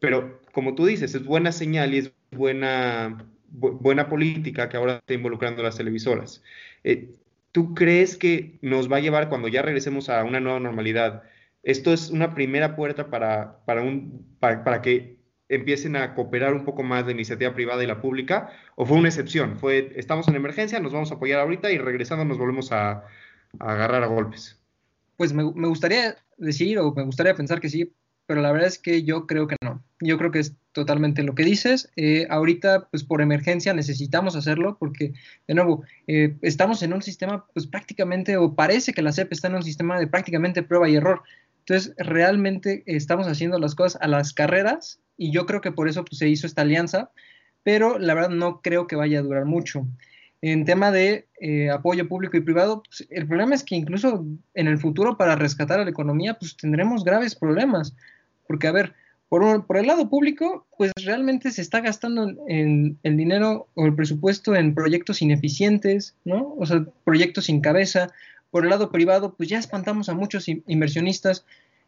Pero 0.00 0.40
como 0.52 0.74
tú 0.74 0.86
dices, 0.86 1.14
es 1.14 1.24
buena 1.24 1.52
señal 1.52 1.94
y 1.94 1.98
es 1.98 2.12
buena, 2.36 3.26
buena 3.48 4.08
política 4.08 4.68
que 4.68 4.76
ahora 4.76 4.96
está 4.96 5.14
involucrando 5.14 5.62
las 5.62 5.76
televisoras. 5.76 6.42
Eh, 6.82 7.14
¿Tú 7.52 7.74
crees 7.74 8.16
que 8.16 8.58
nos 8.62 8.90
va 8.90 8.96
a 8.96 9.00
llevar 9.00 9.28
cuando 9.28 9.48
ya 9.48 9.62
regresemos 9.62 10.08
a 10.08 10.24
una 10.24 10.40
nueva 10.40 10.60
normalidad? 10.60 11.22
¿Esto 11.62 11.92
es 11.92 12.10
una 12.10 12.34
primera 12.34 12.76
puerta 12.76 13.10
para, 13.10 13.64
para, 13.64 13.82
un, 13.82 14.26
para, 14.40 14.82
que 14.82 15.18
empiecen 15.48 15.96
a 15.96 16.14
cooperar 16.14 16.52
un 16.52 16.64
poco 16.64 16.82
más 16.82 17.06
la 17.06 17.12
iniciativa 17.12 17.54
privada 17.54 17.84
y 17.84 17.86
la 17.86 18.00
pública? 18.00 18.50
¿O 18.74 18.84
fue 18.84 18.98
una 18.98 19.08
excepción? 19.08 19.58
Fue, 19.58 19.92
estamos 19.96 20.26
en 20.28 20.34
emergencia, 20.34 20.80
nos 20.80 20.92
vamos 20.92 21.12
a 21.12 21.14
apoyar 21.14 21.40
ahorita 21.40 21.70
y 21.70 21.78
regresando 21.78 22.24
nos 22.24 22.38
volvemos 22.38 22.72
a, 22.72 23.04
a 23.60 23.72
agarrar 23.72 24.02
a 24.02 24.06
golpes? 24.06 24.60
Pues 25.16 25.32
me, 25.32 25.44
me, 25.54 25.68
gustaría 25.68 26.16
decir 26.36 26.78
o 26.78 26.92
me 26.92 27.04
gustaría 27.04 27.34
pensar 27.34 27.60
que 27.60 27.68
sí, 27.68 27.92
pero 28.26 28.40
la 28.40 28.52
verdad 28.52 28.68
es 28.68 28.78
que 28.78 29.02
yo 29.02 29.26
creo 29.26 29.46
que 29.46 29.56
no. 29.62 29.82
Yo 30.00 30.18
creo 30.18 30.30
que 30.30 30.38
es 30.38 30.54
totalmente 30.72 31.22
lo 31.22 31.34
que 31.34 31.44
dices. 31.44 31.90
Eh, 31.96 32.26
ahorita, 32.30 32.88
pues 32.90 33.04
por 33.04 33.20
emergencia 33.20 33.74
necesitamos 33.74 34.36
hacerlo 34.36 34.76
porque, 34.78 35.12
de 35.46 35.54
nuevo, 35.54 35.84
eh, 36.06 36.36
estamos 36.42 36.82
en 36.82 36.92
un 36.92 37.02
sistema, 37.02 37.46
pues 37.52 37.66
prácticamente, 37.66 38.36
o 38.36 38.54
parece 38.54 38.92
que 38.92 39.02
la 39.02 39.12
CEP 39.12 39.32
está 39.32 39.48
en 39.48 39.56
un 39.56 39.62
sistema 39.62 39.98
de 39.98 40.06
prácticamente 40.06 40.62
prueba 40.62 40.88
y 40.88 40.96
error. 40.96 41.22
Entonces, 41.60 41.94
realmente 41.96 42.82
estamos 42.86 43.26
haciendo 43.26 43.58
las 43.58 43.74
cosas 43.74 44.00
a 44.02 44.08
las 44.08 44.32
carreras 44.32 45.00
y 45.16 45.30
yo 45.30 45.46
creo 45.46 45.60
que 45.60 45.72
por 45.72 45.88
eso 45.88 46.04
pues, 46.04 46.18
se 46.18 46.28
hizo 46.28 46.46
esta 46.46 46.62
alianza, 46.62 47.10
pero 47.62 47.98
la 47.98 48.14
verdad 48.14 48.30
no 48.30 48.60
creo 48.60 48.86
que 48.86 48.96
vaya 48.96 49.18
a 49.18 49.22
durar 49.22 49.44
mucho. 49.44 49.86
En 50.42 50.66
tema 50.66 50.90
de 50.90 51.26
eh, 51.40 51.70
apoyo 51.70 52.06
público 52.06 52.36
y 52.36 52.42
privado, 52.42 52.82
pues, 52.82 53.06
el 53.08 53.26
problema 53.26 53.54
es 53.54 53.62
que 53.62 53.76
incluso 53.76 54.26
en 54.52 54.66
el 54.66 54.76
futuro 54.76 55.16
para 55.16 55.36
rescatar 55.36 55.80
a 55.80 55.84
la 55.84 55.90
economía, 55.90 56.34
pues 56.34 56.56
tendremos 56.56 57.02
graves 57.02 57.34
problemas 57.34 57.94
porque, 58.46 58.66
a 58.66 58.72
ver, 58.72 58.94
por, 59.28 59.66
por 59.66 59.76
el 59.76 59.86
lado 59.86 60.08
público, 60.08 60.66
pues 60.76 60.92
realmente 61.04 61.50
se 61.50 61.62
está 61.62 61.80
gastando 61.80 62.32
el 62.46 62.96
dinero 63.02 63.68
o 63.74 63.86
el 63.86 63.94
presupuesto 63.94 64.54
en 64.54 64.74
proyectos 64.74 65.22
ineficientes, 65.22 66.16
¿no? 66.24 66.54
O 66.58 66.66
sea, 66.66 66.84
proyectos 67.04 67.46
sin 67.46 67.60
cabeza. 67.60 68.12
Por 68.50 68.64
el 68.64 68.70
lado 68.70 68.92
privado, 68.92 69.34
pues 69.34 69.48
ya 69.48 69.58
espantamos 69.58 70.08
a 70.08 70.14
muchos 70.14 70.46
inversionistas. 70.48 71.44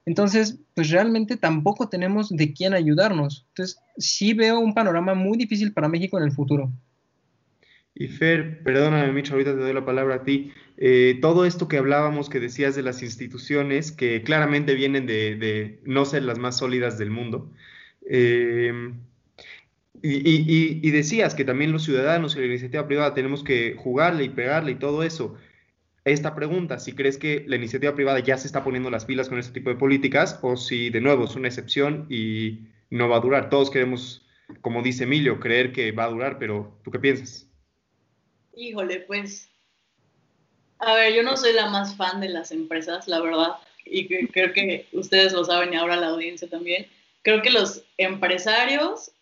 Entonces, 0.06 0.58
pues 0.74 0.90
realmente 0.90 1.36
tampoco 1.36 1.88
tenemos 1.88 2.28
de 2.30 2.52
quién 2.52 2.74
ayudarnos. 2.74 3.44
Entonces, 3.48 3.80
sí 3.98 4.34
veo 4.34 4.58
un 4.60 4.74
panorama 4.74 5.14
muy 5.14 5.36
difícil 5.36 5.72
para 5.72 5.88
México 5.88 6.16
en 6.18 6.24
el 6.24 6.32
futuro. 6.32 6.72
Y 7.98 8.08
Fer, 8.08 8.62
perdóname, 8.62 9.10
Micho, 9.10 9.32
ahorita 9.32 9.52
te 9.54 9.60
doy 9.60 9.72
la 9.72 9.86
palabra 9.86 10.16
a 10.16 10.22
ti. 10.22 10.52
Eh, 10.76 11.18
todo 11.22 11.46
esto 11.46 11.66
que 11.66 11.78
hablábamos, 11.78 12.28
que 12.28 12.40
decías 12.40 12.76
de 12.76 12.82
las 12.82 13.02
instituciones, 13.02 13.90
que 13.90 14.22
claramente 14.22 14.74
vienen 14.74 15.06
de, 15.06 15.80
no 15.84 16.04
ser 16.04 16.24
las 16.24 16.38
más 16.38 16.58
sólidas 16.58 16.98
del 16.98 17.10
mundo, 17.10 17.50
eh, 18.08 18.92
y, 20.02 20.90
decías 20.90 21.34
que 21.34 21.44
también 21.46 21.72
los 21.72 21.84
ciudadanos 21.84 22.36
y 22.36 22.40
la 22.40 22.46
iniciativa 22.46 22.86
privada 22.86 23.14
tenemos 23.14 23.42
que 23.42 23.74
jugarle 23.76 24.24
y 24.24 24.28
pegarle 24.28 24.72
y 24.72 24.76
todo 24.76 25.02
eso. 25.02 25.36
Esta 26.04 26.34
pregunta, 26.34 26.78
si 26.78 26.92
crees 26.92 27.16
que 27.18 27.44
la 27.48 27.56
iniciativa 27.56 27.94
privada 27.94 28.20
ya 28.20 28.36
se 28.36 28.46
está 28.46 28.62
poniendo 28.62 28.90
las 28.90 29.06
pilas 29.06 29.30
con 29.30 29.38
este 29.38 29.52
tipo 29.52 29.70
de 29.70 29.76
políticas 29.76 30.38
o 30.42 30.56
si 30.58 30.90
de 30.90 31.00
nuevo 31.00 31.24
es 31.24 31.34
una 31.34 31.48
excepción 31.48 32.06
y 32.10 32.68
no 32.90 33.08
va 33.08 33.16
a 33.16 33.20
durar. 33.20 33.50
Todos 33.50 33.70
queremos, 33.70 34.26
como 34.60 34.82
dice 34.82 35.04
Emilio, 35.04 35.40
creer 35.40 35.72
que 35.72 35.92
va 35.92 36.04
a 36.04 36.10
durar, 36.10 36.38
pero 36.38 36.78
¿tú 36.84 36.90
qué 36.90 36.98
piensas? 36.98 37.45
Híjole, 38.56 39.00
pues, 39.00 39.50
a 40.78 40.94
ver, 40.94 41.12
yo 41.12 41.22
no 41.22 41.36
soy 41.36 41.52
la 41.52 41.66
más 41.66 41.94
fan 41.94 42.20
de 42.22 42.30
las 42.30 42.52
empresas, 42.52 43.06
la 43.06 43.20
verdad, 43.20 43.56
y 43.84 44.08
creo 44.28 44.54
que 44.54 44.86
ustedes 44.92 45.34
lo 45.34 45.44
saben 45.44 45.74
y 45.74 45.76
ahora 45.76 45.96
la 45.96 46.08
audiencia 46.08 46.48
también. 46.48 46.86
Creo 47.20 47.42
que 47.42 47.50
los 47.50 47.82
empresarios 47.98 49.12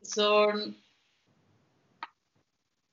son 0.00 0.74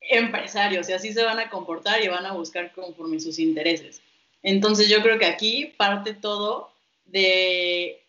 empresarios 0.01 0.89
y 0.89 0.93
así 0.93 1.13
se 1.13 1.23
van 1.23 1.39
a 1.39 1.49
comportar 1.49 2.03
y 2.03 2.09
van 2.09 2.25
a 2.25 2.33
buscar 2.33 2.73
conforme 2.73 3.21
sus 3.21 3.39
intereses. 3.39 4.01
Entonces 4.43 4.89
yo 4.89 5.01
creo 5.01 5.17
que 5.17 5.25
aquí 5.25 5.73
parte 5.77 6.13
todo 6.13 6.71
de 7.05 8.03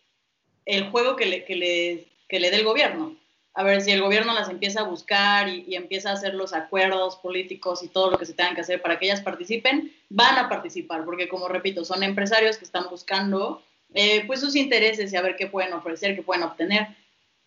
el 0.65 0.89
juego 0.89 1.15
que 1.15 1.25
le, 1.25 1.45
que 1.45 1.55
le, 1.55 2.07
que 2.27 2.41
le 2.41 2.51
dé 2.51 2.57
el 2.57 2.65
gobierno 2.65 3.15
a 3.57 3.63
ver 3.63 3.81
si 3.81 3.89
el 3.89 4.03
gobierno 4.03 4.35
las 4.35 4.49
empieza 4.49 4.81
a 4.81 4.83
buscar 4.83 5.49
y, 5.49 5.75
empieza 5.75 6.11
a 6.11 6.13
hacer 6.13 6.35
los 6.35 6.53
acuerdos 6.53 7.15
políticos 7.15 7.81
y 7.81 7.87
todo 7.87 8.11
lo 8.11 8.19
que 8.19 8.27
se 8.27 8.35
tengan 8.35 8.53
que 8.53 8.61
hacer 8.61 8.83
para 8.83 8.99
que 8.99 9.05
ellas 9.07 9.21
participen, 9.21 9.91
van 10.09 10.37
a 10.37 10.47
participar, 10.47 11.03
porque 11.05 11.27
como 11.27 11.47
repito, 11.47 11.83
son 11.83 12.03
empresarios 12.03 12.57
que 12.57 12.65
están 12.65 12.87
buscando 12.87 13.63
eh, 13.95 14.23
pues 14.27 14.41
sus 14.41 14.55
intereses 14.55 15.11
y 15.11 15.15
a 15.15 15.23
ver 15.23 15.35
qué 15.35 15.47
pueden 15.47 15.73
ofrecer, 15.73 16.15
qué 16.15 16.21
pueden 16.21 16.43
obtener. 16.43 16.89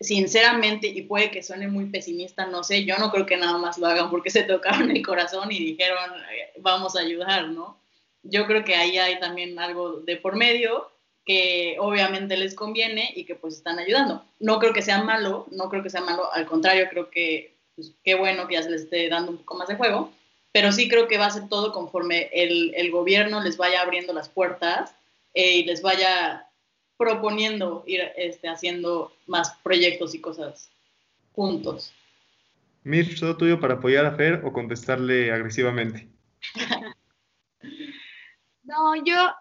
Sinceramente, 0.01 0.89
y 0.89 1.03
puede 1.03 1.31
que 1.31 1.45
suene 1.45 1.69
muy 1.69 1.85
pesimista, 1.87 2.45
no 2.45 2.65
sé, 2.65 2.85
yo 2.85 2.99
no 2.99 3.13
creo 3.13 3.25
que 3.25 3.37
nada 3.37 3.59
más 3.59 3.79
lo 3.79 3.87
hagan 3.87 4.11
porque 4.11 4.31
se 4.31 4.43
tocaron 4.43 4.91
el 4.91 5.07
corazón 5.07 5.53
y 5.53 5.61
dijeron, 5.61 6.11
vamos 6.59 6.97
a 6.97 7.03
ayudar, 7.03 7.51
¿no? 7.51 7.79
Yo 8.25 8.49
creo 8.49 8.65
que 8.65 8.75
ahí 8.75 8.99
hay 8.99 9.21
también 9.21 9.57
algo 9.61 10.01
de 10.01 10.17
por 10.17 10.35
medio 10.35 10.91
que 11.25 11.77
obviamente 11.79 12.37
les 12.37 12.55
conviene 12.55 13.13
y 13.15 13.25
que 13.25 13.35
pues 13.35 13.55
están 13.55 13.79
ayudando. 13.79 14.25
No 14.39 14.59
creo 14.59 14.73
que 14.73 14.83
sea 14.83 15.03
malo, 15.03 15.47
no 15.51 15.69
creo 15.69 15.83
que 15.83 15.91
sea 15.91 16.01
malo, 16.01 16.33
al 16.33 16.47
contrario, 16.47 16.89
creo 16.91 17.11
que 17.11 17.55
pues, 17.77 17.93
qué 18.05 18.15
bueno 18.15 18.47
que 18.49 18.55
ya 18.55 18.63
se 18.63 18.71
les 18.71 18.83
esté 18.83 19.09
dando 19.09 19.33
un 19.33 19.39
poco 19.39 19.57
más 19.57 19.69
de 19.69 19.77
juego, 19.77 20.13
pero 20.53 20.73
sí 20.73 20.89
creo 20.89 21.09
que 21.09 21.19
va 21.19 21.27
a 21.27 21.31
ser 21.31 21.49
todo 21.49 21.73
conforme 21.73 22.31
el, 22.33 22.75
el 22.75 22.91
gobierno 22.91 23.43
les 23.43 23.57
vaya 23.57 23.81
abriendo 23.83 24.13
las 24.13 24.29
puertas 24.29 24.95
eh, 25.35 25.59
y 25.59 25.65
les 25.65 25.83
vaya 25.83 26.47
proponiendo 26.97 27.85
ir 27.87 28.03
este, 28.17 28.49
haciendo 28.49 29.13
más 29.27 29.57
proyectos 29.63 30.15
y 30.15 30.21
cosas 30.21 30.71
juntos. 31.33 31.95
Mir, 32.83 33.19
¿todo 33.19 33.37
tuyo 33.37 33.61
para 33.61 33.75
apoyar 33.75 34.07
a 34.07 34.13
Fer 34.17 34.43
o 34.45 34.53
contestarle 34.53 35.33
agresivamente? 35.33 36.09
no, 38.65 38.97
yo 39.05 39.35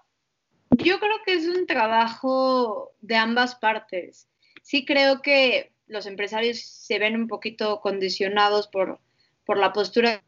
yo 0.78 1.00
creo 1.00 1.18
que 1.26 1.34
es 1.34 1.48
un 1.48 1.66
trabajo 1.68 2.94
de 3.02 3.16
ambas 3.16 3.56
partes. 3.56 4.28
sí 4.64 4.86
creo 4.86 5.22
que 5.22 5.72
los 5.88 6.06
empresarios 6.06 6.60
se 6.60 7.00
ven 7.00 7.16
un 7.16 7.28
poquito 7.28 7.82
condicionados 7.82 8.68
por, 8.68 9.00
por 9.46 9.58
la 9.58 9.74
postura 9.74 10.24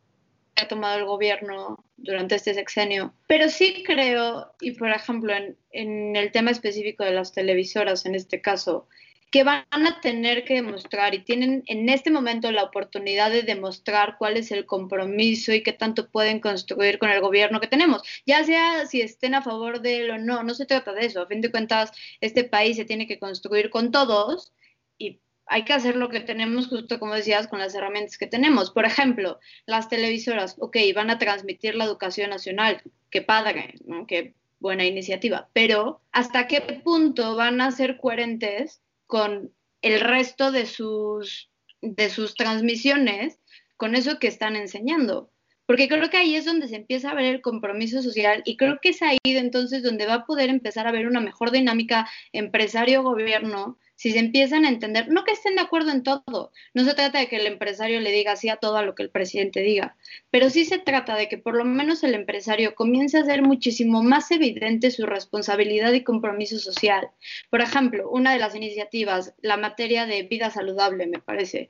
que 0.56 0.64
ha 0.64 0.68
tomado 0.68 0.98
el 0.98 1.06
gobierno 1.06 1.86
durante 1.98 2.36
este 2.36 2.54
sexenio. 2.56 3.14
Pero 3.28 3.48
sí 3.48 3.84
creo, 3.86 4.54
y 4.60 4.72
por 4.72 4.90
ejemplo, 4.90 5.34
en, 5.34 5.56
en 5.72 6.16
el 6.16 6.32
tema 6.32 6.52
específico 6.52 7.04
de 7.04 7.12
las 7.12 7.32
televisoras, 7.32 8.06
en 8.08 8.16
este 8.16 8.42
caso, 8.42 8.88
que 9.32 9.44
van 9.46 9.66
a 9.72 10.02
tener 10.02 10.44
que 10.44 10.56
demostrar 10.56 11.16
y 11.16 11.20
tienen 11.20 11.64
en 11.68 11.88
este 11.88 12.12
momento 12.12 12.52
la 12.52 12.64
oportunidad 12.64 13.32
de 13.32 13.44
demostrar 13.44 14.18
cuál 14.18 14.36
es 14.36 14.52
el 14.52 14.66
compromiso 14.66 15.54
y 15.54 15.64
qué 15.64 15.72
tanto 15.72 16.10
pueden 16.10 16.42
construir 16.42 17.00
con 17.00 17.10
el 17.10 17.22
gobierno 17.22 17.62
que 17.62 17.68
tenemos, 17.68 18.04
ya 18.26 18.44
sea 18.44 18.86
si 18.86 19.00
estén 19.02 19.34
a 19.34 19.42
favor 19.42 19.82
de 19.82 20.02
él 20.02 20.12
o 20.12 20.18
no, 20.18 20.44
no 20.44 20.54
se 20.54 20.66
trata 20.66 20.92
de 20.92 21.06
eso, 21.06 21.22
a 21.22 21.28
fin 21.28 21.40
de 21.40 21.50
cuentas 21.50 21.94
este 22.20 22.44
país 22.44 22.76
se 22.76 22.84
tiene 22.84 23.08
que 23.08 23.20
construir 23.20 23.70
con 23.70 23.92
todos 23.92 24.52
y 24.98 25.22
hay 25.46 25.64
que 25.64 25.74
hacer 25.74 25.96
lo 25.96 26.10
que 26.10 26.20
tenemos, 26.20 26.68
justo 26.68 27.00
como 27.00 27.16
decías, 27.16 27.48
con 27.48 27.60
las 27.60 27.74
herramientas 27.74 28.18
que 28.18 28.28
tenemos. 28.28 28.72
Por 28.72 28.86
ejemplo, 28.86 29.40
las 29.66 29.90
televisoras, 29.90 30.56
ok, 30.60 30.78
van 30.96 31.10
a 31.10 31.20
transmitir 31.20 31.76
la 31.76 31.86
educación 31.86 32.30
nacional, 32.30 32.82
qué 33.10 33.22
padre, 33.22 33.76
¿no? 33.86 34.06
qué 34.08 34.34
buena 34.60 34.86
iniciativa, 34.86 35.50
pero 35.54 36.02
¿hasta 36.12 36.48
qué 36.48 36.62
punto 36.84 37.36
van 37.36 37.62
a 37.62 37.72
ser 37.72 37.98
coherentes 37.98 38.82
con 39.12 39.54
el 39.82 40.00
resto 40.00 40.54
de 40.54 40.66
sus, 40.66 41.52
de 41.82 42.10
sus 42.10 42.34
transmisiones, 42.34 43.42
con 43.76 43.94
eso 43.94 44.20
que 44.20 44.28
están 44.28 44.56
enseñando. 44.56 45.30
Porque 45.66 45.90
creo 45.90 46.10
que 46.10 46.16
ahí 46.16 46.38
es 46.38 46.46
donde 46.46 46.70
se 46.70 46.78
empieza 46.78 47.12
a 47.12 47.14
ver 47.14 47.26
el 47.26 47.42
compromiso 47.42 48.02
social 48.02 48.42
y 48.46 48.56
creo 48.56 48.80
que 48.82 48.90
es 48.90 49.02
ahí 49.02 49.18
entonces 49.26 49.84
donde 49.84 50.06
va 50.06 50.14
a 50.14 50.26
poder 50.26 50.50
empezar 50.50 50.88
a 50.88 50.94
ver 50.94 51.08
una 51.08 51.20
mejor 51.20 51.52
dinámica 51.52 52.10
empresario-gobierno 52.32 53.78
si 54.02 54.12
se 54.12 54.18
empiezan 54.18 54.66
a 54.66 54.70
entender, 54.70 55.10
no 55.10 55.24
que 55.24 55.34
estén 55.34 55.54
de 55.54 55.62
acuerdo 55.62 55.92
en 55.92 56.02
todo, 56.02 56.52
no 56.74 56.84
se 56.84 56.96
trata 56.96 57.20
de 57.20 57.28
que 57.28 57.36
el 57.36 57.46
empresario 57.46 58.00
le 58.00 58.12
diga 58.12 58.36
sí 58.36 58.50
a 58.50 58.56
todo 58.56 58.78
a 58.78 58.82
lo 58.82 58.96
que 58.96 59.04
el 59.04 59.12
presidente 59.12 59.62
diga, 59.62 59.96
pero 60.32 60.50
sí 60.50 60.66
se 60.66 60.80
trata 60.80 61.16
de 61.16 61.30
que 61.30 61.38
por 61.38 61.56
lo 61.56 61.66
menos 61.66 62.04
el 62.04 62.16
empresario 62.16 62.74
comience 62.74 63.20
a 63.20 63.22
hacer 63.22 63.44
muchísimo 63.44 64.02
más 64.02 64.32
evidente 64.32 64.90
su 64.90 65.06
responsabilidad 65.06 65.94
y 65.94 66.04
compromiso 66.04 66.58
social. 66.58 67.12
Por 67.52 67.62
ejemplo, 67.62 68.10
una 68.10 68.34
de 68.34 68.40
las 68.40 68.56
iniciativas, 68.56 69.36
la 69.40 69.58
materia 69.58 70.08
de 70.08 70.24
vida 70.24 70.50
saludable, 70.50 71.06
me 71.06 71.20
parece, 71.20 71.70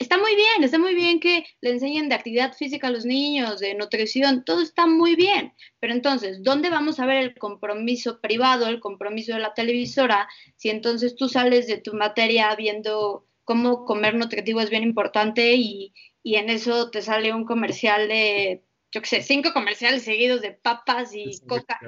está 0.00 0.18
muy 0.18 0.34
bien, 0.34 0.64
está 0.64 0.78
muy 0.78 0.94
bien 0.94 1.20
que 1.20 1.44
le 1.60 1.70
enseñen 1.70 2.08
de 2.08 2.14
actividad 2.14 2.54
física 2.54 2.88
a 2.88 2.90
los 2.90 3.04
niños, 3.04 3.60
de 3.60 3.74
nutrición, 3.74 4.44
todo 4.44 4.62
está 4.62 4.86
muy 4.86 5.14
bien. 5.14 5.52
Pero 5.78 5.92
entonces, 5.92 6.42
¿dónde 6.42 6.70
vamos 6.70 6.98
a 6.98 7.06
ver 7.06 7.18
el 7.18 7.34
compromiso 7.38 8.20
privado, 8.20 8.66
el 8.66 8.80
compromiso 8.80 9.34
de 9.34 9.40
la 9.40 9.54
televisora, 9.54 10.26
si 10.56 10.70
entonces 10.70 11.14
tú 11.14 11.28
sales 11.28 11.66
de 11.66 11.78
tu 11.78 11.92
materia 11.92 12.54
viendo 12.56 13.26
cómo 13.44 13.84
comer 13.84 14.14
nutritivo 14.14 14.60
es 14.60 14.70
bien 14.70 14.84
importante 14.84 15.54
y, 15.54 15.92
y 16.22 16.36
en 16.36 16.48
eso 16.48 16.90
te 16.90 17.02
sale 17.02 17.34
un 17.34 17.44
comercial 17.44 18.08
de, 18.08 18.64
yo 18.90 19.02
qué 19.02 19.06
sé, 19.06 19.22
cinco 19.22 19.52
comerciales 19.52 20.02
seguidos 20.02 20.40
de 20.40 20.52
papas 20.52 21.14
y 21.14 21.38
coca? 21.46 21.78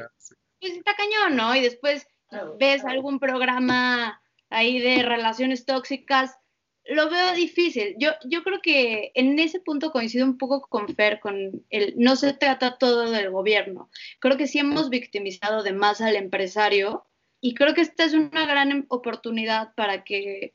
Pues 0.61 0.75
está 0.75 0.95
cañón, 0.95 1.37
¿no? 1.37 1.57
Y 1.57 1.63
después 1.63 2.07
ves 2.59 2.85
algún 2.85 3.19
programa 3.19 4.23
ahí 4.51 4.81
de 4.81 5.03
relaciones 5.03 5.65
tóxicas 5.65 6.37
lo 6.87 7.09
veo 7.11 7.35
difícil. 7.35 7.95
Yo, 7.99 8.11
yo 8.25 8.43
creo 8.43 8.61
que 8.61 9.13
en 9.15 9.39
ese 9.39 9.61
punto 9.61 9.93
coincido 9.93 10.27
un 10.27 10.39
poco 10.39 10.63
con 10.69 10.89
Fer, 10.95 11.21
con 11.21 11.65
el 11.71 11.95
no 11.97 12.17
se 12.17 12.33
trata 12.33 12.79
todo 12.79 13.11
del 13.11 13.31
gobierno. 13.31 13.91
Creo 14.19 14.37
que 14.37 14.47
sí 14.47 14.59
hemos 14.59 14.91
victimizado 14.91 15.63
de 15.63 15.73
más 15.73 16.01
al 16.01 16.17
empresario 16.17 17.07
y 17.41 17.55
creo 17.55 17.75
que 17.75 17.83
esta 17.83 18.05
es 18.05 18.15
una 18.15 18.47
gran 18.47 18.87
oportunidad 18.89 19.75
para 19.75 20.05
que 20.05 20.55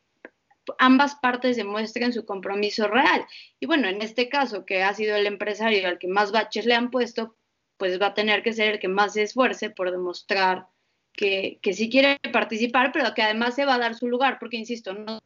ambas 0.80 1.15
partes 1.15 1.55
demuestren 1.55 2.13
su 2.13 2.25
compromiso 2.25 2.88
real. 2.88 3.25
Y 3.59 3.65
bueno, 3.65 3.88
en 3.88 4.01
este 4.01 4.28
caso, 4.30 4.65
que 4.65 4.84
ha 4.84 4.93
sido 4.93 5.15
el 5.15 5.28
empresario 5.28 5.88
al 5.88 5.97
que 5.97 6.07
más 6.07 6.32
baches 6.32 6.65
le 6.65 6.75
han 6.75 6.91
puesto, 6.91 7.36
pues 7.78 8.01
va 8.01 8.07
a 8.07 8.13
tener 8.13 8.43
que 8.43 8.53
ser 8.53 8.73
el 8.73 8.80
que 8.80 8.88
más 8.88 9.13
se 9.13 9.23
esfuerce 9.23 9.69
por 9.69 9.91
demostrar 9.91 10.67
que, 11.13 11.59
que 11.61 11.73
sí 11.73 11.89
quiere 11.89 12.19
participar, 12.34 12.91
pero 12.91 13.13
que 13.13 13.21
además 13.21 13.55
se 13.55 13.65
va 13.65 13.75
a 13.75 13.80
dar 13.80 13.95
su 13.95 14.07
lugar, 14.07 14.38
porque 14.39 14.57
insisto, 14.57 14.93
no 14.93 15.19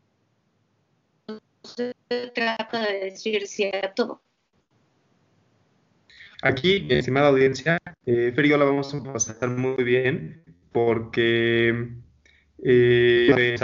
se 1.63 1.93
trata 2.33 2.87
de 2.87 2.99
decir 3.05 3.47
sí 3.47 3.65
a 3.65 3.93
todo. 3.93 4.21
Aquí, 6.43 6.87
estimada 6.89 7.27
audiencia, 7.27 7.77
eh, 8.05 8.31
Fer 8.35 8.45
y 8.45 8.49
yo 8.49 8.57
la 8.57 8.65
vamos 8.65 8.93
a 8.93 9.03
pasar 9.03 9.49
muy 9.49 9.83
bien 9.83 10.43
porque 10.71 11.87
eh, 12.63 13.55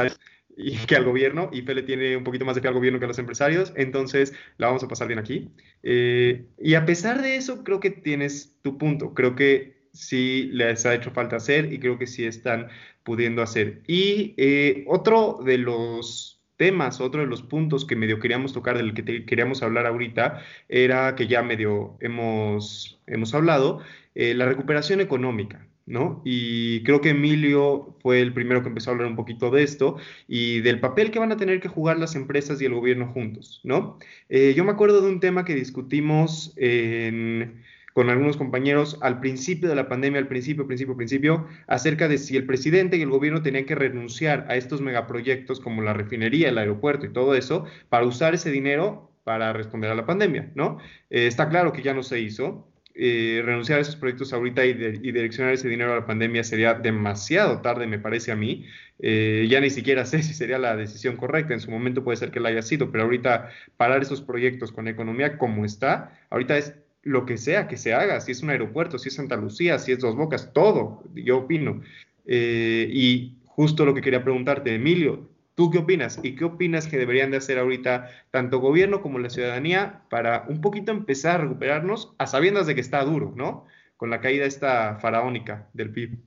que 0.87 0.95
al 0.95 1.03
gobierno, 1.03 1.49
y 1.51 1.61
Fele 1.61 1.83
tiene 1.83 2.17
un 2.17 2.23
poquito 2.23 2.45
más 2.45 2.55
de 2.55 2.61
fe 2.61 2.67
al 2.67 2.73
gobierno 2.73 2.99
que 2.99 3.05
a 3.05 3.07
los 3.07 3.19
empresarios, 3.19 3.73
entonces 3.75 4.33
la 4.57 4.67
vamos 4.67 4.83
a 4.83 4.87
pasar 4.87 5.07
bien 5.07 5.19
aquí. 5.19 5.51
Eh, 5.83 6.45
y 6.59 6.73
a 6.73 6.85
pesar 6.85 7.21
de 7.21 7.35
eso, 7.35 7.63
creo 7.63 7.79
que 7.79 7.91
tienes 7.91 8.59
tu 8.61 8.77
punto, 8.77 9.13
creo 9.13 9.35
que 9.35 9.89
sí 9.93 10.49
les 10.53 10.85
ha 10.85 10.95
hecho 10.95 11.11
falta 11.11 11.35
hacer 11.37 11.71
y 11.71 11.79
creo 11.79 11.97
que 11.97 12.07
sí 12.07 12.25
están 12.25 12.69
pudiendo 13.03 13.41
hacer. 13.41 13.81
Y 13.87 14.33
eh, 14.37 14.83
otro 14.87 15.39
de 15.43 15.59
los 15.59 16.36
temas, 16.57 16.99
otro 16.99 17.21
de 17.21 17.27
los 17.27 17.43
puntos 17.43 17.85
que 17.85 17.95
medio 17.95 18.19
queríamos 18.19 18.53
tocar, 18.53 18.77
del 18.77 18.93
que 18.93 19.25
queríamos 19.25 19.63
hablar 19.63 19.85
ahorita, 19.85 20.41
era 20.67 21.15
que 21.15 21.27
ya 21.27 21.43
medio 21.43 21.97
hemos, 22.01 22.99
hemos 23.07 23.33
hablado, 23.33 23.81
eh, 24.15 24.33
la 24.33 24.45
recuperación 24.47 25.01
económica. 25.01 25.65
¿No? 25.89 26.21
Y 26.25 26.83
creo 26.83 26.99
que 26.99 27.11
Emilio 27.11 27.95
fue 28.01 28.19
el 28.19 28.33
primero 28.33 28.61
que 28.61 28.67
empezó 28.67 28.89
a 28.89 28.93
hablar 28.93 29.07
un 29.07 29.15
poquito 29.15 29.51
de 29.51 29.63
esto 29.63 29.95
y 30.27 30.59
del 30.59 30.81
papel 30.81 31.11
que 31.11 31.19
van 31.19 31.31
a 31.31 31.37
tener 31.37 31.61
que 31.61 31.69
jugar 31.69 31.97
las 31.97 32.13
empresas 32.15 32.61
y 32.61 32.65
el 32.65 32.73
gobierno 32.73 33.07
juntos, 33.13 33.61
¿no? 33.63 33.97
Eh, 34.27 34.53
yo 34.53 34.65
me 34.65 34.71
acuerdo 34.71 34.99
de 34.99 35.07
un 35.07 35.21
tema 35.21 35.45
que 35.45 35.55
discutimos 35.55 36.51
en, 36.57 37.63
con 37.97 38.11
algunos 38.11 38.37
compañeros 38.37 38.99
al 39.01 39.19
principio 39.19 39.67
de 39.69 39.73
la 39.73 39.89
pandemia, 39.89 40.19
al 40.19 40.27
principio, 40.27 40.67
principio, 40.67 40.95
principio, 40.95 41.47
acerca 41.65 42.07
de 42.07 42.19
si 42.19 42.37
el 42.37 42.45
presidente 42.45 42.95
y 42.95 43.01
el 43.01 43.09
gobierno 43.09 43.41
tenían 43.41 43.65
que 43.65 43.73
renunciar 43.73 44.45
a 44.49 44.55
estos 44.55 44.81
megaproyectos 44.81 45.59
como 45.59 45.81
la 45.81 45.93
refinería, 45.93 46.49
el 46.49 46.59
aeropuerto 46.59 47.07
y 47.07 47.09
todo 47.11 47.33
eso 47.33 47.65
para 47.89 48.05
usar 48.05 48.35
ese 48.35 48.51
dinero 48.51 49.09
para 49.23 49.51
responder 49.51 49.89
a 49.89 49.95
la 49.95 50.05
pandemia, 50.05 50.51
¿no? 50.53 50.77
Eh, 51.09 51.25
está 51.25 51.49
claro 51.49 51.73
que 51.73 51.81
ya 51.81 51.95
no 51.95 52.03
se 52.03 52.19
hizo. 52.19 52.71
Eh, 52.93 53.41
renunciar 53.43 53.79
a 53.79 53.81
esos 53.81 53.95
proyectos 53.95 54.31
ahorita 54.31 54.63
y, 54.63 54.73
direccionar 54.75 55.53
ese 55.53 55.67
dinero 55.67 55.93
a 55.93 55.95
la 55.95 56.05
pandemia 56.05 56.43
sería 56.43 56.75
demasiado 56.75 57.61
tarde, 57.61 57.87
me 57.87 57.97
parece 57.97 58.31
a 58.31 58.35
mí. 58.35 58.67
Eh, 58.99 59.47
ya 59.49 59.59
ni 59.59 59.71
siquiera 59.71 60.05
sé 60.11 60.21
si 60.21 60.35
sería 60.35 60.59
la 60.59 60.75
decisión 60.75 61.17
correcta. 61.17 61.55
En 61.55 61.61
su 61.61 61.71
momento 61.71 62.03
puede 62.03 62.17
ser 62.17 62.29
que 62.29 62.39
la 62.39 62.49
haya 62.49 62.61
sido, 62.61 62.91
pero 62.91 63.05
ahorita 63.05 63.49
parar 63.75 64.03
esos 64.03 64.21
proyectos 64.21 64.71
con 64.71 64.87
economía 64.87 65.39
como 65.39 65.65
está, 65.65 66.15
ahorita 66.29 66.59
es 66.59 66.75
lo 67.07 67.25
que 67.25 67.37
sea 67.37 67.67
que 67.67 67.77
se 67.77 67.93
haga, 67.93 68.19
si 68.19 68.33
es 68.33 68.43
un 68.43 68.49
aeropuerto, 68.49 68.99
si 68.99 69.07
es 69.07 69.15
Santa 69.15 69.37
Lucía, 69.37 69.79
si 69.79 69.93
es 69.93 69.99
Dos 69.99 70.15
Bocas, 70.15 70.51
todo, 70.53 71.03
yo 71.15 71.39
opino. 71.39 71.81
Eh, 72.25 72.87
y 72.91 73.37
justo 73.45 73.85
lo 73.85 73.93
que 73.93 74.01
quería 74.01 74.23
preguntarte, 74.23 74.75
Emilio, 74.75 75.29
¿tú 75.55 75.71
qué 75.71 75.77
opinas? 75.77 76.19
¿Y 76.21 76.35
qué 76.35 76.43
opinas 76.43 76.87
que 76.87 76.97
deberían 76.97 77.31
de 77.31 77.37
hacer 77.37 77.59
ahorita 77.59 78.09
tanto 78.29 78.59
gobierno 78.59 79.01
como 79.01 79.19
la 79.19 79.29
ciudadanía 79.29 80.01
para 80.09 80.45
un 80.49 80.59
poquito 80.59 80.91
empezar 80.91 81.39
a 81.39 81.43
recuperarnos 81.43 82.13
a 82.17 82.27
sabiendas 82.27 82.67
de 82.67 82.75
que 82.75 82.81
está 82.81 83.03
duro, 83.05 83.33
¿no? 83.35 83.65
Con 83.95 84.09
la 84.09 84.19
caída 84.19 84.45
esta 84.45 84.99
faraónica 84.99 85.69
del 85.73 85.91
PIB. 85.91 86.17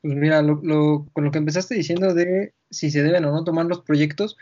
Pues 0.00 0.14
mira, 0.14 0.40
con 0.42 1.24
lo 1.24 1.30
que 1.32 1.38
empezaste 1.38 1.74
diciendo 1.74 2.14
de 2.14 2.54
si 2.70 2.92
se 2.92 3.02
deben 3.02 3.24
o 3.24 3.32
no 3.32 3.42
tomar 3.42 3.66
los 3.66 3.80
proyectos, 3.80 4.36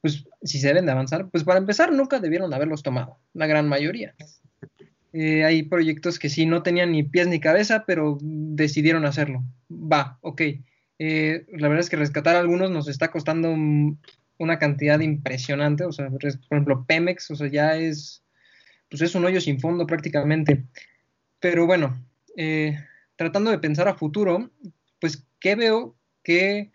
pues 0.00 0.24
si 0.42 0.60
se 0.60 0.68
deben 0.68 0.86
de 0.86 0.92
avanzar, 0.92 1.28
pues 1.30 1.42
para 1.42 1.58
empezar 1.58 1.92
nunca 1.92 2.20
debieron 2.20 2.54
haberlos 2.54 2.84
tomado, 2.84 3.18
la 3.34 3.48
gran 3.48 3.68
mayoría. 3.68 4.14
Eh, 5.12 5.44
hay 5.44 5.62
proyectos 5.62 6.18
que 6.18 6.28
sí 6.28 6.44
no 6.44 6.62
tenían 6.62 6.92
ni 6.92 7.02
pies 7.02 7.28
ni 7.28 7.40
cabeza, 7.40 7.84
pero 7.86 8.18
decidieron 8.20 9.06
hacerlo. 9.06 9.42
Va, 9.70 10.18
ok. 10.20 10.42
Eh, 10.98 11.46
la 11.52 11.68
verdad 11.68 11.80
es 11.80 11.90
que 11.90 11.96
rescatar 11.96 12.36
algunos 12.36 12.70
nos 12.70 12.88
está 12.88 13.10
costando 13.10 13.54
una 14.38 14.58
cantidad 14.58 15.00
impresionante. 15.00 15.84
O 15.84 15.92
sea, 15.92 16.10
por 16.10 16.24
ejemplo, 16.26 16.84
Pemex, 16.86 17.30
o 17.30 17.36
sea, 17.36 17.48
ya 17.48 17.76
es, 17.76 18.22
pues 18.90 19.02
es 19.02 19.14
un 19.14 19.24
hoyo 19.24 19.40
sin 19.40 19.60
fondo 19.60 19.86
prácticamente. 19.86 20.64
Pero 21.40 21.66
bueno, 21.66 22.04
eh, 22.36 22.78
tratando 23.16 23.50
de 23.50 23.58
pensar 23.58 23.88
a 23.88 23.94
futuro, 23.94 24.50
pues, 25.00 25.24
¿qué 25.40 25.54
veo? 25.54 25.96
Que, 26.22 26.70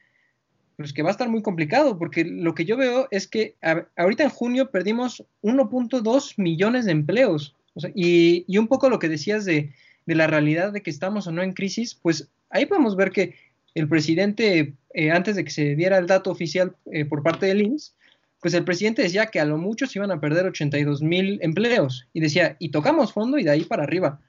pues 0.78 0.94
que 0.94 1.04
va 1.04 1.10
a 1.10 1.12
estar 1.12 1.30
muy 1.30 1.44
complicado, 1.44 2.00
porque 2.00 2.26
lo 2.26 2.56
que 2.56 2.66
yo 2.66 2.78
veo 2.78 3.08
es 3.12 3.28
que 3.28 3.56
ahorita 3.96 4.24
en 4.24 4.30
junio 4.30 4.72
perdimos 4.72 5.24
1.2 5.42 6.34
millones 6.38 6.86
de 6.86 6.94
empleos 6.94 7.56
y, 7.96 8.58
un 8.58 8.68
poco 8.68 8.90
lo 8.90 9.00
que 9.00 9.10
decías 9.10 9.46
de, 9.46 9.72
la 10.06 10.28
realidad 10.28 10.74
de 10.74 10.82
que 10.82 10.90
estamos 10.90 11.28
o 11.28 11.32
no 11.32 11.42
en 11.42 11.54
crisis, 11.54 11.96
pues 11.96 12.30
ahí 12.50 12.66
podemos 12.66 12.96
ver 12.96 13.12
que 13.12 13.36
el 13.74 13.88
presidente, 13.88 14.76
eh, 14.94 15.12
antes 15.12 15.36
de 15.36 15.44
que 15.44 15.52
se 15.52 15.76
diera 15.76 15.98
el 15.98 16.08
dato 16.08 16.30
oficial 16.30 16.76
eh, 16.92 17.06
por 17.06 17.24
parte 17.24 17.48
del 17.48 17.62
INS, 17.62 17.96
pues 18.42 18.54
el 18.54 18.66
presidente 18.66 19.02
decía 19.02 19.28
que 19.28 19.40
a 19.40 19.46
lo 19.46 19.58
mucho 19.58 19.88
se 19.88 19.98
iban 20.00 20.12
a 20.12 20.20
perder 20.20 20.46
82 20.46 21.02
mil 21.02 21.40
empleos 21.42 22.08
y 22.12 22.20
decía, 22.20 22.58
y 22.60 22.70
tocamos 22.70 23.14
fondo 23.14 23.40
y 23.40 23.44
de 23.44 23.52
ahí 23.52 23.64
para 23.64 23.84
arriba. 23.84 24.20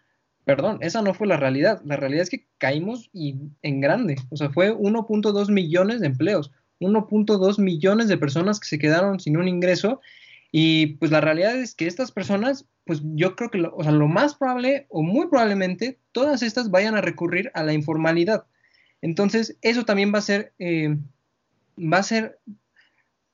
Perdón, 0.45 0.78
esa 0.82 1.03
no 1.03 1.14
fue 1.14 1.26
la 1.26 1.36
realidad. 1.36 1.80
La 1.84 1.97
realidad 1.97 2.22
es 2.22 2.30
que 2.30 2.47
caímos 2.59 3.11
y 3.12 3.36
en 3.62 3.80
grande. 3.80 4.16
O 4.30 4.36
sea, 4.36 4.51
fue 4.51 4.72
1.2 4.72 5.51
millones 5.51 6.01
de 6.01 6.07
empleos. 6.07 6.53
1.2 6.80 7.59
millones 7.59 8.09
de 8.09 8.18
personas 8.18 8.61
que 8.61 8.68
se 8.68 8.78
quedaron 8.78 9.18
sin 9.20 9.36
un 9.36 9.49
ingreso 9.49 10.01
y 10.57 10.86
pues 10.98 11.11
la 11.11 11.20
realidad 11.20 11.57
es 11.57 11.74
que 11.74 11.88
estas 11.88 12.12
personas, 12.12 12.64
pues 12.84 13.00
yo 13.02 13.34
creo 13.34 13.50
que 13.50 13.59
lo, 13.59 13.74
o 13.74 13.82
sea, 13.82 13.90
lo 13.90 14.07
más 14.07 14.36
probable 14.36 14.86
o 14.88 15.02
muy 15.02 15.26
probablemente 15.26 15.98
todas 16.12 16.44
estas 16.44 16.70
vayan 16.70 16.94
a 16.94 17.00
recurrir 17.00 17.50
a 17.55 17.64
la 17.64 17.72
informalidad. 17.72 18.46
Entonces, 19.02 19.59
eso 19.62 19.84
también 19.84 20.14
va 20.14 20.18
a 20.18 20.22
ser, 20.22 20.52
eh, 20.61 20.96
va 21.76 21.98
a 21.98 22.02
ser, 22.05 22.38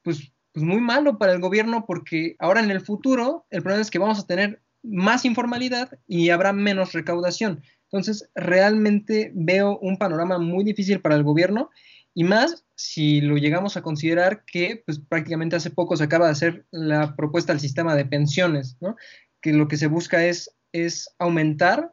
pues, 0.03 0.33
pues 0.53 0.64
muy 0.64 0.81
malo 0.81 1.18
para 1.18 1.35
el 1.35 1.41
gobierno 1.43 1.85
porque 1.87 2.37
ahora 2.39 2.61
en 2.62 2.71
el 2.71 2.81
futuro 2.81 3.45
el 3.51 3.61
problema 3.61 3.83
es 3.83 3.91
que 3.91 3.99
vamos 3.99 4.18
a 4.18 4.27
tener 4.27 4.62
más 4.83 5.27
informalidad 5.27 5.99
y 6.07 6.31
habrá 6.31 6.55
menos 6.55 6.95
recaudación. 6.95 7.62
Entonces, 7.83 8.31
realmente 8.35 9.31
veo 9.35 9.79
un 9.81 9.99
panorama 9.99 10.39
muy 10.39 10.64
difícil 10.64 11.03
para 11.03 11.16
el 11.16 11.25
gobierno 11.25 11.68
y 12.14 12.25
más 12.25 12.64
si 12.81 13.20
lo 13.20 13.37
llegamos 13.37 13.76
a 13.76 13.83
considerar 13.83 14.43
que 14.47 14.83
pues, 14.87 14.99
prácticamente 14.99 15.55
hace 15.55 15.68
poco 15.68 15.99
se 15.99 16.05
acaba 16.05 16.24
de 16.26 16.33
hacer 16.33 16.64
la 16.70 17.14
propuesta 17.14 17.53
del 17.53 17.61
sistema 17.61 17.95
de 17.95 18.07
pensiones, 18.07 18.78
¿no? 18.81 18.97
que 19.43 19.53
lo 19.53 19.68
que 19.68 19.76
se 19.76 19.87
busca 19.87 20.24
es, 20.24 20.57
es 20.72 21.14
aumentar 21.18 21.93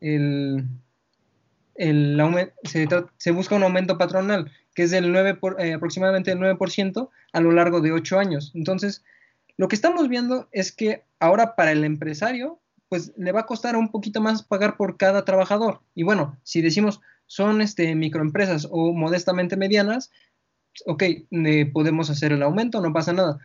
el, 0.00 0.68
el 1.74 2.20
se, 2.62 2.86
se, 3.16 3.30
busca 3.32 3.56
un 3.56 3.64
aumento 3.64 3.98
patronal 3.98 4.52
que 4.76 4.84
es 4.84 4.92
del 4.92 5.10
9 5.10 5.34
por, 5.34 5.60
eh, 5.60 5.74
aproximadamente 5.74 6.30
el 6.30 6.38
9% 6.38 7.10
a 7.32 7.40
lo 7.40 7.50
largo 7.50 7.80
de 7.80 7.90
8 7.90 8.18
años. 8.20 8.52
Entonces, 8.54 9.04
lo 9.56 9.66
que 9.66 9.74
estamos 9.74 10.08
viendo 10.08 10.48
es 10.52 10.70
que 10.70 11.02
ahora 11.18 11.56
para 11.56 11.72
el 11.72 11.82
empresario, 11.82 12.60
pues 12.88 13.12
le 13.16 13.32
va 13.32 13.40
a 13.40 13.46
costar 13.46 13.74
un 13.74 13.90
poquito 13.90 14.20
más 14.20 14.44
pagar 14.44 14.76
por 14.76 14.96
cada 14.96 15.24
trabajador. 15.24 15.80
Y 15.96 16.04
bueno, 16.04 16.38
si 16.44 16.62
decimos 16.62 17.00
son 17.32 17.62
este, 17.62 17.94
microempresas 17.94 18.68
o 18.70 18.92
modestamente 18.92 19.56
medianas, 19.56 20.10
ok, 20.84 21.02
podemos 21.72 22.10
hacer 22.10 22.30
el 22.30 22.42
aumento, 22.42 22.82
no 22.82 22.92
pasa 22.92 23.14
nada. 23.14 23.38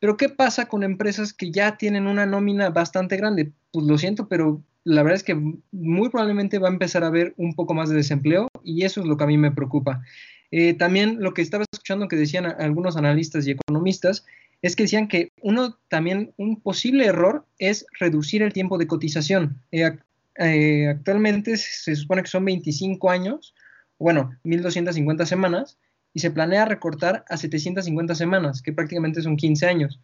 Pero 0.00 0.16
¿qué 0.16 0.28
pasa 0.28 0.66
con 0.66 0.82
empresas 0.82 1.32
que 1.32 1.52
ya 1.52 1.76
tienen 1.76 2.08
una 2.08 2.26
nómina 2.26 2.70
bastante 2.70 3.16
grande? 3.16 3.52
Pues 3.70 3.86
lo 3.86 3.96
siento, 3.96 4.26
pero 4.26 4.64
la 4.82 5.04
verdad 5.04 5.18
es 5.18 5.22
que 5.22 5.40
muy 5.70 6.08
probablemente 6.08 6.58
va 6.58 6.66
a 6.66 6.72
empezar 6.72 7.04
a 7.04 7.08
haber 7.08 7.32
un 7.36 7.54
poco 7.54 7.74
más 7.74 7.88
de 7.88 7.94
desempleo 7.94 8.48
y 8.64 8.84
eso 8.84 9.02
es 9.02 9.06
lo 9.06 9.16
que 9.16 9.22
a 9.22 9.28
mí 9.28 9.38
me 9.38 9.52
preocupa. 9.52 10.02
Eh, 10.50 10.74
también 10.74 11.18
lo 11.20 11.32
que 11.32 11.42
estaba 11.42 11.64
escuchando 11.70 12.08
que 12.08 12.16
decían 12.16 12.44
algunos 12.44 12.96
analistas 12.96 13.46
y 13.46 13.52
economistas 13.52 14.24
es 14.62 14.74
que 14.74 14.82
decían 14.82 15.06
que 15.06 15.30
uno 15.42 15.78
también, 15.86 16.32
un 16.38 16.60
posible 16.60 17.06
error 17.06 17.46
es 17.60 17.86
reducir 18.00 18.42
el 18.42 18.52
tiempo 18.52 18.78
de 18.78 18.88
cotización. 18.88 19.62
Eh, 19.70 19.96
eh, 20.38 20.88
actualmente 20.88 21.56
se 21.56 21.96
supone 21.96 22.22
que 22.22 22.28
son 22.28 22.44
25 22.44 23.10
años, 23.10 23.54
bueno, 23.98 24.30
1250 24.44 25.26
semanas, 25.26 25.78
y 26.14 26.20
se 26.20 26.30
planea 26.30 26.64
recortar 26.64 27.24
a 27.28 27.36
750 27.36 28.14
semanas, 28.14 28.62
que 28.62 28.72
prácticamente 28.72 29.22
son 29.22 29.36
15 29.36 29.66
años. 29.66 30.00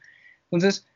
Entonces, 0.50 0.86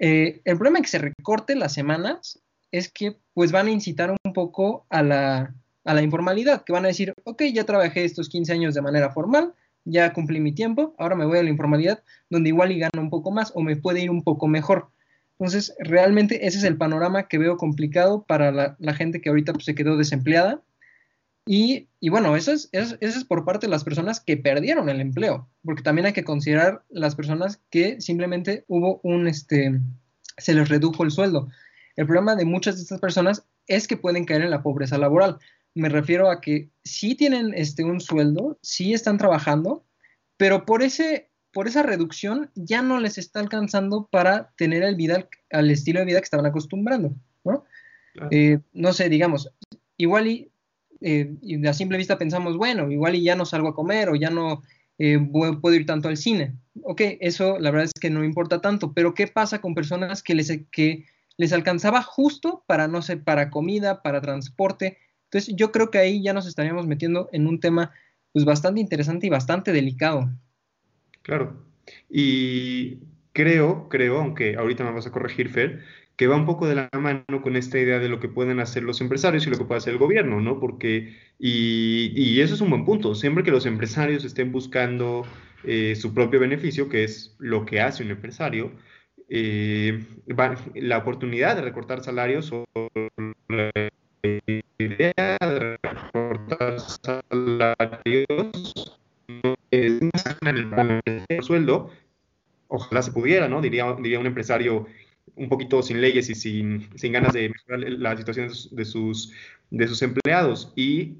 eh, 0.00 0.40
el 0.44 0.56
problema 0.56 0.78
de 0.78 0.82
que 0.82 0.88
se 0.88 0.98
recorte 0.98 1.54
las 1.54 1.72
semanas 1.72 2.40
es 2.70 2.90
que 2.90 3.16
pues 3.32 3.52
van 3.52 3.68
a 3.68 3.70
incitar 3.70 4.10
un 4.10 4.32
poco 4.32 4.86
a 4.90 5.02
la, 5.02 5.54
a 5.84 5.94
la 5.94 6.02
informalidad, 6.02 6.64
que 6.64 6.72
van 6.72 6.84
a 6.84 6.88
decir, 6.88 7.14
ok, 7.24 7.42
ya 7.52 7.64
trabajé 7.64 8.04
estos 8.04 8.28
15 8.28 8.52
años 8.52 8.74
de 8.74 8.82
manera 8.82 9.10
formal, 9.10 9.54
ya 9.84 10.12
cumplí 10.12 10.40
mi 10.40 10.52
tiempo, 10.52 10.94
ahora 10.98 11.14
me 11.14 11.24
voy 11.24 11.38
a 11.38 11.42
la 11.42 11.50
informalidad, 11.50 12.02
donde 12.28 12.48
igual 12.48 12.72
y 12.72 12.80
gano 12.80 13.00
un 13.00 13.10
poco 13.10 13.30
más 13.30 13.52
o 13.54 13.62
me 13.62 13.76
puede 13.76 14.00
ir 14.00 14.10
un 14.10 14.22
poco 14.22 14.48
mejor. 14.48 14.90
Entonces, 15.38 15.74
realmente 15.78 16.46
ese 16.46 16.58
es 16.58 16.64
el 16.64 16.76
panorama 16.76 17.28
que 17.28 17.38
veo 17.38 17.56
complicado 17.56 18.24
para 18.24 18.50
la, 18.52 18.94
gente 18.94 19.20
que 19.20 19.28
ahorita 19.28 19.52
pues, 19.52 19.64
se 19.66 19.74
quedó 19.74 19.96
desempleada. 19.96 20.62
Y, 21.48 21.88
bueno, 22.08 22.34
eso 22.34 22.52
es, 22.52 23.24
por 23.28 23.44
parte 23.44 23.66
de 23.66 23.70
las 23.70 23.84
personas 23.84 24.20
que 24.20 24.36
perdieron 24.36 24.88
el 24.88 25.00
empleo, 25.00 25.48
porque 25.64 25.82
también 25.82 26.06
hay 26.06 26.12
que 26.12 26.24
considerar 26.24 26.82
las 26.88 27.14
personas 27.14 27.60
que 27.70 28.00
simplemente 28.00 28.64
hubo 28.66 29.00
un, 29.04 29.28
este, 29.28 29.78
se 30.38 30.54
les 30.54 30.68
redujo 30.68 31.04
el 31.04 31.12
sueldo. 31.12 31.48
El 31.94 32.06
problema 32.06 32.34
de 32.34 32.44
muchas 32.44 32.76
de 32.76 32.82
estas 32.82 33.00
personas 33.00 33.44
es 33.68 33.86
que 33.86 33.96
pueden 33.96 34.24
caer 34.24 34.42
en 34.42 34.50
la 34.50 34.62
pobreza 34.62 34.98
laboral 34.98 35.38
me 35.76 35.90
refiero 35.90 36.30
a 36.30 36.40
que 36.40 36.70
sí 36.84 37.14
tienen 37.14 37.52
este, 37.54 37.84
un 37.84 38.00
sueldo, 38.00 38.58
sí 38.62 38.94
están 38.94 39.18
trabajando, 39.18 39.84
pero 40.38 40.64
por, 40.64 40.82
ese, 40.82 41.28
por 41.56 41.68
esa 41.68 41.82
reducción 41.82 42.50
ya 42.54 42.82
no 42.82 43.00
les 43.00 43.16
está 43.16 43.40
alcanzando 43.40 44.08
para 44.12 44.50
tener 44.58 44.82
el 44.82 44.94
vida, 44.94 45.26
al 45.50 45.70
estilo 45.70 46.00
de 46.00 46.04
vida 46.04 46.18
que 46.18 46.24
estaban 46.24 46.44
acostumbrando, 46.44 47.14
¿no? 47.44 47.64
Eh, 48.30 48.58
no 48.74 48.92
sé, 48.92 49.08
digamos, 49.08 49.50
igual 49.96 50.26
y, 50.26 50.50
eh, 51.00 51.34
y, 51.40 51.66
a 51.66 51.72
simple 51.72 51.96
vista 51.96 52.18
pensamos, 52.18 52.58
bueno, 52.58 52.90
igual 52.90 53.14
y 53.14 53.22
ya 53.22 53.36
no 53.36 53.46
salgo 53.46 53.68
a 53.68 53.74
comer 53.74 54.10
o 54.10 54.16
ya 54.16 54.28
no 54.28 54.64
eh, 54.98 55.18
puedo 55.32 55.74
ir 55.74 55.86
tanto 55.86 56.10
al 56.10 56.18
cine. 56.18 56.52
Ok, 56.82 57.00
eso 57.20 57.58
la 57.58 57.70
verdad 57.70 57.86
es 57.86 57.98
que 57.98 58.10
no 58.10 58.22
importa 58.22 58.60
tanto, 58.60 58.92
pero 58.92 59.14
¿qué 59.14 59.26
pasa 59.26 59.62
con 59.62 59.74
personas 59.74 60.22
que 60.22 60.34
les, 60.34 60.52
que 60.70 61.06
les 61.38 61.54
alcanzaba 61.54 62.02
justo 62.02 62.64
para, 62.66 62.86
no 62.86 63.00
sé, 63.00 63.16
para 63.16 63.48
comida, 63.48 64.02
para 64.02 64.20
transporte? 64.20 64.98
Entonces, 65.30 65.54
yo 65.56 65.72
creo 65.72 65.90
que 65.90 65.96
ahí 65.96 66.22
ya 66.22 66.34
nos 66.34 66.46
estaríamos 66.46 66.86
metiendo 66.86 67.30
en 67.32 67.46
un 67.46 67.60
tema 67.60 67.92
pues 68.32 68.44
bastante 68.44 68.78
interesante 68.78 69.26
y 69.26 69.30
bastante 69.30 69.72
delicado. 69.72 70.28
Claro. 71.26 71.56
Y 72.08 72.98
creo, 73.32 73.88
creo, 73.88 74.18
aunque 74.18 74.54
ahorita 74.54 74.84
me 74.84 74.92
vas 74.92 75.08
a 75.08 75.10
corregir, 75.10 75.48
Fer, 75.48 75.82
que 76.16 76.28
va 76.28 76.36
un 76.36 76.46
poco 76.46 76.68
de 76.68 76.76
la 76.76 76.88
mano 76.92 77.42
con 77.42 77.56
esta 77.56 77.80
idea 77.80 77.98
de 77.98 78.08
lo 78.08 78.20
que 78.20 78.28
pueden 78.28 78.60
hacer 78.60 78.84
los 78.84 79.00
empresarios 79.00 79.44
y 79.44 79.50
lo 79.50 79.58
que 79.58 79.64
puede 79.64 79.78
hacer 79.78 79.94
el 79.94 79.98
gobierno, 79.98 80.40
¿no? 80.40 80.60
Porque, 80.60 81.16
y, 81.40 82.12
y 82.14 82.40
eso 82.40 82.54
es 82.54 82.60
un 82.60 82.70
buen 82.70 82.84
punto, 82.84 83.16
siempre 83.16 83.42
que 83.42 83.50
los 83.50 83.66
empresarios 83.66 84.24
estén 84.24 84.52
buscando 84.52 85.26
eh, 85.64 85.96
su 85.96 86.14
propio 86.14 86.38
beneficio, 86.38 86.88
que 86.88 87.02
es 87.02 87.34
lo 87.40 87.64
que 87.66 87.80
hace 87.80 88.04
un 88.04 88.12
empresario, 88.12 88.70
eh, 89.28 90.04
la 90.76 90.98
oportunidad 90.98 91.56
de 91.56 91.62
recortar 91.62 92.04
salarios 92.04 92.52
o 92.52 92.64
idea 94.78 95.36
de 95.40 95.76
recortar 95.82 96.78
salarios 96.78 98.26
no 99.42 99.56
es 99.70 100.00
en 100.50 101.02
el 101.28 101.42
sueldo, 101.42 101.90
ojalá 102.68 103.02
se 103.02 103.12
pudiera, 103.12 103.48
¿no? 103.48 103.60
Diría, 103.60 103.94
diría 103.94 104.18
un 104.18 104.26
empresario 104.26 104.86
un 105.34 105.48
poquito 105.48 105.82
sin 105.82 106.00
leyes 106.00 106.30
y 106.30 106.34
sin, 106.34 106.88
sin 106.96 107.12
ganas 107.12 107.32
de 107.32 107.48
mejorar 107.48 107.80
la 107.90 108.16
situación 108.16 108.48
de 108.70 108.84
sus, 108.84 109.32
de 109.70 109.88
sus 109.88 110.02
empleados. 110.02 110.72
Y 110.76 111.14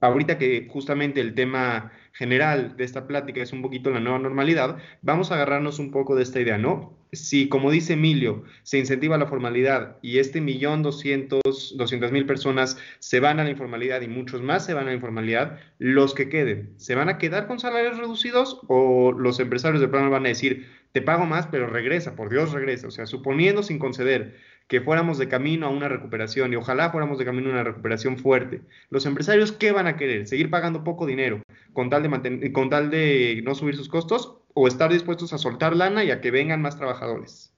ahorita 0.00 0.38
que 0.38 0.68
justamente 0.70 1.20
el 1.20 1.34
tema 1.34 1.92
general 2.12 2.76
de 2.76 2.84
esta 2.84 3.06
plática 3.06 3.42
es 3.42 3.52
un 3.52 3.62
poquito 3.62 3.90
la 3.90 4.00
nueva 4.00 4.18
normalidad, 4.18 4.78
vamos 5.02 5.30
a 5.30 5.34
agarrarnos 5.34 5.78
un 5.78 5.90
poco 5.90 6.14
de 6.14 6.22
esta 6.22 6.40
idea, 6.40 6.58
¿no? 6.58 6.97
Si, 7.12 7.48
como 7.48 7.70
dice 7.70 7.94
Emilio, 7.94 8.44
se 8.62 8.78
incentiva 8.78 9.16
la 9.16 9.26
formalidad 9.26 9.96
y 10.02 10.18
este 10.18 10.40
millón 10.40 10.82
doscientos, 10.82 11.74
doscientas 11.76 12.12
mil 12.12 12.26
personas 12.26 12.78
se 12.98 13.20
van 13.20 13.40
a 13.40 13.44
la 13.44 13.50
informalidad 13.50 14.02
y 14.02 14.08
muchos 14.08 14.42
más 14.42 14.66
se 14.66 14.74
van 14.74 14.84
a 14.84 14.88
la 14.88 14.94
informalidad, 14.94 15.58
los 15.78 16.14
que 16.14 16.28
queden, 16.28 16.74
¿se 16.76 16.94
van 16.94 17.08
a 17.08 17.18
quedar 17.18 17.46
con 17.46 17.60
salarios 17.60 17.98
reducidos 17.98 18.60
o 18.68 19.12
los 19.12 19.40
empresarios 19.40 19.80
de 19.80 19.88
plano 19.88 20.10
van 20.10 20.26
a 20.26 20.30
decir, 20.30 20.68
te 20.92 21.02
pago 21.02 21.26
más, 21.26 21.46
pero 21.46 21.66
regresa, 21.66 22.16
por 22.16 22.30
Dios 22.30 22.52
regresa? 22.52 22.88
O 22.88 22.90
sea, 22.90 23.06
suponiendo 23.06 23.62
sin 23.62 23.78
conceder 23.78 24.36
que 24.68 24.82
fuéramos 24.82 25.16
de 25.18 25.28
camino 25.28 25.66
a 25.66 25.70
una 25.70 25.88
recuperación 25.88 26.52
y 26.52 26.56
ojalá 26.56 26.90
fuéramos 26.90 27.18
de 27.18 27.24
camino 27.24 27.48
a 27.48 27.52
una 27.52 27.64
recuperación 27.64 28.18
fuerte. 28.18 28.60
Los 28.90 29.06
empresarios, 29.06 29.50
¿qué 29.50 29.72
van 29.72 29.86
a 29.86 29.96
querer? 29.96 30.26
¿Seguir 30.26 30.50
pagando 30.50 30.84
poco 30.84 31.06
dinero 31.06 31.42
con 31.72 31.90
tal 31.90 32.02
de, 32.02 32.52
con 32.52 32.68
tal 32.68 32.90
de 32.90 33.40
no 33.44 33.54
subir 33.54 33.76
sus 33.76 33.88
costos 33.88 34.37
o 34.58 34.68
estar 34.68 34.92
dispuestos 34.92 35.32
a 35.32 35.38
soltar 35.38 35.76
lana 35.76 36.04
y 36.04 36.10
a 36.10 36.20
que 36.20 36.30
vengan 36.30 36.62
más 36.62 36.76
trabajadores? 36.76 37.52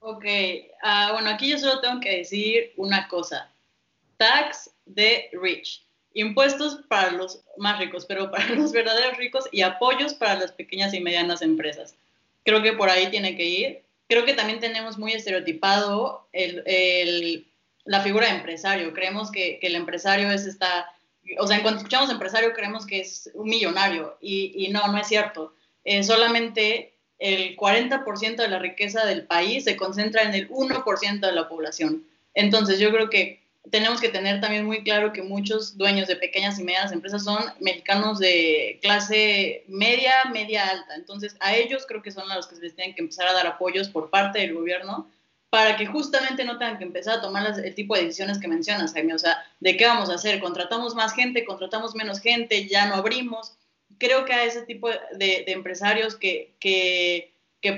Ok, 0.00 0.24
uh, 0.24 1.12
bueno, 1.12 1.30
aquí 1.30 1.48
yo 1.50 1.58
solo 1.58 1.80
tengo 1.80 2.00
que 2.00 2.18
decir 2.18 2.72
una 2.76 3.08
cosa. 3.08 3.50
Tax 4.16 4.70
de 4.86 5.30
rich. 5.32 5.84
Impuestos 6.14 6.80
para 6.88 7.10
los 7.12 7.44
más 7.56 7.78
ricos, 7.78 8.06
pero 8.06 8.30
para 8.30 8.48
los 8.50 8.72
verdaderos 8.72 9.16
ricos 9.16 9.44
y 9.52 9.62
apoyos 9.62 10.14
para 10.14 10.34
las 10.34 10.52
pequeñas 10.52 10.94
y 10.94 11.00
medianas 11.00 11.42
empresas. 11.42 11.94
Creo 12.44 12.62
que 12.62 12.72
por 12.72 12.88
ahí 12.88 13.10
tiene 13.10 13.36
que 13.36 13.44
ir 13.44 13.88
creo 14.08 14.24
que 14.24 14.34
también 14.34 14.58
tenemos 14.58 14.98
muy 14.98 15.12
estereotipado 15.12 16.28
el, 16.32 17.46
la 17.84 18.00
figura 18.00 18.26
de 18.26 18.36
empresario. 18.36 18.92
Creemos 18.92 19.30
que, 19.30 19.58
el 19.62 19.76
empresario 19.76 20.30
es 20.30 20.46
esta, 20.46 20.90
o 21.38 21.46
sea, 21.46 21.62
cuando 21.62 21.78
escuchamos 21.78 22.10
empresario 22.10 22.52
creemos 22.52 22.86
que 22.86 23.00
es 23.00 23.30
un 23.34 23.48
millonario 23.48 24.16
y, 24.20 24.68
no, 24.70 24.86
no 24.88 24.98
es 24.98 25.08
cierto. 25.08 25.54
Eh, 25.84 26.02
solamente 26.02 26.94
el 27.18 27.56
40% 27.56 28.36
de 28.36 28.48
la 28.48 28.58
riqueza 28.58 29.04
del 29.04 29.26
país 29.26 29.64
se 29.64 29.76
concentra 29.76 30.22
en 30.22 30.34
el 30.34 30.48
1% 30.48 31.20
de 31.20 31.32
la 31.32 31.48
población. 31.48 32.04
Entonces 32.34 32.78
yo 32.78 32.90
creo 32.90 33.10
que 33.10 33.40
tenemos 33.70 34.00
que 34.00 34.08
tener 34.08 34.40
también 34.40 34.64
muy 34.64 34.82
claro 34.82 35.12
que 35.12 35.22
muchos 35.22 35.76
dueños 35.76 36.08
de 36.08 36.16
pequeñas 36.16 36.58
y 36.58 36.64
medianas 36.64 36.92
empresas 36.92 37.24
son 37.24 37.44
mexicanos 37.60 38.18
de 38.18 38.78
clase 38.80 39.64
media, 39.68 40.12
media 40.32 40.66
alta. 40.66 40.94
Entonces, 40.94 41.36
a 41.40 41.54
ellos 41.54 41.84
creo 41.86 42.02
que 42.02 42.10
son 42.10 42.30
a 42.30 42.36
los 42.36 42.46
que 42.46 42.56
se 42.56 42.62
les 42.62 42.74
tienen 42.74 42.94
que 42.94 43.02
empezar 43.02 43.28
a 43.28 43.34
dar 43.34 43.46
apoyos 43.46 43.88
por 43.88 44.10
parte 44.10 44.38
del 44.38 44.54
gobierno 44.54 45.10
para 45.50 45.76
que 45.76 45.86
justamente 45.86 46.44
no 46.44 46.58
tengan 46.58 46.78
que 46.78 46.84
empezar 46.84 47.18
a 47.18 47.22
tomar 47.22 47.58
el 47.58 47.74
tipo 47.74 47.94
de 47.94 48.04
decisiones 48.04 48.38
que 48.38 48.48
mencionas, 48.48 48.92
Jaime. 48.92 49.14
O 49.14 49.18
sea, 49.18 49.42
¿de 49.60 49.76
qué 49.76 49.86
vamos 49.86 50.10
a 50.10 50.14
hacer? 50.14 50.40
¿Contratamos 50.40 50.94
más 50.94 51.14
gente? 51.14 51.44
¿Contratamos 51.44 51.94
menos 51.94 52.20
gente? 52.20 52.68
¿Ya 52.68 52.86
no 52.86 52.96
abrimos? 52.96 53.58
creo 53.98 54.24
que 54.24 54.32
a 54.32 54.44
ese 54.44 54.62
tipo 54.62 54.88
de, 54.88 55.44
empresarios 55.48 56.16
que, 56.16 56.54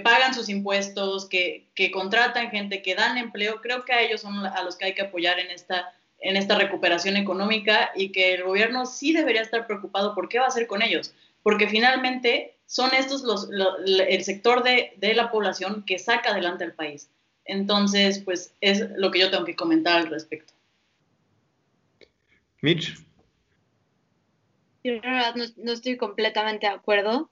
pagan 0.05 0.35
sus 0.35 0.49
impuestos, 0.49 1.27
que, 1.27 1.91
contratan 1.93 2.51
gente, 2.51 2.83
que 2.83 2.95
dan 2.95 3.19
empleo, 3.19 3.61
creo 3.61 3.85
que 3.85 3.93
a 3.93 4.03
ellos 4.03 4.21
son 4.21 4.47
a 4.47 4.63
los 4.63 4.77
que 4.77 4.87
hay 4.87 4.95
que 4.95 5.03
apoyar 5.03 5.39
en 5.39 5.51
esta, 5.51 5.93
en 6.19 6.37
esta 6.37 6.57
recuperación 6.57 7.17
económica 7.17 7.91
y 7.95 8.13
que 8.13 8.35
el 8.35 8.45
gobierno 8.45 8.87
sí 8.87 9.13
debería 9.13 9.43
estar 9.43 9.67
preocupado 9.67 10.15
por 10.15 10.29
qué 10.29 10.39
va 10.39 10.45
a 10.45 10.49
hacer 10.49 10.67
con 10.67 10.83
ellos, 10.83 11.15
porque 11.43 11.69
finalmente 11.69 12.57
son 12.67 12.95
estos 12.95 13.23
los, 13.23 13.49
el 13.51 14.23
sector 14.25 14.63
de, 14.63 14.93
de 14.97 15.15
la 15.15 15.31
población 15.31 15.85
que 15.85 15.99
saca 15.99 16.31
adelante 16.31 16.65
al 16.65 16.75
país. 16.75 17.09
Entonces, 17.45 18.21
pues 18.21 18.55
es 18.61 18.91
lo 18.97 19.11
que 19.11 19.21
yo 19.21 19.31
tengo 19.31 19.45
que 19.45 19.57
comentar 19.57 19.99
al 19.99 20.09
respecto. 20.09 20.53
Mitch. 22.63 22.97
Yo 24.83 24.95
la 24.95 25.01
verdad 25.01 25.35
no, 25.57 25.73
estoy 25.73 25.97
completamente 25.97 26.67
de 26.67 26.73
acuerdo. 26.73 27.31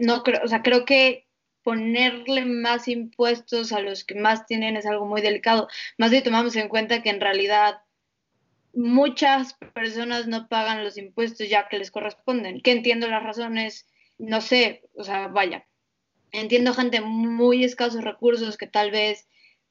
no 0.00 0.22
creo, 0.22 0.40
o 0.44 0.48
sea, 0.48 0.62
creo 0.62 0.84
que 0.84 1.26
ponerle 1.62 2.44
más 2.44 2.88
impuestos 2.88 3.72
a 3.72 3.80
los 3.80 4.04
que 4.04 4.14
más 4.14 4.46
tienen 4.46 4.76
es 4.76 4.86
algo 4.86 5.06
muy 5.06 5.22
delicado. 5.22 5.68
Más 5.98 6.10
si 6.10 6.22
tomamos 6.22 6.54
en 6.56 6.68
cuenta 6.68 7.02
que 7.02 7.10
en 7.10 7.20
realidad 7.20 7.80
muchas 8.74 9.54
personas 9.72 10.26
no 10.26 10.48
pagan 10.48 10.84
los 10.84 10.98
impuestos 10.98 11.48
ya 11.48 11.68
que 11.68 11.78
les 11.78 11.90
corresponden. 11.90 12.60
Que 12.60 12.72
entiendo 12.72 13.08
las 13.08 13.22
razones, 13.22 13.88
no 14.18 14.40
sé, 14.40 14.82
o 14.94 15.04
sea, 15.04 15.28
vaya. 15.28 15.66
Entiendo 16.34 16.74
gente 16.74 17.00
muy 17.00 17.62
escasos 17.62 18.02
recursos 18.02 18.56
que 18.56 18.66
tal 18.66 18.90
vez 18.90 19.28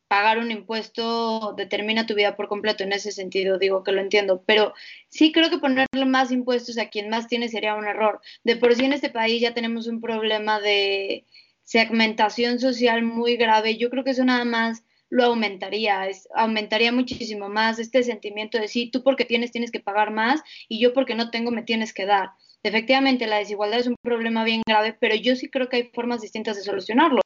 pagar 0.08 0.40
un 0.40 0.50
impuesto 0.50 1.54
determina 1.58 2.06
tu 2.06 2.16
vida 2.16 2.38
por 2.38 2.48
completo. 2.48 2.84
En 2.86 2.94
ese 2.94 3.12
sentido 3.12 3.58
digo 3.58 3.84
que 3.84 3.92
lo 3.92 4.00
entiendo, 4.00 4.44
pero 4.46 4.74
sí 5.10 5.34
creo 5.34 5.50
que 5.50 5.58
ponerle 5.58 6.06
más 6.06 6.32
impuestos 6.32 6.78
a 6.78 6.90
quien 6.90 7.10
más 7.10 7.28
tiene 7.28 7.50
sería 7.50 7.76
un 7.76 7.86
error. 7.86 8.22
De 8.46 8.56
por 8.56 8.74
sí 8.76 8.86
en 8.86 8.94
este 8.94 9.10
país 9.10 9.42
ya 9.42 9.54
tenemos 9.54 9.88
un 9.88 10.00
problema 10.00 10.62
de 10.62 11.26
segmentación 11.64 12.60
social 12.60 13.04
muy 13.04 13.36
grave. 13.36 13.78
Yo 13.78 13.90
creo 13.90 14.06
que 14.06 14.12
eso 14.12 14.24
nada 14.24 14.46
más 14.46 14.86
lo 15.10 15.26
aumentaría, 15.26 16.08
aumentaría 16.34 16.94
muchísimo 16.94 17.50
más 17.50 17.78
este 17.78 18.04
sentimiento 18.04 18.58
de 18.58 18.70
sí, 18.70 18.90
tú 18.90 19.04
porque 19.04 19.26
tienes 19.26 19.52
tienes 19.52 19.70
que 19.70 19.82
pagar 19.82 20.12
más 20.12 20.42
y 20.70 20.80
yo 20.80 20.94
porque 20.94 21.14
no 21.14 21.30
tengo 21.30 21.52
me 21.52 21.64
tienes 21.64 21.94
que 21.94 22.06
dar. 22.06 22.30
Efectivamente, 22.64 23.28
la 23.28 23.38
desigualdad 23.38 23.80
es 23.82 23.88
un 23.88 23.98
problema 24.02 24.44
bien 24.44 24.62
grave, 24.66 24.96
pero 25.00 25.16
yo 25.16 25.36
sí 25.36 25.50
creo 25.50 25.70
que 25.70 25.76
hay 25.78 25.92
formas 25.94 26.22
distintas 26.22 26.56
de 26.56 26.64
solucionarlo. 26.64 27.22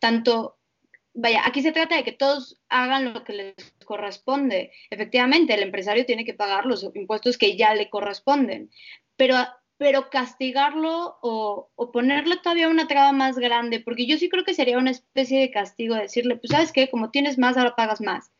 Tanto 0.00 0.60
vaya, 1.14 1.42
aquí 1.46 1.62
se 1.62 1.72
trata 1.72 1.96
de 1.96 2.04
que 2.04 2.12
todos 2.12 2.60
hagan 2.68 3.12
lo 3.12 3.24
que 3.24 3.32
les 3.32 3.54
corresponde. 3.84 4.72
Efectivamente, 4.90 5.54
el 5.54 5.62
empresario 5.62 6.06
tiene 6.06 6.24
que 6.24 6.34
pagar 6.34 6.66
los 6.66 6.88
impuestos 6.94 7.38
que 7.38 7.56
ya 7.56 7.74
le 7.74 7.90
corresponden, 7.90 8.70
pero, 9.16 9.36
pero 9.76 10.10
castigarlo 10.10 11.18
o, 11.22 11.70
ponerle 11.92 12.36
todavía 12.36 12.68
una 12.68 12.86
traba 12.86 13.12
más 13.12 13.36
grande, 13.38 13.80
porque 13.80 14.06
yo 14.06 14.18
sí 14.18 14.28
creo 14.28 14.44
que 14.44 14.54
sería 14.54 14.78
una 14.78 14.90
especie 14.90 15.40
de 15.40 15.50
castigo 15.50 15.94
decirle, 15.94 16.36
pues 16.36 16.50
sabes 16.50 16.72
qué, 16.72 16.90
como 16.90 17.10
tienes 17.10 17.38
más, 17.38 17.56
ahora 17.56 17.76
pagas 17.76 18.00
más. 18.00 18.32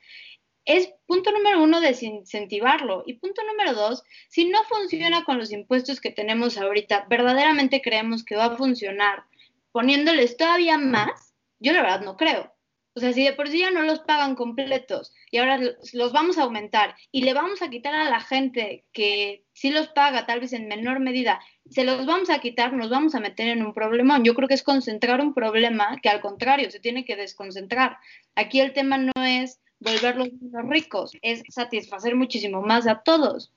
Es 0.72 0.88
punto 1.04 1.32
número 1.32 1.60
uno 1.60 1.80
desincentivarlo. 1.80 3.02
Y 3.04 3.14
punto 3.14 3.42
número 3.42 3.74
dos, 3.74 4.04
si 4.28 4.44
no 4.44 4.62
funciona 4.68 5.24
con 5.24 5.36
los 5.36 5.50
impuestos 5.50 6.00
que 6.00 6.12
tenemos 6.12 6.58
ahorita, 6.58 7.06
verdaderamente 7.10 7.82
creemos 7.82 8.24
que 8.24 8.36
va 8.36 8.44
a 8.44 8.56
funcionar 8.56 9.24
poniéndoles 9.72 10.36
todavía 10.36 10.78
más, 10.78 11.34
yo 11.58 11.72
la 11.72 11.82
verdad 11.82 12.02
no 12.02 12.16
creo. 12.16 12.54
O 12.94 13.00
sea, 13.00 13.12
si 13.12 13.24
de 13.24 13.32
por 13.32 13.48
sí 13.48 13.58
ya 13.58 13.72
no 13.72 13.82
los 13.82 13.98
pagan 13.98 14.36
completos 14.36 15.12
y 15.32 15.38
ahora 15.38 15.58
los 15.92 16.12
vamos 16.12 16.38
a 16.38 16.44
aumentar 16.44 16.94
y 17.10 17.22
le 17.22 17.34
vamos 17.34 17.62
a 17.62 17.70
quitar 17.70 17.94
a 17.94 18.08
la 18.08 18.20
gente 18.20 18.84
que 18.92 19.42
sí 19.52 19.70
los 19.70 19.88
paga, 19.88 20.24
tal 20.24 20.38
vez 20.38 20.52
en 20.52 20.68
menor 20.68 21.00
medida, 21.00 21.40
se 21.68 21.82
los 21.82 22.06
vamos 22.06 22.30
a 22.30 22.38
quitar, 22.38 22.74
nos 22.74 22.90
vamos 22.90 23.16
a 23.16 23.20
meter 23.20 23.48
en 23.48 23.66
un 23.66 23.74
problema. 23.74 24.22
Yo 24.22 24.34
creo 24.34 24.46
que 24.46 24.54
es 24.54 24.62
concentrar 24.62 25.20
un 25.20 25.34
problema 25.34 25.98
que 26.00 26.10
al 26.10 26.20
contrario 26.20 26.70
se 26.70 26.78
tiene 26.78 27.04
que 27.04 27.16
desconcentrar. 27.16 27.98
Aquí 28.36 28.60
el 28.60 28.72
tema 28.72 28.98
no 28.98 29.24
es 29.24 29.60
volverlos 29.80 30.28
ricos, 30.68 31.12
es 31.22 31.42
satisfacer 31.48 32.14
muchísimo 32.14 32.62
más 32.62 32.86
a 32.86 33.02
todos. 33.02 33.52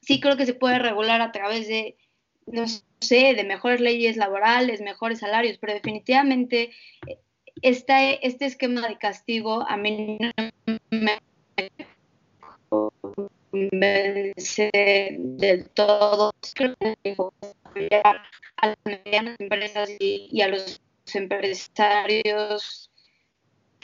Sí 0.00 0.20
creo 0.20 0.36
que 0.36 0.46
se 0.46 0.54
puede 0.54 0.78
regular 0.78 1.22
a 1.22 1.32
través 1.32 1.66
de, 1.68 1.96
no 2.46 2.64
sé, 3.00 3.34
de 3.34 3.44
mejores 3.44 3.80
leyes 3.80 4.16
laborales, 4.16 4.80
mejores 4.80 5.20
salarios, 5.20 5.58
pero 5.58 5.72
definitivamente 5.72 6.72
este, 7.62 8.26
este 8.26 8.46
esquema 8.46 8.86
de 8.88 8.98
castigo 8.98 9.66
a 9.68 9.76
mí 9.76 10.18
no 10.20 10.78
me 10.90 11.18
convence 13.54 14.70
del 15.18 15.68
todo. 15.70 16.32
Creo 16.54 16.74
que 17.74 18.02
a 18.02 18.66
las 18.66 18.76
medianas 18.84 19.36
empresas 19.38 19.90
y, 19.98 20.40
a 20.42 20.48
los 20.48 20.80
empresarios 21.12 22.90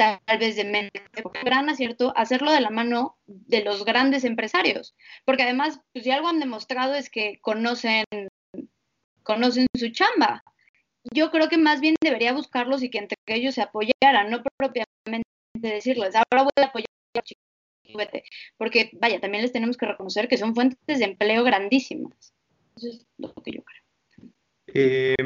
tal 0.01 0.39
vez 0.39 0.57
de 0.57 0.65
menos, 0.65 0.91
gran 1.45 1.69
acierto 1.69 2.15
hacerlo 2.17 2.51
de 2.53 2.63
la 2.63 2.71
mano 2.71 3.19
de 3.27 3.63
los 3.63 3.85
grandes 3.85 4.25
empresarios, 4.25 4.95
porque 5.27 5.43
además, 5.43 5.81
pues 5.93 6.05
si 6.05 6.11
algo 6.11 6.29
han 6.29 6.41
demostrado 6.41 6.95
es 6.95 7.11
que 7.11 7.39
conocen, 7.43 8.05
conocen 9.23 9.67
su 9.77 9.91
chamba, 9.91 10.43
yo 11.13 11.31
creo 11.31 11.49
que 11.49 11.59
más 11.59 11.81
bien 11.81 11.97
debería 12.03 12.33
buscarlos 12.33 12.83
y 12.83 12.89
que 12.89 12.99
entre 12.99 13.17
ellos 13.27 13.55
se 13.55 13.63
apoyaran, 13.63 14.31
no 14.31 14.43
propiamente 14.57 15.29
decirles, 15.55 16.15
ahora 16.15 16.45
voy 16.45 16.65
a 16.65 16.67
apoyar 16.67 16.87
a 17.17 17.21
porque 18.57 18.91
vaya, 18.95 19.21
también 19.21 19.43
les 19.43 19.53
tenemos 19.53 19.77
que 19.77 19.87
reconocer 19.87 20.29
que 20.29 20.39
son 20.39 20.55
fuentes 20.55 20.99
de 20.99 21.05
empleo 21.05 21.43
grandísimas. 21.45 22.33
Eso 22.77 22.89
es 22.89 23.07
lo 23.19 23.35
que 23.35 23.51
yo 23.51 23.63
creo. 23.65 24.31
Eh, 24.73 25.17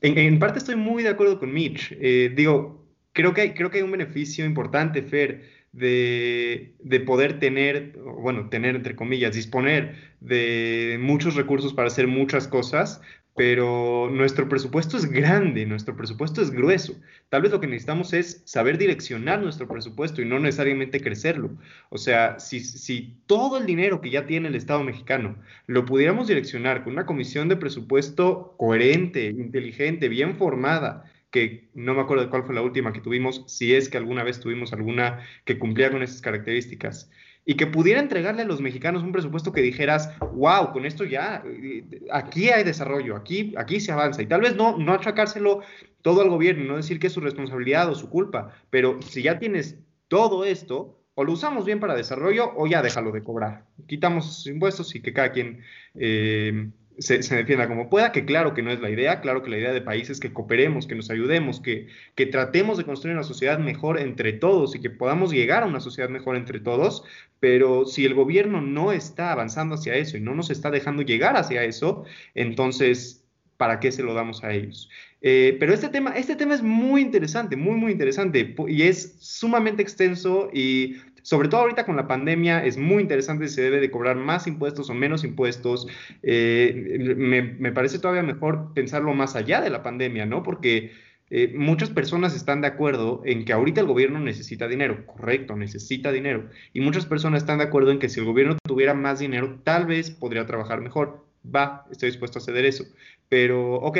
en, 0.00 0.38
parte 0.38 0.58
estoy 0.58 0.76
muy 0.76 1.02
de 1.02 1.10
acuerdo 1.10 1.38
con 1.38 1.52
Mitch. 1.52 1.92
Eh, 2.00 2.32
digo, 2.34 2.83
creo 3.14 3.32
que, 3.32 3.40
hay, 3.40 3.54
creo 3.54 3.70
que 3.70 3.78
hay 3.78 3.84
un 3.84 3.92
beneficio 3.92 4.44
importante, 4.44 5.02
Fer, 5.02 5.48
de, 5.72 6.74
de, 6.80 7.00
poder 7.00 7.38
tener, 7.38 7.96
bueno, 7.98 8.48
tener 8.50 8.76
entre 8.76 8.94
comillas, 8.94 9.34
disponer 9.34 9.96
de 10.20 10.98
muchos 11.00 11.34
recursos 11.34 11.72
para 11.72 11.88
hacer 11.88 12.06
muchas 12.06 12.46
cosas, 12.46 13.00
pero 13.36 14.08
nuestro 14.12 14.48
presupuesto 14.48 14.96
es 14.96 15.06
grande, 15.06 15.66
nuestro 15.66 15.96
presupuesto 15.96 16.40
es 16.40 16.52
grueso. 16.52 16.94
Tal 17.28 17.42
vez 17.42 17.50
lo 17.50 17.60
que 17.60 17.66
necesitamos 17.66 18.12
es 18.12 18.42
saber 18.44 18.78
direccionar 18.78 19.42
nuestro 19.42 19.66
presupuesto 19.66 20.22
y 20.22 20.24
no 20.24 20.38
necesariamente 20.38 21.00
crecerlo. 21.00 21.50
O 21.88 21.98
sea, 21.98 22.38
si, 22.38 22.60
si 22.60 23.16
todo 23.26 23.58
el 23.58 23.66
dinero 23.66 24.00
que 24.00 24.10
ya 24.10 24.26
tiene 24.26 24.48
el 24.48 24.54
Estado 24.54 24.84
mexicano 24.84 25.36
lo 25.66 25.84
pudiéramos 25.84 26.28
direccionar 26.28 26.84
con 26.84 26.92
una 26.92 27.06
comisión 27.06 27.48
de 27.48 27.56
presupuesto 27.56 28.54
coherente, 28.56 29.26
inteligente, 29.26 30.08
bien 30.08 30.36
formada, 30.36 31.10
que 31.34 31.68
no 31.74 31.94
me 31.94 32.00
acuerdo 32.00 32.30
cuál 32.30 32.44
fue 32.44 32.54
la 32.54 32.62
última 32.62 32.92
que 32.92 33.00
tuvimos, 33.00 33.42
si 33.48 33.74
es 33.74 33.88
que 33.88 33.96
alguna 33.96 34.22
vez 34.22 34.38
tuvimos 34.38 34.72
alguna 34.72 35.18
que 35.44 35.58
cumplía 35.58 35.90
con 35.90 36.00
esas 36.00 36.20
características, 36.20 37.10
y 37.44 37.56
que 37.56 37.66
pudiera 37.66 37.98
entregarle 37.98 38.42
a 38.42 38.44
los 38.44 38.60
mexicanos 38.60 39.02
un 39.02 39.10
presupuesto 39.10 39.50
que 39.50 39.60
dijeras, 39.60 40.16
wow, 40.32 40.70
con 40.72 40.86
esto 40.86 41.02
ya, 41.02 41.42
eh, 41.44 41.82
aquí 42.12 42.50
hay 42.50 42.62
desarrollo, 42.62 43.16
aquí, 43.16 43.52
aquí 43.58 43.80
se 43.80 43.90
avanza. 43.90 44.22
Y 44.22 44.26
tal 44.26 44.42
vez 44.42 44.54
no, 44.54 44.78
no 44.78 44.92
achacárselo 44.92 45.62
todo 46.02 46.22
al 46.22 46.28
gobierno, 46.28 46.62
no 46.62 46.76
decir 46.76 47.00
que 47.00 47.08
es 47.08 47.12
su 47.12 47.20
responsabilidad 47.20 47.90
o 47.90 47.96
su 47.96 48.08
culpa, 48.08 48.54
pero 48.70 49.02
si 49.02 49.22
ya 49.22 49.40
tienes 49.40 49.80
todo 50.06 50.44
esto, 50.44 51.00
o 51.16 51.24
lo 51.24 51.32
usamos 51.32 51.64
bien 51.64 51.80
para 51.80 51.96
desarrollo 51.96 52.52
o 52.56 52.68
ya 52.68 52.80
déjalo 52.80 53.10
de 53.10 53.24
cobrar. 53.24 53.64
Quitamos 53.88 54.46
impuestos 54.46 54.94
y 54.94 55.02
que 55.02 55.12
cada 55.12 55.32
quien 55.32 55.62
eh, 55.96 56.70
se, 56.98 57.18
defienda 57.18 57.68
como 57.68 57.90
pueda, 57.90 58.12
que 58.12 58.24
claro 58.24 58.54
que 58.54 58.62
no 58.62 58.70
es 58.70 58.80
la 58.80 58.90
idea, 58.90 59.20
claro 59.20 59.42
que 59.42 59.50
la 59.50 59.58
idea 59.58 59.72
de 59.72 59.80
país 59.80 60.10
es 60.10 60.20
que 60.20 60.32
cooperemos, 60.32 60.86
que 60.86 60.94
nos 60.94 61.10
ayudemos, 61.10 61.60
que, 61.60 61.88
que 62.14 62.26
tratemos 62.26 62.78
de 62.78 62.84
construir 62.84 63.16
una 63.16 63.24
sociedad 63.24 63.58
mejor 63.58 63.98
entre 63.98 64.32
todos 64.32 64.74
y 64.74 64.80
que 64.80 64.90
podamos 64.90 65.32
llegar 65.32 65.62
a 65.62 65.66
una 65.66 65.80
sociedad 65.80 66.08
mejor 66.08 66.36
entre 66.36 66.60
todos, 66.60 67.04
pero 67.40 67.84
si 67.86 68.04
el 68.04 68.14
gobierno 68.14 68.60
no 68.60 68.92
está 68.92 69.32
avanzando 69.32 69.74
hacia 69.74 69.94
eso 69.94 70.16
y 70.16 70.20
no 70.20 70.34
nos 70.34 70.50
está 70.50 70.70
dejando 70.70 71.02
llegar 71.02 71.36
hacia 71.36 71.64
eso, 71.64 72.04
entonces, 72.34 73.24
¿para 73.56 73.80
qué 73.80 73.92
se 73.92 74.02
lo 74.02 74.14
damos 74.14 74.44
a 74.44 74.52
ellos? 74.52 74.88
Eh, 75.26 75.56
pero 75.58 75.72
este 75.72 75.88
tema, 75.88 76.10
este 76.10 76.36
tema 76.36 76.54
es 76.54 76.62
muy 76.62 77.00
interesante, 77.00 77.56
muy, 77.56 77.76
muy 77.76 77.92
interesante 77.92 78.54
y 78.68 78.82
es 78.82 79.16
sumamente 79.20 79.82
extenso 79.82 80.50
y 80.52 80.96
sobre 81.24 81.48
todo 81.48 81.62
ahorita 81.62 81.86
con 81.86 81.96
la 81.96 82.06
pandemia, 82.06 82.62
es 82.66 82.76
muy 82.76 83.00
interesante 83.00 83.48
si 83.48 83.54
se 83.54 83.62
debe 83.62 83.80
de 83.80 83.90
cobrar 83.90 84.14
más 84.14 84.46
impuestos 84.46 84.90
o 84.90 84.94
menos 84.94 85.24
impuestos. 85.24 85.86
Eh, 86.22 87.16
me, 87.16 87.72
parece 87.72 87.98
todavía 87.98 88.22
mejor 88.22 88.74
pensarlo 88.74 89.14
más 89.14 89.34
allá 89.34 89.62
de 89.62 89.70
la 89.70 89.82
pandemia, 89.82 90.26
¿no? 90.26 90.42
Porque 90.42 90.92
eh, 91.30 91.50
muchas 91.56 91.88
personas 91.88 92.36
están 92.36 92.60
de 92.60 92.66
acuerdo 92.66 93.22
en 93.24 93.46
que 93.46 93.54
ahorita 93.54 93.80
el 93.80 93.86
gobierno 93.86 94.20
necesita 94.20 94.68
dinero, 94.68 95.06
correcto, 95.06 95.56
necesita 95.56 96.12
dinero. 96.12 96.50
Y 96.74 96.82
muchas 96.82 97.06
personas 97.06 97.42
están 97.42 97.56
de 97.56 97.64
acuerdo 97.64 97.90
en 97.90 98.00
que 98.00 98.10
si 98.10 98.20
el 98.20 98.26
gobierno 98.26 98.58
tuviera 98.62 98.92
más 98.92 99.18
dinero, 99.18 99.60
tal 99.64 99.86
vez 99.86 100.10
podría 100.10 100.44
trabajar 100.44 100.82
mejor. 100.82 101.24
Va, 101.42 101.86
estoy 101.90 102.10
dispuesto 102.10 102.38
a 102.38 102.42
ceder 102.42 102.66
eso. 102.66 102.84
Pero, 103.30 103.76
ok, 103.76 103.98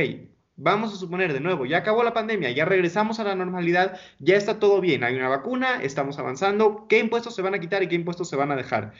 Vamos 0.56 0.92
a 0.92 0.96
suponer 0.96 1.32
de 1.32 1.40
nuevo, 1.40 1.66
ya 1.66 1.78
acabó 1.78 2.04
la 2.04 2.14
pandemia, 2.14 2.50
ya 2.52 2.64
regresamos 2.64 3.18
a 3.18 3.24
la 3.24 3.34
normalidad, 3.34 3.98
ya 4.20 4.36
está 4.36 4.60
todo 4.60 4.80
bien, 4.80 5.02
hay 5.02 5.16
una 5.16 5.28
vacuna, 5.28 5.82
estamos 5.82 6.18
avanzando, 6.20 6.86
¿qué 6.88 7.00
impuestos 7.00 7.34
se 7.34 7.42
van 7.42 7.54
a 7.54 7.58
quitar 7.58 7.82
y 7.82 7.88
qué 7.88 7.96
impuestos 7.96 8.28
se 8.28 8.36
van 8.36 8.52
a 8.52 8.56
dejar? 8.56 8.92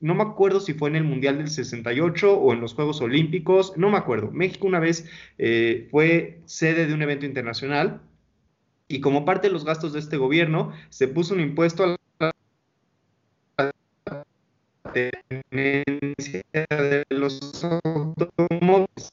No 0.00 0.14
me 0.14 0.22
acuerdo 0.22 0.60
si 0.60 0.72
fue 0.72 0.88
en 0.88 0.96
el 0.96 1.04
Mundial 1.04 1.36
del 1.36 1.48
68 1.48 2.32
o 2.32 2.52
en 2.54 2.60
los 2.60 2.72
Juegos 2.74 3.02
Olímpicos, 3.02 3.76
no 3.76 3.90
me 3.90 3.98
acuerdo. 3.98 4.30
México 4.30 4.66
una 4.66 4.80
vez 4.80 5.06
eh, 5.36 5.88
fue 5.90 6.40
sede 6.46 6.86
de 6.86 6.94
un 6.94 7.02
evento 7.02 7.26
internacional 7.26 8.00
y 8.88 9.00
como 9.00 9.26
parte 9.26 9.48
de 9.48 9.52
los 9.52 9.64
gastos 9.66 9.92
de 9.92 9.98
este 9.98 10.16
gobierno 10.16 10.72
se 10.88 11.06
puso 11.06 11.34
un 11.34 11.40
impuesto 11.40 11.84
a 12.18 12.32
la 13.58 13.72
tenencia 14.92 16.42
de 16.52 17.04
los 17.10 17.62
automóviles. 17.62 19.12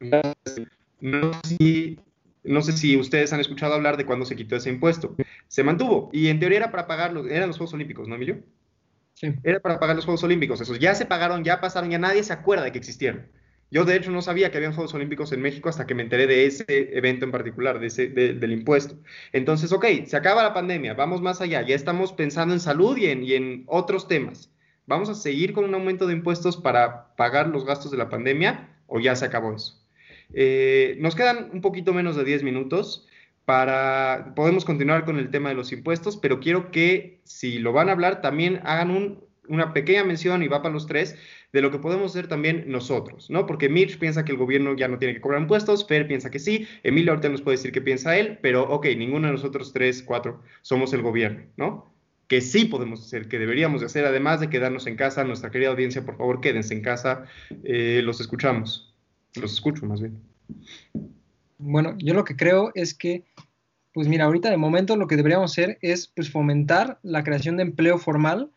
No 0.00 1.32
sé, 1.32 1.56
si, 1.56 1.98
no 2.44 2.62
sé 2.62 2.72
si 2.72 2.96
ustedes 2.96 3.32
han 3.32 3.40
escuchado 3.40 3.74
hablar 3.74 3.96
de 3.96 4.06
cuándo 4.06 4.24
se 4.24 4.36
quitó 4.36 4.56
ese 4.56 4.70
impuesto. 4.70 5.16
Se 5.48 5.64
mantuvo 5.64 6.10
y 6.12 6.28
en 6.28 6.40
teoría 6.40 6.58
era 6.58 6.70
para 6.70 6.86
pagar 6.86 7.12
los, 7.12 7.26
eran 7.26 7.48
los 7.48 7.56
Juegos 7.56 7.74
Olímpicos, 7.74 8.08
¿no, 8.08 8.14
Emilio? 8.14 8.42
Era 9.42 9.60
para 9.60 9.80
pagar 9.80 9.96
los 9.96 10.04
Juegos 10.04 10.22
Olímpicos. 10.22 10.60
Esos 10.60 10.78
ya 10.78 10.94
se 10.94 11.06
pagaron, 11.06 11.44
ya 11.44 11.60
pasaron, 11.60 11.90
ya 11.90 11.98
nadie 11.98 12.22
se 12.22 12.32
acuerda 12.32 12.64
de 12.64 12.72
que 12.72 12.78
existieron. 12.78 13.26
Yo, 13.70 13.84
de 13.84 13.96
hecho, 13.96 14.10
no 14.10 14.22
sabía 14.22 14.50
que 14.50 14.56
había 14.56 14.72
Juegos 14.72 14.94
Olímpicos 14.94 15.32
en 15.32 15.42
México 15.42 15.68
hasta 15.68 15.86
que 15.86 15.94
me 15.94 16.02
enteré 16.02 16.26
de 16.26 16.46
ese 16.46 16.64
evento 16.68 17.26
en 17.26 17.32
particular, 17.32 17.80
de 17.80 17.88
ese, 17.88 18.08
del 18.08 18.52
impuesto. 18.52 18.96
Entonces, 19.32 19.72
ok, 19.72 19.84
se 20.06 20.16
acaba 20.16 20.42
la 20.42 20.54
pandemia, 20.54 20.94
vamos 20.94 21.20
más 21.20 21.42
allá, 21.42 21.60
ya 21.62 21.74
estamos 21.74 22.12
pensando 22.14 22.54
en 22.54 22.60
salud 22.60 22.96
y 22.96 23.06
en, 23.06 23.24
y 23.24 23.34
en 23.34 23.64
otros 23.66 24.08
temas. 24.08 24.50
¿Vamos 24.86 25.10
a 25.10 25.14
seguir 25.14 25.52
con 25.52 25.64
un 25.64 25.74
aumento 25.74 26.06
de 26.06 26.14
impuestos 26.14 26.56
para 26.56 27.14
pagar 27.16 27.48
los 27.48 27.66
gastos 27.66 27.90
de 27.90 27.98
la 27.98 28.08
pandemia 28.08 28.70
o 28.86 29.00
ya 29.00 29.14
se 29.16 29.26
acabó 29.26 29.54
eso? 29.54 29.78
Eh, 30.32 30.96
nos 31.00 31.14
quedan 31.14 31.50
un 31.52 31.60
poquito 31.60 31.92
menos 31.94 32.16
de 32.16 32.24
10 32.24 32.42
minutos 32.42 33.06
para, 33.44 34.34
podemos 34.36 34.64
continuar 34.64 35.04
con 35.04 35.18
el 35.18 35.30
tema 35.30 35.48
de 35.48 35.54
los 35.54 35.72
impuestos, 35.72 36.18
pero 36.18 36.38
quiero 36.38 36.70
que 36.70 37.20
si 37.24 37.58
lo 37.58 37.72
van 37.72 37.88
a 37.88 37.92
hablar, 37.92 38.20
también 38.20 38.60
hagan 38.64 39.20
una 39.48 39.72
pequeña 39.72 40.04
mención 40.04 40.42
y 40.42 40.48
va 40.48 40.60
para 40.60 40.74
los 40.74 40.86
tres 40.86 41.16
de 41.52 41.62
lo 41.62 41.70
que 41.70 41.78
podemos 41.78 42.12
hacer 42.12 42.28
también 42.28 42.64
nosotros, 42.66 43.30
¿no? 43.30 43.46
Porque 43.46 43.70
Mitch 43.70 43.98
piensa 43.98 44.24
que 44.24 44.32
el 44.32 44.38
gobierno 44.38 44.76
ya 44.76 44.86
no 44.86 44.98
tiene 44.98 45.14
que 45.14 45.22
cobrar 45.22 45.40
impuestos, 45.40 45.86
Fer 45.86 46.06
piensa 46.06 46.30
que 46.30 46.38
sí, 46.38 46.68
Emilio 46.82 47.12
ahorita 47.12 47.30
nos 47.30 47.40
puede 47.40 47.56
decir 47.56 47.72
qué 47.72 47.80
piensa 47.80 48.18
él, 48.18 48.38
pero 48.42 48.68
ok, 48.68 48.86
ninguno 48.98 49.28
de 49.28 49.32
nosotros 49.32 49.72
tres, 49.72 50.02
cuatro, 50.02 50.42
somos 50.60 50.92
el 50.92 51.00
gobierno, 51.00 51.44
¿no? 51.56 51.90
Que 52.26 52.42
sí 52.42 52.66
podemos 52.66 53.00
hacer, 53.00 53.28
que 53.28 53.38
deberíamos 53.38 53.80
de 53.80 53.86
hacer, 53.86 54.04
además 54.04 54.40
de 54.40 54.50
quedarnos 54.50 54.86
en 54.86 54.96
casa, 54.96 55.24
nuestra 55.24 55.50
querida 55.50 55.70
audiencia, 55.70 56.04
por 56.04 56.18
favor, 56.18 56.42
quédense 56.42 56.74
en 56.74 56.82
casa, 56.82 57.24
eh, 57.64 58.02
los 58.04 58.20
escuchamos, 58.20 58.87
los 59.40 59.52
escucho 59.52 59.86
más 59.86 60.00
bien. 60.00 60.20
Bueno, 61.58 61.96
yo 61.98 62.14
lo 62.14 62.24
que 62.24 62.36
creo 62.36 62.70
es 62.74 62.94
que, 62.94 63.24
pues 63.92 64.08
mira, 64.08 64.24
ahorita 64.24 64.50
de 64.50 64.56
momento 64.56 64.96
lo 64.96 65.06
que 65.06 65.16
deberíamos 65.16 65.52
hacer 65.52 65.78
es 65.82 66.08
pues 66.08 66.30
fomentar 66.30 66.98
la 67.02 67.24
creación 67.24 67.56
de 67.56 67.64
empleo 67.64 67.98
formal, 67.98 68.50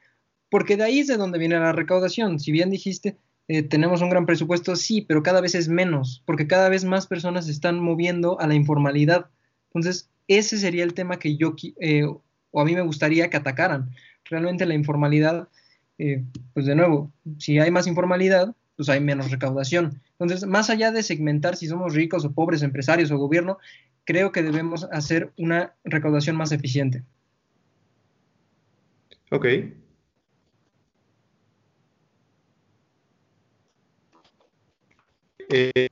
porque 0.50 0.78
de 0.78 0.84
ahí 0.84 1.00
es 1.00 1.08
de 1.08 1.18
donde 1.18 1.40
viene 1.40 1.60
la 1.60 1.72
recaudación. 1.72 2.40
Si 2.40 2.52
bien 2.52 2.70
dijiste, 2.70 3.18
eh, 3.48 3.64
tenemos 3.64 4.02
un 4.02 4.10
gran 4.10 4.26
presupuesto, 4.26 4.76
sí, 4.76 5.02
pero 5.02 5.24
cada 5.24 5.42
vez 5.42 5.56
es 5.56 5.68
menos, 5.68 6.22
porque 6.26 6.48
cada 6.48 6.70
vez 6.70 6.86
más 6.86 7.08
personas 7.08 7.46
se 7.46 7.52
están 7.52 7.80
moviendo 7.80 8.40
a 8.40 8.48
la 8.48 8.54
informalidad. 8.54 9.30
Entonces, 9.68 10.10
ese 10.28 10.58
sería 10.58 10.84
el 10.84 10.94
tema 10.94 11.18
que 11.20 11.36
yo, 11.38 11.56
eh, 11.80 12.06
o 12.06 12.62
a 12.62 12.66
mí 12.66 12.76
me 12.76 12.82
gustaría 12.82 13.30
que 13.30 13.38
atacaran. 13.38 13.92
Realmente 14.26 14.66
la 14.66 14.76
informalidad, 14.76 15.50
eh, 15.98 16.24
pues 16.54 16.66
de 16.66 16.76
nuevo, 16.76 17.12
si 17.40 17.60
hay 17.60 17.72
más 17.72 17.88
informalidad, 17.88 18.56
pues 18.82 18.90
hay 18.90 19.00
menos 19.00 19.30
recaudación. 19.30 20.02
Entonces, 20.14 20.48
más 20.48 20.72
allá 20.72 20.92
de 20.92 21.04
segmentar 21.04 21.56
si 21.56 21.68
somos 21.68 21.94
ricos 21.94 22.26
o 22.26 22.32
pobres, 22.32 22.64
empresarios 22.64 23.12
o 23.12 23.18
gobierno, 23.20 23.60
creo 24.06 24.32
que 24.32 24.42
debemos 24.42 24.88
hacer 24.92 25.32
una 25.38 25.76
recaudación 25.84 26.36
más 26.36 26.52
eficiente. 26.52 27.04
Ok. 29.30 29.46
Eh, 35.50 35.90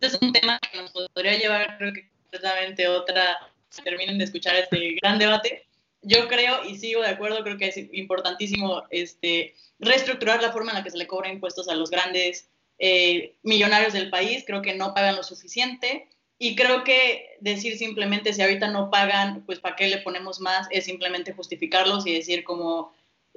es 0.00 0.18
un 0.22 0.32
tema 0.32 0.58
que 0.72 0.78
nos 0.80 0.90
podría 0.90 1.36
llevar, 1.36 1.76
creo 1.76 1.92
que 1.92 2.08
completamente 2.22 2.88
otra, 2.88 3.36
si 3.68 3.82
terminen 3.82 4.16
de 4.16 4.24
escuchar 4.24 4.56
este 4.56 4.96
gran 5.02 5.18
debate, 5.18 5.66
yo 6.04 6.28
creo 6.28 6.64
y 6.64 6.78
sigo 6.78 7.02
de 7.02 7.08
acuerdo, 7.08 7.42
creo 7.42 7.56
que 7.56 7.68
es 7.68 7.76
importantísimo 7.92 8.82
este, 8.90 9.54
reestructurar 9.78 10.42
la 10.42 10.52
forma 10.52 10.70
en 10.70 10.78
la 10.78 10.84
que 10.84 10.90
se 10.90 10.98
le 10.98 11.06
cobra 11.06 11.28
impuestos 11.28 11.68
a 11.68 11.74
los 11.74 11.90
grandes 11.90 12.48
eh, 12.78 13.36
millonarios 13.42 13.92
del 13.92 14.10
país, 14.10 14.44
creo 14.46 14.62
que 14.62 14.74
no 14.74 14.94
pagan 14.94 15.16
lo 15.16 15.22
suficiente. 15.22 16.08
Y 16.36 16.56
creo 16.56 16.82
que 16.82 17.36
decir 17.40 17.78
simplemente 17.78 18.32
si 18.32 18.42
ahorita 18.42 18.68
no 18.68 18.90
pagan, 18.90 19.44
pues 19.46 19.60
para 19.60 19.76
qué 19.76 19.88
le 19.88 19.98
ponemos 19.98 20.40
más, 20.40 20.66
es 20.70 20.84
simplemente 20.84 21.32
justificarlos 21.32 22.06
y 22.06 22.12
decir 22.12 22.42
como 22.42 22.92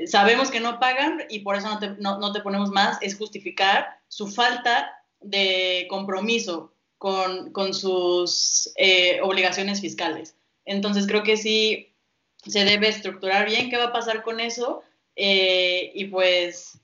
sabemos 0.05 0.51
que 0.51 0.59
no 0.59 0.79
pagan 0.79 1.23
y 1.29 1.39
por 1.39 1.55
eso 1.55 1.69
no 1.69 1.79
te, 1.79 1.89
no, 1.99 2.31
te 2.31 2.41
ponemos 2.41 2.69
más, 2.69 2.97
es 3.01 3.17
justificar 3.17 3.99
su 4.07 4.27
falta 4.27 4.91
de 5.19 5.87
compromiso 5.89 6.73
con, 6.97 7.51
con 7.51 7.73
sus 7.73 8.71
eh, 8.75 9.19
obligaciones 9.21 9.81
fiscales. 9.81 10.35
Entonces 10.65 11.07
creo 11.07 11.23
que 11.23 11.37
sí 11.37 11.93
se 12.45 12.65
debe 12.65 12.89
estructurar 12.89 13.45
bien 13.47 13.69
qué 13.69 13.77
va 13.77 13.85
a 13.85 13.93
pasar 13.93 14.23
con 14.23 14.39
eso 14.39 14.83
eh, 15.15 15.91
y 15.93 16.05
pues 16.05 16.79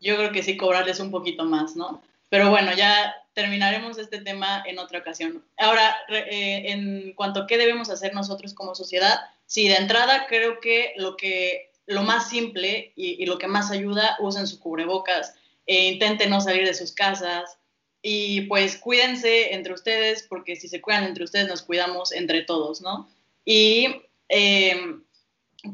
yo 0.00 0.16
creo 0.16 0.32
que 0.32 0.42
sí 0.42 0.56
cobrarles 0.56 1.00
un 1.00 1.10
poquito 1.10 1.44
más, 1.44 1.76
¿no? 1.76 2.02
Pero 2.28 2.50
bueno, 2.50 2.72
ya 2.74 3.14
terminaremos 3.32 3.98
este 3.98 4.20
tema 4.20 4.62
en 4.66 4.78
otra 4.78 5.00
ocasión. 5.00 5.44
Ahora, 5.58 5.96
eh, 6.08 6.64
en 6.66 7.12
cuanto 7.14 7.40
a 7.40 7.46
qué 7.46 7.58
debemos 7.58 7.90
hacer 7.90 8.14
nosotros 8.14 8.54
como 8.54 8.74
sociedad, 8.74 9.20
sí, 9.46 9.68
de 9.68 9.76
entrada 9.76 10.26
creo 10.28 10.60
que 10.60 10.92
lo 10.96 11.16
que 11.16 11.70
lo 11.86 12.02
más 12.02 12.30
simple 12.30 12.92
y, 12.96 13.26
lo 13.26 13.38
que 13.38 13.46
más 13.46 13.70
ayuda, 13.70 14.16
usen 14.20 14.46
su 14.46 14.58
cubrebocas, 14.58 15.34
e 15.66 15.88
intenten 15.88 16.30
no 16.30 16.40
salir 16.40 16.66
de 16.66 16.74
sus 16.74 16.92
casas 16.92 17.58
y 18.02 18.42
pues 18.42 18.76
cuídense 18.76 19.54
entre 19.54 19.72
ustedes 19.72 20.26
porque 20.28 20.56
si 20.56 20.68
se 20.68 20.80
cuidan 20.80 21.04
entre 21.04 21.24
ustedes 21.24 21.48
nos 21.48 21.62
cuidamos 21.62 22.12
entre 22.12 22.42
todos, 22.42 22.82
¿no? 22.82 23.08
Y 23.46 24.02
Em, 24.36 25.04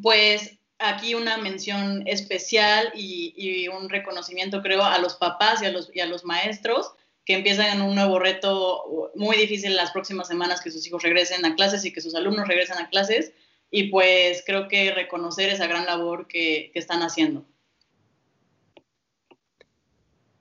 pues 0.03 0.59
aquí 0.79 1.15
una 1.15 1.39
mención 1.39 2.07
especial 2.07 2.93
y, 2.95 3.67
un 3.69 3.89
reconocimiento, 3.89 4.61
creo, 4.61 4.85
a 4.85 4.99
los 4.99 5.15
papás 5.15 5.63
y 5.63 5.65
a 5.65 5.73
los, 5.73 5.91
y 5.95 6.01
a 6.01 6.07
los 6.07 6.27
maestros 6.27 6.93
que 7.25 7.33
empiezan 7.35 7.79
en 7.79 7.81
un 7.81 7.95
nuevo 7.95 8.19
reto 8.19 9.13
muy 9.15 9.39
difícil 9.39 9.75
las 9.77 9.93
próximas 9.93 10.29
semanas, 10.29 10.61
que 10.61 10.71
sus 10.71 10.87
hijos 10.87 11.03
regresen 11.03 11.47
a 11.47 11.55
clases 11.55 11.87
y 11.87 11.93
que 11.93 12.03
sus 12.03 12.15
alumnos 12.15 12.49
regresen 12.49 12.77
a 12.77 12.91
clases. 12.91 13.33
Y 13.71 13.85
pues 13.85 14.43
creo 14.45 14.69
que 14.69 14.93
reconocer 14.93 15.49
esa 15.49 15.67
gran 15.67 15.87
labor 15.87 16.29
que, 16.29 16.71
que 16.75 16.79
están 16.79 17.03
haciendo. 17.03 17.47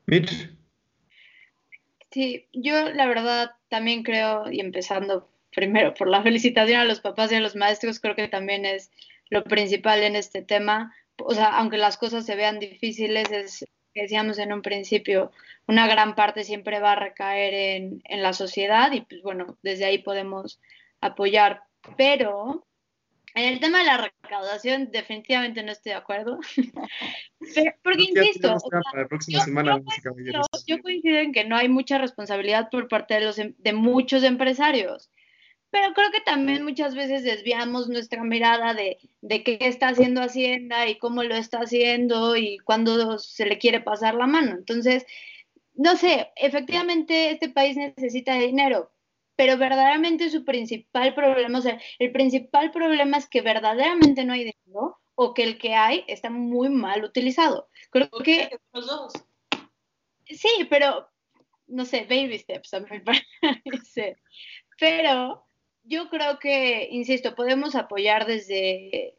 Mitch. 0.08 0.50
Sí, 2.12 2.48
yo 2.52 2.90
la 2.90 3.06
verdad 3.06 3.52
también 3.70 4.04
creo, 4.04 4.52
y 4.52 4.60
empezando 4.60 5.29
primero 5.54 5.93
por 5.93 6.08
la 6.08 6.24
felicitación 6.24 6.80
a 6.80 6.86
los 6.86 7.00
papás 7.02 7.32
y 7.32 7.36
a 7.36 7.39
los 7.39 7.56
maestros, 7.56 8.00
creo 8.00 8.16
que 8.16 8.28
también 8.28 8.66
es 8.66 8.91
lo 9.30 9.43
principal 9.43 10.04
en 10.04 10.16
este 10.16 10.41
tema. 10.41 10.95
O 11.18 11.34
sea, 11.34 11.58
aunque 11.58 11.78
las 11.78 11.97
cosas 11.97 12.26
se 12.26 12.36
vean 12.36 12.60
difíciles, 12.60 13.32
es, 13.32 13.66
decíamos 13.93 14.38
en 14.39 14.54
un 14.54 14.62
principio, 14.62 15.32
una 15.68 15.88
gran 15.88 16.16
parte 16.16 16.43
siempre 16.43 16.80
va 16.80 16.93
a 16.93 17.00
recaer 17.00 17.54
en, 17.54 18.02
en 18.06 18.24
la 18.24 18.34
sociedad 18.34 18.91
y 18.91 19.02
pues 19.02 19.22
bueno, 19.22 19.58
desde 19.62 19.86
ahí 19.86 20.00
podemos 20.00 20.60
apoyar. 21.02 21.64
Pero 21.97 22.66
en 23.36 23.45
el 23.45 23.60
tema 23.60 23.80
de 23.80 23.86
la 23.86 23.97
recaudación, 23.97 24.91
definitivamente 24.91 25.64
no 25.64 25.72
estoy 25.72 25.91
de 25.91 25.97
acuerdo. 25.97 26.39
porque 27.84 28.04
insisto, 28.04 28.58
yo, 30.66 30.82
coincido 30.82 31.18
en 31.18 31.32
que 31.32 31.45
no 31.45 31.56
hay 31.56 31.70
mucha 31.70 31.97
responsabilidad 31.97 32.70
por 32.70 32.88
parte 32.88 33.16
de, 33.16 33.22
los, 33.22 33.38
em, 33.39 33.54
de 33.58 33.74
muchos 33.74 34.24
empresarios 34.24 35.10
pero 35.72 35.94
creo 35.94 36.12
que 36.12 36.22
también 36.22 36.64
muchas 36.64 36.96
veces 36.96 37.24
desviamos 37.24 37.90
nuestra 37.90 38.24
mirada 38.24 38.74
de, 38.74 38.98
de, 39.22 39.44
qué 39.44 39.58
está 39.62 39.90
haciendo 39.90 40.22
Hacienda 40.22 40.88
y 40.88 40.98
cómo 40.98 41.24
lo 41.24 41.36
está 41.36 41.60
haciendo 41.60 42.36
y 42.36 42.58
cuándo 42.60 43.20
se 43.20 43.46
le 43.46 43.58
quiere 43.58 43.80
pasar 43.80 44.16
la 44.16 44.28
mano. 44.28 44.52
Entonces, 44.52 45.06
no 45.76 45.96
sé, 45.96 46.32
efectivamente 46.36 47.32
este 47.32 47.50
país 47.50 47.78
necesita 47.78 48.34
dinero, 48.34 48.92
pero 49.36 49.58
verdaderamente 49.58 50.30
su 50.30 50.44
principal 50.44 51.14
problema, 51.14 51.60
o 51.60 51.62
sea, 51.62 51.80
el 52.00 52.12
principal 52.12 52.72
problema 52.72 53.18
es 53.18 53.28
que 53.28 53.42
verdaderamente 53.42 54.26
no 54.26 54.34
hay 54.34 54.54
dinero 54.66 54.98
o 55.16 55.34
que 55.34 55.44
el 55.44 55.58
que 55.58 55.76
hay 55.76 56.04
está 56.08 56.30
muy 56.30 56.70
mal 56.70 57.04
utilizado. 57.04 57.70
Creo 57.92 58.10
que... 58.24 58.50
Los 58.74 58.88
dos. 58.88 59.14
Sí, 60.26 60.68
pero, 60.70 61.10
no 61.68 61.86
sé, 61.86 62.06
baby 62.10 62.40
steps 62.40 62.74
a 62.74 62.80
mí 62.82 62.88
me 62.90 63.02
parece. 63.02 64.18
Pero 64.80 65.49
yo 65.90 66.08
creo 66.10 66.38
que, 66.38 66.88
insisto, 66.92 67.34
podemos 67.34 67.76
apoyar 67.76 68.28
desde, 68.28 69.16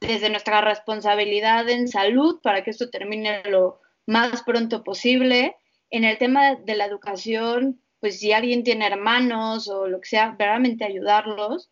desde 0.00 0.30
nuestra 0.30 0.62
responsabilidad 0.62 1.68
en 1.68 1.86
salud 1.86 2.40
para 2.42 2.64
que 2.64 2.70
esto 2.70 2.88
termine 2.88 3.42
lo 3.44 3.80
más 4.06 4.42
pronto 4.42 4.82
posible. 4.82 5.56
En 5.90 6.04
el 6.04 6.16
tema 6.16 6.54
de 6.56 6.76
la 6.76 6.86
educación, 6.86 7.80
pues 8.00 8.20
si 8.20 8.32
alguien 8.32 8.64
tiene 8.64 8.86
hermanos 8.86 9.68
o 9.68 9.86
lo 9.86 10.00
que 10.00 10.08
sea, 10.08 10.30
verdaderamente 10.30 10.84
ayudarlos. 10.84 11.70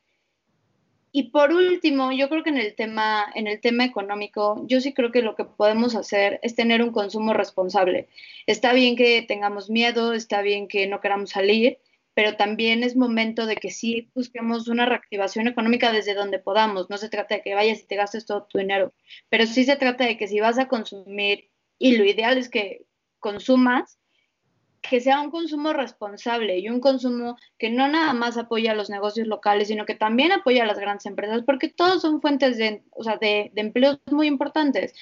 Y 1.12 1.30
por 1.30 1.52
último, 1.52 2.12
yo 2.12 2.28
creo 2.28 2.42
que 2.42 2.50
en 2.50 2.58
el 2.58 2.74
tema, 2.74 3.26
en 3.34 3.46
el 3.46 3.58
tema 3.60 3.86
económico, 3.86 4.64
yo 4.66 4.82
sí 4.82 4.92
creo 4.92 5.10
que 5.12 5.22
lo 5.22 5.34
que 5.34 5.44
podemos 5.44 5.94
hacer 5.94 6.40
es 6.42 6.54
tener 6.54 6.82
un 6.82 6.92
consumo 6.92 7.32
responsable. 7.32 8.08
Está 8.46 8.74
bien 8.74 8.96
que 8.96 9.22
tengamos 9.22 9.70
miedo, 9.70 10.12
está 10.12 10.42
bien 10.42 10.68
que 10.68 10.86
no 10.86 11.00
queramos 11.00 11.30
salir, 11.30 11.78
pero 12.14 12.36
también 12.36 12.82
es 12.82 12.96
momento 12.96 13.46
de 13.46 13.56
que 13.56 13.70
sí 13.70 14.10
busquemos 14.14 14.68
una 14.68 14.86
reactivación 14.86 15.48
económica 15.48 15.92
desde 15.92 16.14
donde 16.14 16.38
podamos. 16.38 16.90
No 16.90 16.98
se 16.98 17.08
trata 17.08 17.36
de 17.36 17.42
que 17.42 17.54
vayas 17.54 17.80
y 17.80 17.86
te 17.86 17.96
gastes 17.96 18.26
todo 18.26 18.44
tu 18.44 18.58
dinero, 18.58 18.92
pero 19.28 19.46
sí 19.46 19.64
se 19.64 19.76
trata 19.76 20.04
de 20.04 20.16
que 20.16 20.28
si 20.28 20.40
vas 20.40 20.58
a 20.58 20.68
consumir, 20.68 21.50
y 21.78 21.96
lo 21.96 22.04
ideal 22.04 22.36
es 22.38 22.48
que 22.48 22.84
consumas, 23.18 23.98
que 24.82 25.00
sea 25.00 25.20
un 25.20 25.30
consumo 25.30 25.72
responsable 25.72 26.58
y 26.58 26.68
un 26.68 26.80
consumo 26.80 27.36
que 27.56 27.70
no 27.70 27.86
nada 27.88 28.12
más 28.12 28.36
apoya 28.36 28.72
a 28.72 28.74
los 28.74 28.90
negocios 28.90 29.28
locales, 29.28 29.68
sino 29.68 29.86
que 29.86 29.94
también 29.94 30.32
apoya 30.32 30.64
a 30.64 30.66
las 30.66 30.78
grandes 30.78 31.06
empresas, 31.06 31.42
porque 31.46 31.68
todos 31.68 32.02
son 32.02 32.20
fuentes 32.20 32.58
de, 32.58 32.82
o 32.90 33.04
sea, 33.04 33.16
de, 33.16 33.52
de 33.54 33.60
empleos 33.60 34.00
muy 34.10 34.26
importantes. 34.26 34.94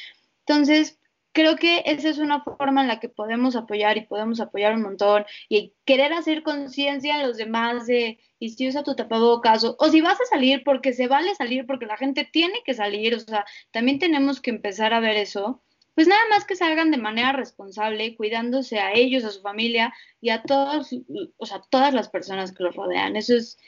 Entonces, 0.46 0.99
creo 1.32 1.56
que 1.56 1.82
esa 1.86 2.08
es 2.08 2.18
una 2.18 2.42
forma 2.42 2.82
en 2.82 2.88
la 2.88 3.00
que 3.00 3.08
podemos 3.08 3.56
apoyar 3.56 3.96
y 3.96 4.06
podemos 4.06 4.40
apoyar 4.40 4.74
un 4.74 4.82
montón 4.82 5.24
y 5.48 5.74
querer 5.84 6.12
hacer 6.12 6.42
conciencia 6.42 7.16
en 7.16 7.26
los 7.26 7.36
demás 7.36 7.86
de, 7.86 8.18
y 8.38 8.50
si 8.50 8.68
usa 8.68 8.82
tu 8.82 8.94
tapabocas, 8.96 9.64
o, 9.64 9.76
o 9.78 9.88
si 9.88 10.00
vas 10.00 10.20
a 10.20 10.26
salir 10.26 10.62
porque 10.64 10.92
se 10.92 11.08
vale 11.08 11.34
salir, 11.34 11.66
porque 11.66 11.86
la 11.86 11.96
gente 11.96 12.28
tiene 12.30 12.60
que 12.64 12.74
salir, 12.74 13.14
o 13.14 13.20
sea, 13.20 13.44
también 13.70 13.98
tenemos 13.98 14.40
que 14.40 14.50
empezar 14.50 14.92
a 14.94 15.00
ver 15.00 15.16
eso 15.16 15.62
pues 15.94 16.08
nada 16.08 16.22
más 16.30 16.46
que 16.46 16.56
salgan 16.56 16.90
de 16.90 16.96
manera 16.96 17.32
responsable, 17.32 18.16
cuidándose 18.16 18.78
a 18.78 18.92
ellos, 18.94 19.24
a 19.24 19.30
su 19.30 19.42
familia 19.42 19.92
y 20.20 20.30
a 20.30 20.42
todos, 20.42 20.94
o 21.36 21.46
sea, 21.46 21.60
todas 21.68 21.92
las 21.92 22.08
personas 22.08 22.52
que 22.52 22.62
los 22.62 22.74
rodean. 22.74 23.16
Eso 23.16 23.34
es, 23.34 23.58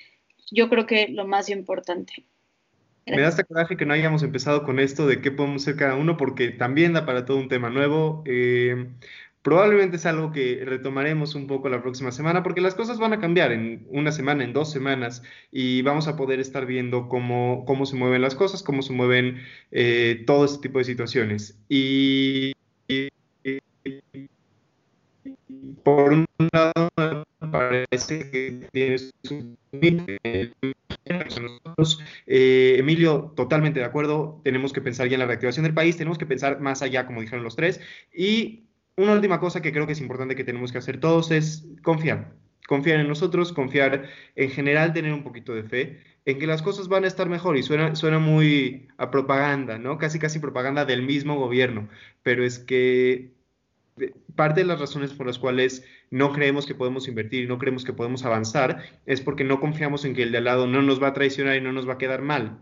yo 0.50 0.70
creo 0.70 0.86
que 0.86 1.08
lo 1.08 1.26
más 1.26 1.50
importante. 1.50 2.26
Me 3.06 3.20
da 3.20 3.28
hasta 3.28 3.44
coraje 3.44 3.76
que 3.76 3.84
no 3.84 3.94
hayamos 3.94 4.22
empezado 4.22 4.64
con 4.64 4.78
esto 4.78 5.06
de 5.06 5.20
qué 5.20 5.30
podemos 5.30 5.62
ser 5.62 5.76
cada 5.76 5.96
uno, 5.96 6.16
porque 6.16 6.50
también 6.50 6.92
da 6.92 7.04
para 7.04 7.24
todo 7.24 7.36
un 7.36 7.48
tema 7.48 7.68
nuevo. 7.68 8.22
Eh, 8.26 8.86
Probablemente 9.42 9.96
es 9.96 10.06
algo 10.06 10.30
que 10.30 10.62
retomaremos 10.64 11.34
un 11.34 11.48
poco 11.48 11.68
la 11.68 11.82
próxima 11.82 12.12
semana 12.12 12.44
porque 12.44 12.60
las 12.60 12.76
cosas 12.76 12.98
van 12.98 13.12
a 13.12 13.18
cambiar 13.18 13.50
en 13.50 13.84
una 13.90 14.12
semana, 14.12 14.44
en 14.44 14.52
dos 14.52 14.70
semanas 14.70 15.24
y 15.50 15.82
vamos 15.82 16.06
a 16.06 16.16
poder 16.16 16.38
estar 16.38 16.64
viendo 16.64 17.08
cómo, 17.08 17.64
cómo 17.66 17.84
se 17.84 17.96
mueven 17.96 18.22
las 18.22 18.36
cosas, 18.36 18.62
cómo 18.62 18.82
se 18.82 18.92
mueven 18.92 19.42
eh, 19.72 20.22
todo 20.28 20.44
este 20.44 20.68
tipo 20.68 20.78
de 20.78 20.84
situaciones. 20.84 21.58
Y, 21.68 22.52
por 25.82 26.12
un 26.12 26.26
lado, 26.52 27.24
parece 27.50 28.30
que 28.30 28.68
tienes 28.70 29.12
Emilio, 33.12 33.32
totalmente 33.36 33.80
de 33.80 33.86
acuerdo, 33.86 34.40
tenemos 34.44 34.72
que 34.72 34.80
pensar 34.80 35.08
ya 35.08 35.14
en 35.14 35.20
la 35.20 35.26
reactivación 35.26 35.64
del 35.64 35.74
país, 35.74 35.96
tenemos 35.96 36.18
que 36.18 36.26
pensar 36.26 36.60
más 36.60 36.82
allá, 36.82 37.06
como 37.06 37.20
dijeron 37.20 37.44
los 37.44 37.56
tres, 37.56 37.80
y 38.12 38.64
una 38.96 39.12
última 39.12 39.40
cosa 39.40 39.62
que 39.62 39.72
creo 39.72 39.86
que 39.86 39.92
es 39.92 40.00
importante 40.00 40.36
que 40.36 40.44
tenemos 40.44 40.72
que 40.72 40.78
hacer 40.78 41.00
todos 41.00 41.30
es 41.30 41.66
confiar. 41.82 42.34
Confiar 42.68 43.00
en 43.00 43.08
nosotros, 43.08 43.52
confiar 43.52 44.08
en 44.36 44.50
general, 44.50 44.92
tener 44.92 45.12
un 45.12 45.24
poquito 45.24 45.54
de 45.54 45.64
fe 45.64 46.00
en 46.24 46.38
que 46.38 46.46
las 46.46 46.62
cosas 46.62 46.88
van 46.88 47.04
a 47.04 47.08
estar 47.08 47.28
mejor. 47.28 47.56
Y 47.56 47.62
suena, 47.62 47.96
suena 47.96 48.18
muy 48.18 48.88
a 48.98 49.10
propaganda, 49.10 49.78
¿no? 49.78 49.98
Casi, 49.98 50.18
casi 50.18 50.38
propaganda 50.38 50.84
del 50.84 51.02
mismo 51.02 51.36
gobierno. 51.36 51.88
Pero 52.22 52.44
es 52.44 52.58
que 52.58 53.32
eh, 53.98 54.14
parte 54.36 54.60
de 54.60 54.66
las 54.66 54.80
razones 54.80 55.12
por 55.12 55.26
las 55.26 55.38
cuales 55.38 55.84
no 56.10 56.32
creemos 56.32 56.66
que 56.66 56.74
podemos 56.74 57.08
invertir 57.08 57.44
y 57.44 57.46
no 57.46 57.58
creemos 57.58 57.84
que 57.84 57.92
podemos 57.92 58.24
avanzar 58.24 58.82
es 59.06 59.20
porque 59.20 59.44
no 59.44 59.60
confiamos 59.60 60.04
en 60.04 60.14
que 60.14 60.22
el 60.22 60.32
de 60.32 60.38
al 60.38 60.44
lado 60.44 60.66
no 60.66 60.82
nos 60.82 61.02
va 61.02 61.08
a 61.08 61.14
traicionar 61.14 61.56
y 61.56 61.60
no 61.60 61.72
nos 61.72 61.88
va 61.88 61.94
a 61.94 61.98
quedar 61.98 62.22
mal. 62.22 62.60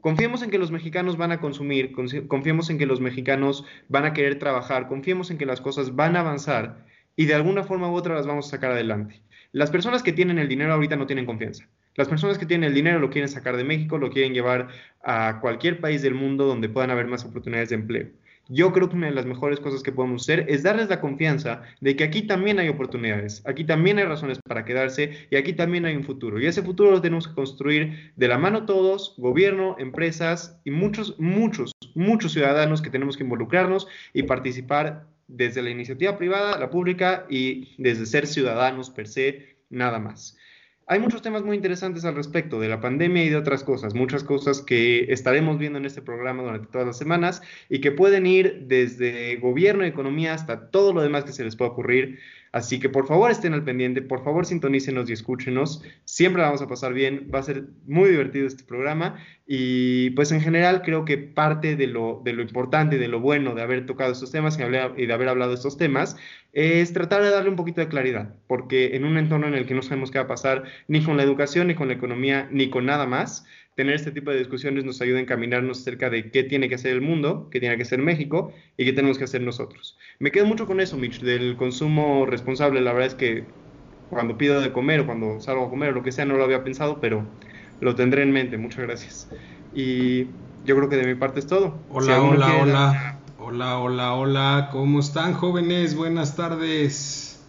Confiemos 0.00 0.42
en 0.42 0.50
que 0.50 0.58
los 0.58 0.70
mexicanos 0.70 1.16
van 1.16 1.32
a 1.32 1.40
consumir, 1.40 1.92
confiemos 1.92 2.70
en 2.70 2.78
que 2.78 2.86
los 2.86 3.00
mexicanos 3.00 3.64
van 3.88 4.04
a 4.04 4.12
querer 4.12 4.38
trabajar, 4.38 4.88
confiemos 4.88 5.30
en 5.30 5.38
que 5.38 5.46
las 5.46 5.60
cosas 5.60 5.94
van 5.94 6.16
a 6.16 6.20
avanzar 6.20 6.86
y 7.16 7.26
de 7.26 7.34
alguna 7.34 7.64
forma 7.64 7.90
u 7.90 7.94
otra 7.94 8.14
las 8.14 8.26
vamos 8.26 8.46
a 8.46 8.50
sacar 8.50 8.72
adelante. 8.72 9.22
Las 9.52 9.70
personas 9.70 10.02
que 10.02 10.12
tienen 10.12 10.38
el 10.38 10.48
dinero 10.48 10.72
ahorita 10.72 10.96
no 10.96 11.06
tienen 11.06 11.26
confianza. 11.26 11.68
Las 11.96 12.08
personas 12.08 12.38
que 12.38 12.46
tienen 12.46 12.68
el 12.68 12.74
dinero 12.74 13.00
lo 13.00 13.10
quieren 13.10 13.28
sacar 13.28 13.56
de 13.56 13.64
México, 13.64 13.98
lo 13.98 14.10
quieren 14.10 14.32
llevar 14.32 14.68
a 15.02 15.38
cualquier 15.40 15.80
país 15.80 16.02
del 16.02 16.14
mundo 16.14 16.46
donde 16.46 16.68
puedan 16.68 16.90
haber 16.90 17.06
más 17.06 17.24
oportunidades 17.24 17.70
de 17.70 17.74
empleo. 17.74 18.08
Yo 18.52 18.72
creo 18.72 18.88
que 18.88 18.96
una 18.96 19.06
de 19.06 19.14
las 19.14 19.26
mejores 19.26 19.60
cosas 19.60 19.80
que 19.84 19.92
podemos 19.92 20.22
hacer 20.22 20.44
es 20.48 20.64
darles 20.64 20.88
la 20.88 21.00
confianza 21.00 21.62
de 21.80 21.94
que 21.94 22.02
aquí 22.02 22.22
también 22.22 22.58
hay 22.58 22.68
oportunidades, 22.68 23.46
aquí 23.46 23.62
también 23.62 23.98
hay 23.98 24.04
razones 24.04 24.40
para 24.44 24.64
quedarse 24.64 25.28
y 25.30 25.36
aquí 25.36 25.52
también 25.52 25.84
hay 25.84 25.94
un 25.94 26.02
futuro. 26.02 26.40
Y 26.40 26.46
ese 26.46 26.62
futuro 26.62 26.90
lo 26.90 27.00
tenemos 27.00 27.28
que 27.28 27.34
construir 27.34 28.12
de 28.16 28.26
la 28.26 28.38
mano 28.38 28.66
todos, 28.66 29.14
gobierno, 29.18 29.76
empresas 29.78 30.60
y 30.64 30.72
muchos, 30.72 31.18
muchos, 31.20 31.70
muchos 31.94 32.32
ciudadanos 32.32 32.82
que 32.82 32.90
tenemos 32.90 33.16
que 33.16 33.22
involucrarnos 33.22 33.86
y 34.12 34.24
participar 34.24 35.06
desde 35.28 35.62
la 35.62 35.70
iniciativa 35.70 36.18
privada, 36.18 36.58
la 36.58 36.70
pública 36.70 37.26
y 37.30 37.76
desde 37.78 38.04
ser 38.04 38.26
ciudadanos 38.26 38.90
per 38.90 39.06
se, 39.06 39.58
nada 39.70 40.00
más. 40.00 40.36
Hay 40.90 40.98
muchos 40.98 41.22
temas 41.22 41.44
muy 41.44 41.54
interesantes 41.54 42.04
al 42.04 42.16
respecto 42.16 42.58
de 42.58 42.68
la 42.68 42.80
pandemia 42.80 43.22
y 43.22 43.28
de 43.28 43.36
otras 43.36 43.62
cosas, 43.62 43.94
muchas 43.94 44.24
cosas 44.24 44.60
que 44.60 45.04
estaremos 45.12 45.56
viendo 45.56 45.78
en 45.78 45.84
este 45.84 46.02
programa 46.02 46.42
durante 46.42 46.66
todas 46.66 46.84
las 46.84 46.98
semanas 46.98 47.42
y 47.68 47.80
que 47.80 47.92
pueden 47.92 48.26
ir 48.26 48.64
desde 48.66 49.36
gobierno, 49.36 49.84
economía 49.84 50.34
hasta 50.34 50.68
todo 50.72 50.92
lo 50.92 51.00
demás 51.00 51.22
que 51.22 51.30
se 51.30 51.44
les 51.44 51.54
pueda 51.54 51.70
ocurrir. 51.70 52.18
Así 52.50 52.80
que 52.80 52.88
por 52.88 53.06
favor 53.06 53.30
estén 53.30 53.54
al 53.54 53.62
pendiente, 53.62 54.02
por 54.02 54.24
favor 54.24 54.44
sintonícenos 54.44 55.08
y 55.08 55.12
escúchenos. 55.12 55.80
Siempre 56.20 56.42
la 56.42 56.48
vamos 56.48 56.60
a 56.60 56.68
pasar 56.68 56.92
bien, 56.92 57.30
va 57.34 57.38
a 57.38 57.42
ser 57.42 57.64
muy 57.86 58.10
divertido 58.10 58.46
este 58.46 58.62
programa 58.62 59.16
y 59.46 60.10
pues 60.10 60.30
en 60.32 60.42
general 60.42 60.82
creo 60.82 61.06
que 61.06 61.16
parte 61.16 61.76
de 61.76 61.86
lo, 61.86 62.22
importante 62.26 62.98
de 62.98 63.08
lo 63.08 63.20
bueno 63.20 63.54
de 63.54 63.62
haber 63.62 63.86
tocado 63.86 64.12
estos 64.12 64.30
temas 64.30 64.58
y 64.58 65.06
de 65.06 65.12
haber 65.14 65.28
hablado 65.30 65.52
de 65.52 65.56
estos 65.56 65.78
temas 65.78 66.18
es 66.52 66.92
tratar 66.92 67.22
de 67.22 67.30
darle 67.30 67.48
un 67.48 67.56
poquito 67.56 67.80
de 67.80 67.88
claridad, 67.88 68.34
porque 68.48 68.96
en 68.96 69.06
un 69.06 69.16
entorno 69.16 69.46
en 69.46 69.54
el 69.54 69.64
que 69.64 69.72
no 69.72 69.80
sabemos 69.80 70.10
qué 70.10 70.18
va 70.18 70.24
a 70.24 70.28
pasar 70.28 70.64
ni 70.88 71.02
con 71.02 71.16
la 71.16 71.22
educación, 71.22 71.68
ni 71.68 71.74
con 71.74 71.88
la 71.88 71.94
economía, 71.94 72.50
ni 72.52 72.68
con 72.68 72.84
nada 72.84 73.06
más, 73.06 73.46
tener 73.74 73.94
este 73.94 74.12
tipo 74.12 74.30
de 74.30 74.36
discusiones 74.36 74.84
nos 74.84 75.00
ayuda 75.00 75.20
a 75.20 75.22
encaminarnos 75.22 75.80
acerca 75.80 76.10
de 76.10 76.30
qué 76.30 76.44
tiene 76.44 76.68
que 76.68 76.74
hacer 76.74 76.92
el 76.92 77.00
mundo, 77.00 77.48
qué 77.50 77.60
tiene 77.60 77.78
que 77.78 77.84
hacer 77.84 78.00
México 78.00 78.52
y 78.76 78.84
qué 78.84 78.92
tenemos 78.92 79.16
que 79.16 79.24
hacer 79.24 79.40
nosotros. 79.40 79.96
Me 80.18 80.30
quedo 80.30 80.44
mucho 80.44 80.66
con 80.66 80.80
eso, 80.80 80.98
Mitch, 80.98 81.22
del 81.22 81.56
consumo 81.56 82.26
responsable. 82.26 82.82
La 82.82 82.92
verdad 82.92 83.06
es 83.06 83.14
que 83.14 83.46
cuando 84.10 84.36
pido 84.36 84.60
de 84.60 84.72
comer 84.72 85.00
o 85.00 85.06
cuando 85.06 85.40
salgo 85.40 85.66
a 85.66 85.70
comer 85.70 85.90
o 85.90 85.92
lo 85.92 86.02
que 86.02 86.12
sea, 86.12 86.24
no 86.24 86.36
lo 86.36 86.44
había 86.44 86.64
pensado, 86.64 86.98
pero 87.00 87.24
lo 87.80 87.94
tendré 87.94 88.22
en 88.22 88.32
mente. 88.32 88.58
Muchas 88.58 88.80
gracias. 88.80 89.28
Y 89.74 90.24
yo 90.64 90.76
creo 90.76 90.88
que 90.88 90.96
de 90.96 91.06
mi 91.06 91.14
parte 91.14 91.38
es 91.38 91.46
todo. 91.46 91.74
Hola, 91.90 92.20
hola, 92.20 92.56
hola. 92.60 93.16
Hola, 93.38 93.78
hola, 93.78 94.14
hola. 94.14 94.68
¿Cómo 94.72 95.00
están, 95.00 95.32
jóvenes? 95.32 95.94
Buenas 95.94 96.36
tardes. 96.36 97.40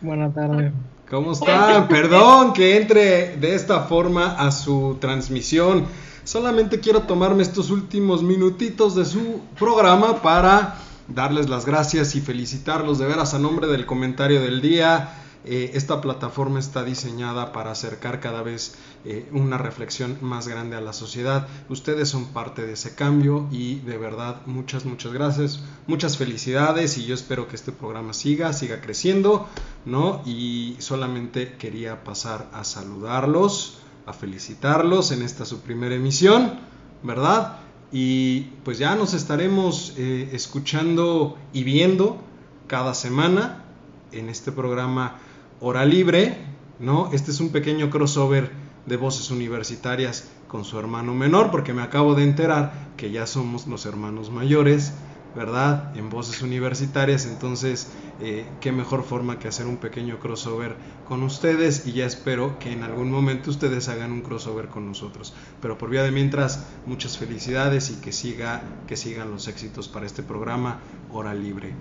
Buenas 0.00 0.34
tardes. 0.34 0.72
¿Cómo 1.08 1.32
están? 1.32 1.86
Perdón 1.88 2.52
que 2.54 2.76
entre 2.76 3.36
de 3.36 3.54
esta 3.54 3.80
forma 3.82 4.36
a 4.36 4.50
su 4.50 4.96
transmisión. 5.00 5.84
Solamente 6.24 6.80
quiero 6.80 7.02
tomarme 7.02 7.42
estos 7.42 7.70
últimos 7.70 8.22
minutitos 8.22 8.94
de 8.94 9.04
su 9.04 9.40
programa 9.58 10.22
para 10.22 10.76
darles 11.14 11.48
las 11.48 11.66
gracias 11.66 12.14
y 12.14 12.20
felicitarlos 12.20 12.98
de 12.98 13.06
veras 13.06 13.34
a 13.34 13.38
nombre 13.38 13.66
del 13.66 13.86
comentario 13.86 14.40
del 14.40 14.60
día. 14.60 15.16
Eh, 15.44 15.70
esta 15.74 16.02
plataforma 16.02 16.58
está 16.58 16.84
diseñada 16.84 17.52
para 17.52 17.70
acercar 17.70 18.20
cada 18.20 18.42
vez 18.42 18.74
eh, 19.06 19.26
una 19.32 19.56
reflexión 19.56 20.18
más 20.20 20.48
grande 20.48 20.76
a 20.76 20.80
la 20.82 20.92
sociedad. 20.92 21.48
Ustedes 21.70 22.10
son 22.10 22.26
parte 22.26 22.66
de 22.66 22.74
ese 22.74 22.94
cambio 22.94 23.48
y 23.50 23.76
de 23.76 23.96
verdad 23.96 24.42
muchas, 24.44 24.84
muchas 24.84 25.12
gracias, 25.12 25.62
muchas 25.86 26.18
felicidades 26.18 26.98
y 26.98 27.06
yo 27.06 27.14
espero 27.14 27.48
que 27.48 27.56
este 27.56 27.72
programa 27.72 28.12
siga, 28.12 28.52
siga 28.52 28.82
creciendo, 28.82 29.48
¿no? 29.86 30.20
Y 30.26 30.76
solamente 30.78 31.54
quería 31.54 32.04
pasar 32.04 32.48
a 32.52 32.64
saludarlos 32.64 33.78
a 34.06 34.12
felicitarlos 34.12 35.12
en 35.12 35.22
esta 35.22 35.44
su 35.44 35.60
primera 35.60 35.94
emisión, 35.94 36.58
¿verdad? 37.02 37.59
Y 37.92 38.42
pues 38.64 38.78
ya 38.78 38.94
nos 38.94 39.14
estaremos 39.14 39.94
eh, 39.96 40.30
escuchando 40.32 41.36
y 41.52 41.64
viendo 41.64 42.18
cada 42.66 42.94
semana 42.94 43.64
en 44.12 44.28
este 44.28 44.52
programa 44.52 45.18
Hora 45.60 45.84
Libre, 45.84 46.36
¿no? 46.78 47.10
Este 47.12 47.30
es 47.30 47.40
un 47.40 47.50
pequeño 47.50 47.90
crossover 47.90 48.52
de 48.86 48.96
voces 48.96 49.30
universitarias 49.30 50.30
con 50.46 50.64
su 50.64 50.78
hermano 50.78 51.14
menor, 51.14 51.50
porque 51.50 51.72
me 51.72 51.82
acabo 51.82 52.14
de 52.14 52.24
enterar 52.24 52.90
que 52.96 53.10
ya 53.10 53.26
somos 53.26 53.66
los 53.66 53.86
hermanos 53.86 54.30
mayores 54.30 54.92
¿verdad? 55.34 55.96
En 55.96 56.10
voces 56.10 56.42
universitarias, 56.42 57.26
entonces, 57.26 57.92
eh, 58.20 58.44
qué 58.60 58.72
mejor 58.72 59.04
forma 59.04 59.38
que 59.38 59.48
hacer 59.48 59.66
un 59.66 59.76
pequeño 59.76 60.18
crossover 60.18 60.74
con 61.06 61.22
ustedes 61.22 61.86
y 61.86 61.92
ya 61.92 62.06
espero 62.06 62.58
que 62.58 62.72
en 62.72 62.82
algún 62.82 63.10
momento 63.10 63.50
ustedes 63.50 63.88
hagan 63.88 64.12
un 64.12 64.22
crossover 64.22 64.68
con 64.68 64.86
nosotros. 64.86 65.34
Pero 65.60 65.78
por 65.78 65.90
vía 65.90 66.02
de 66.02 66.10
mientras, 66.10 66.66
muchas 66.86 67.16
felicidades 67.18 67.90
y 67.90 68.00
que, 68.00 68.12
siga, 68.12 68.62
que 68.86 68.96
sigan 68.96 69.30
los 69.30 69.46
éxitos 69.48 69.88
para 69.88 70.06
este 70.06 70.22
programa 70.22 70.78
Hora 71.12 71.34
Libre. 71.34 71.74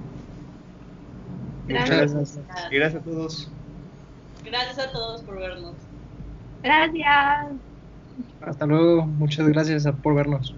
Gracias. 1.67 2.39
Gracias 2.71 3.01
a 3.01 3.03
todos. 3.03 3.51
Gracias 4.43 4.79
a 4.79 4.91
todos 4.91 5.21
por 5.21 5.37
vernos. 5.37 5.75
Gracias. 6.63 7.47
Hasta 8.41 8.65
luego. 8.65 9.05
Muchas 9.05 9.47
gracias 9.47 9.87
por 10.01 10.15
vernos. 10.15 10.55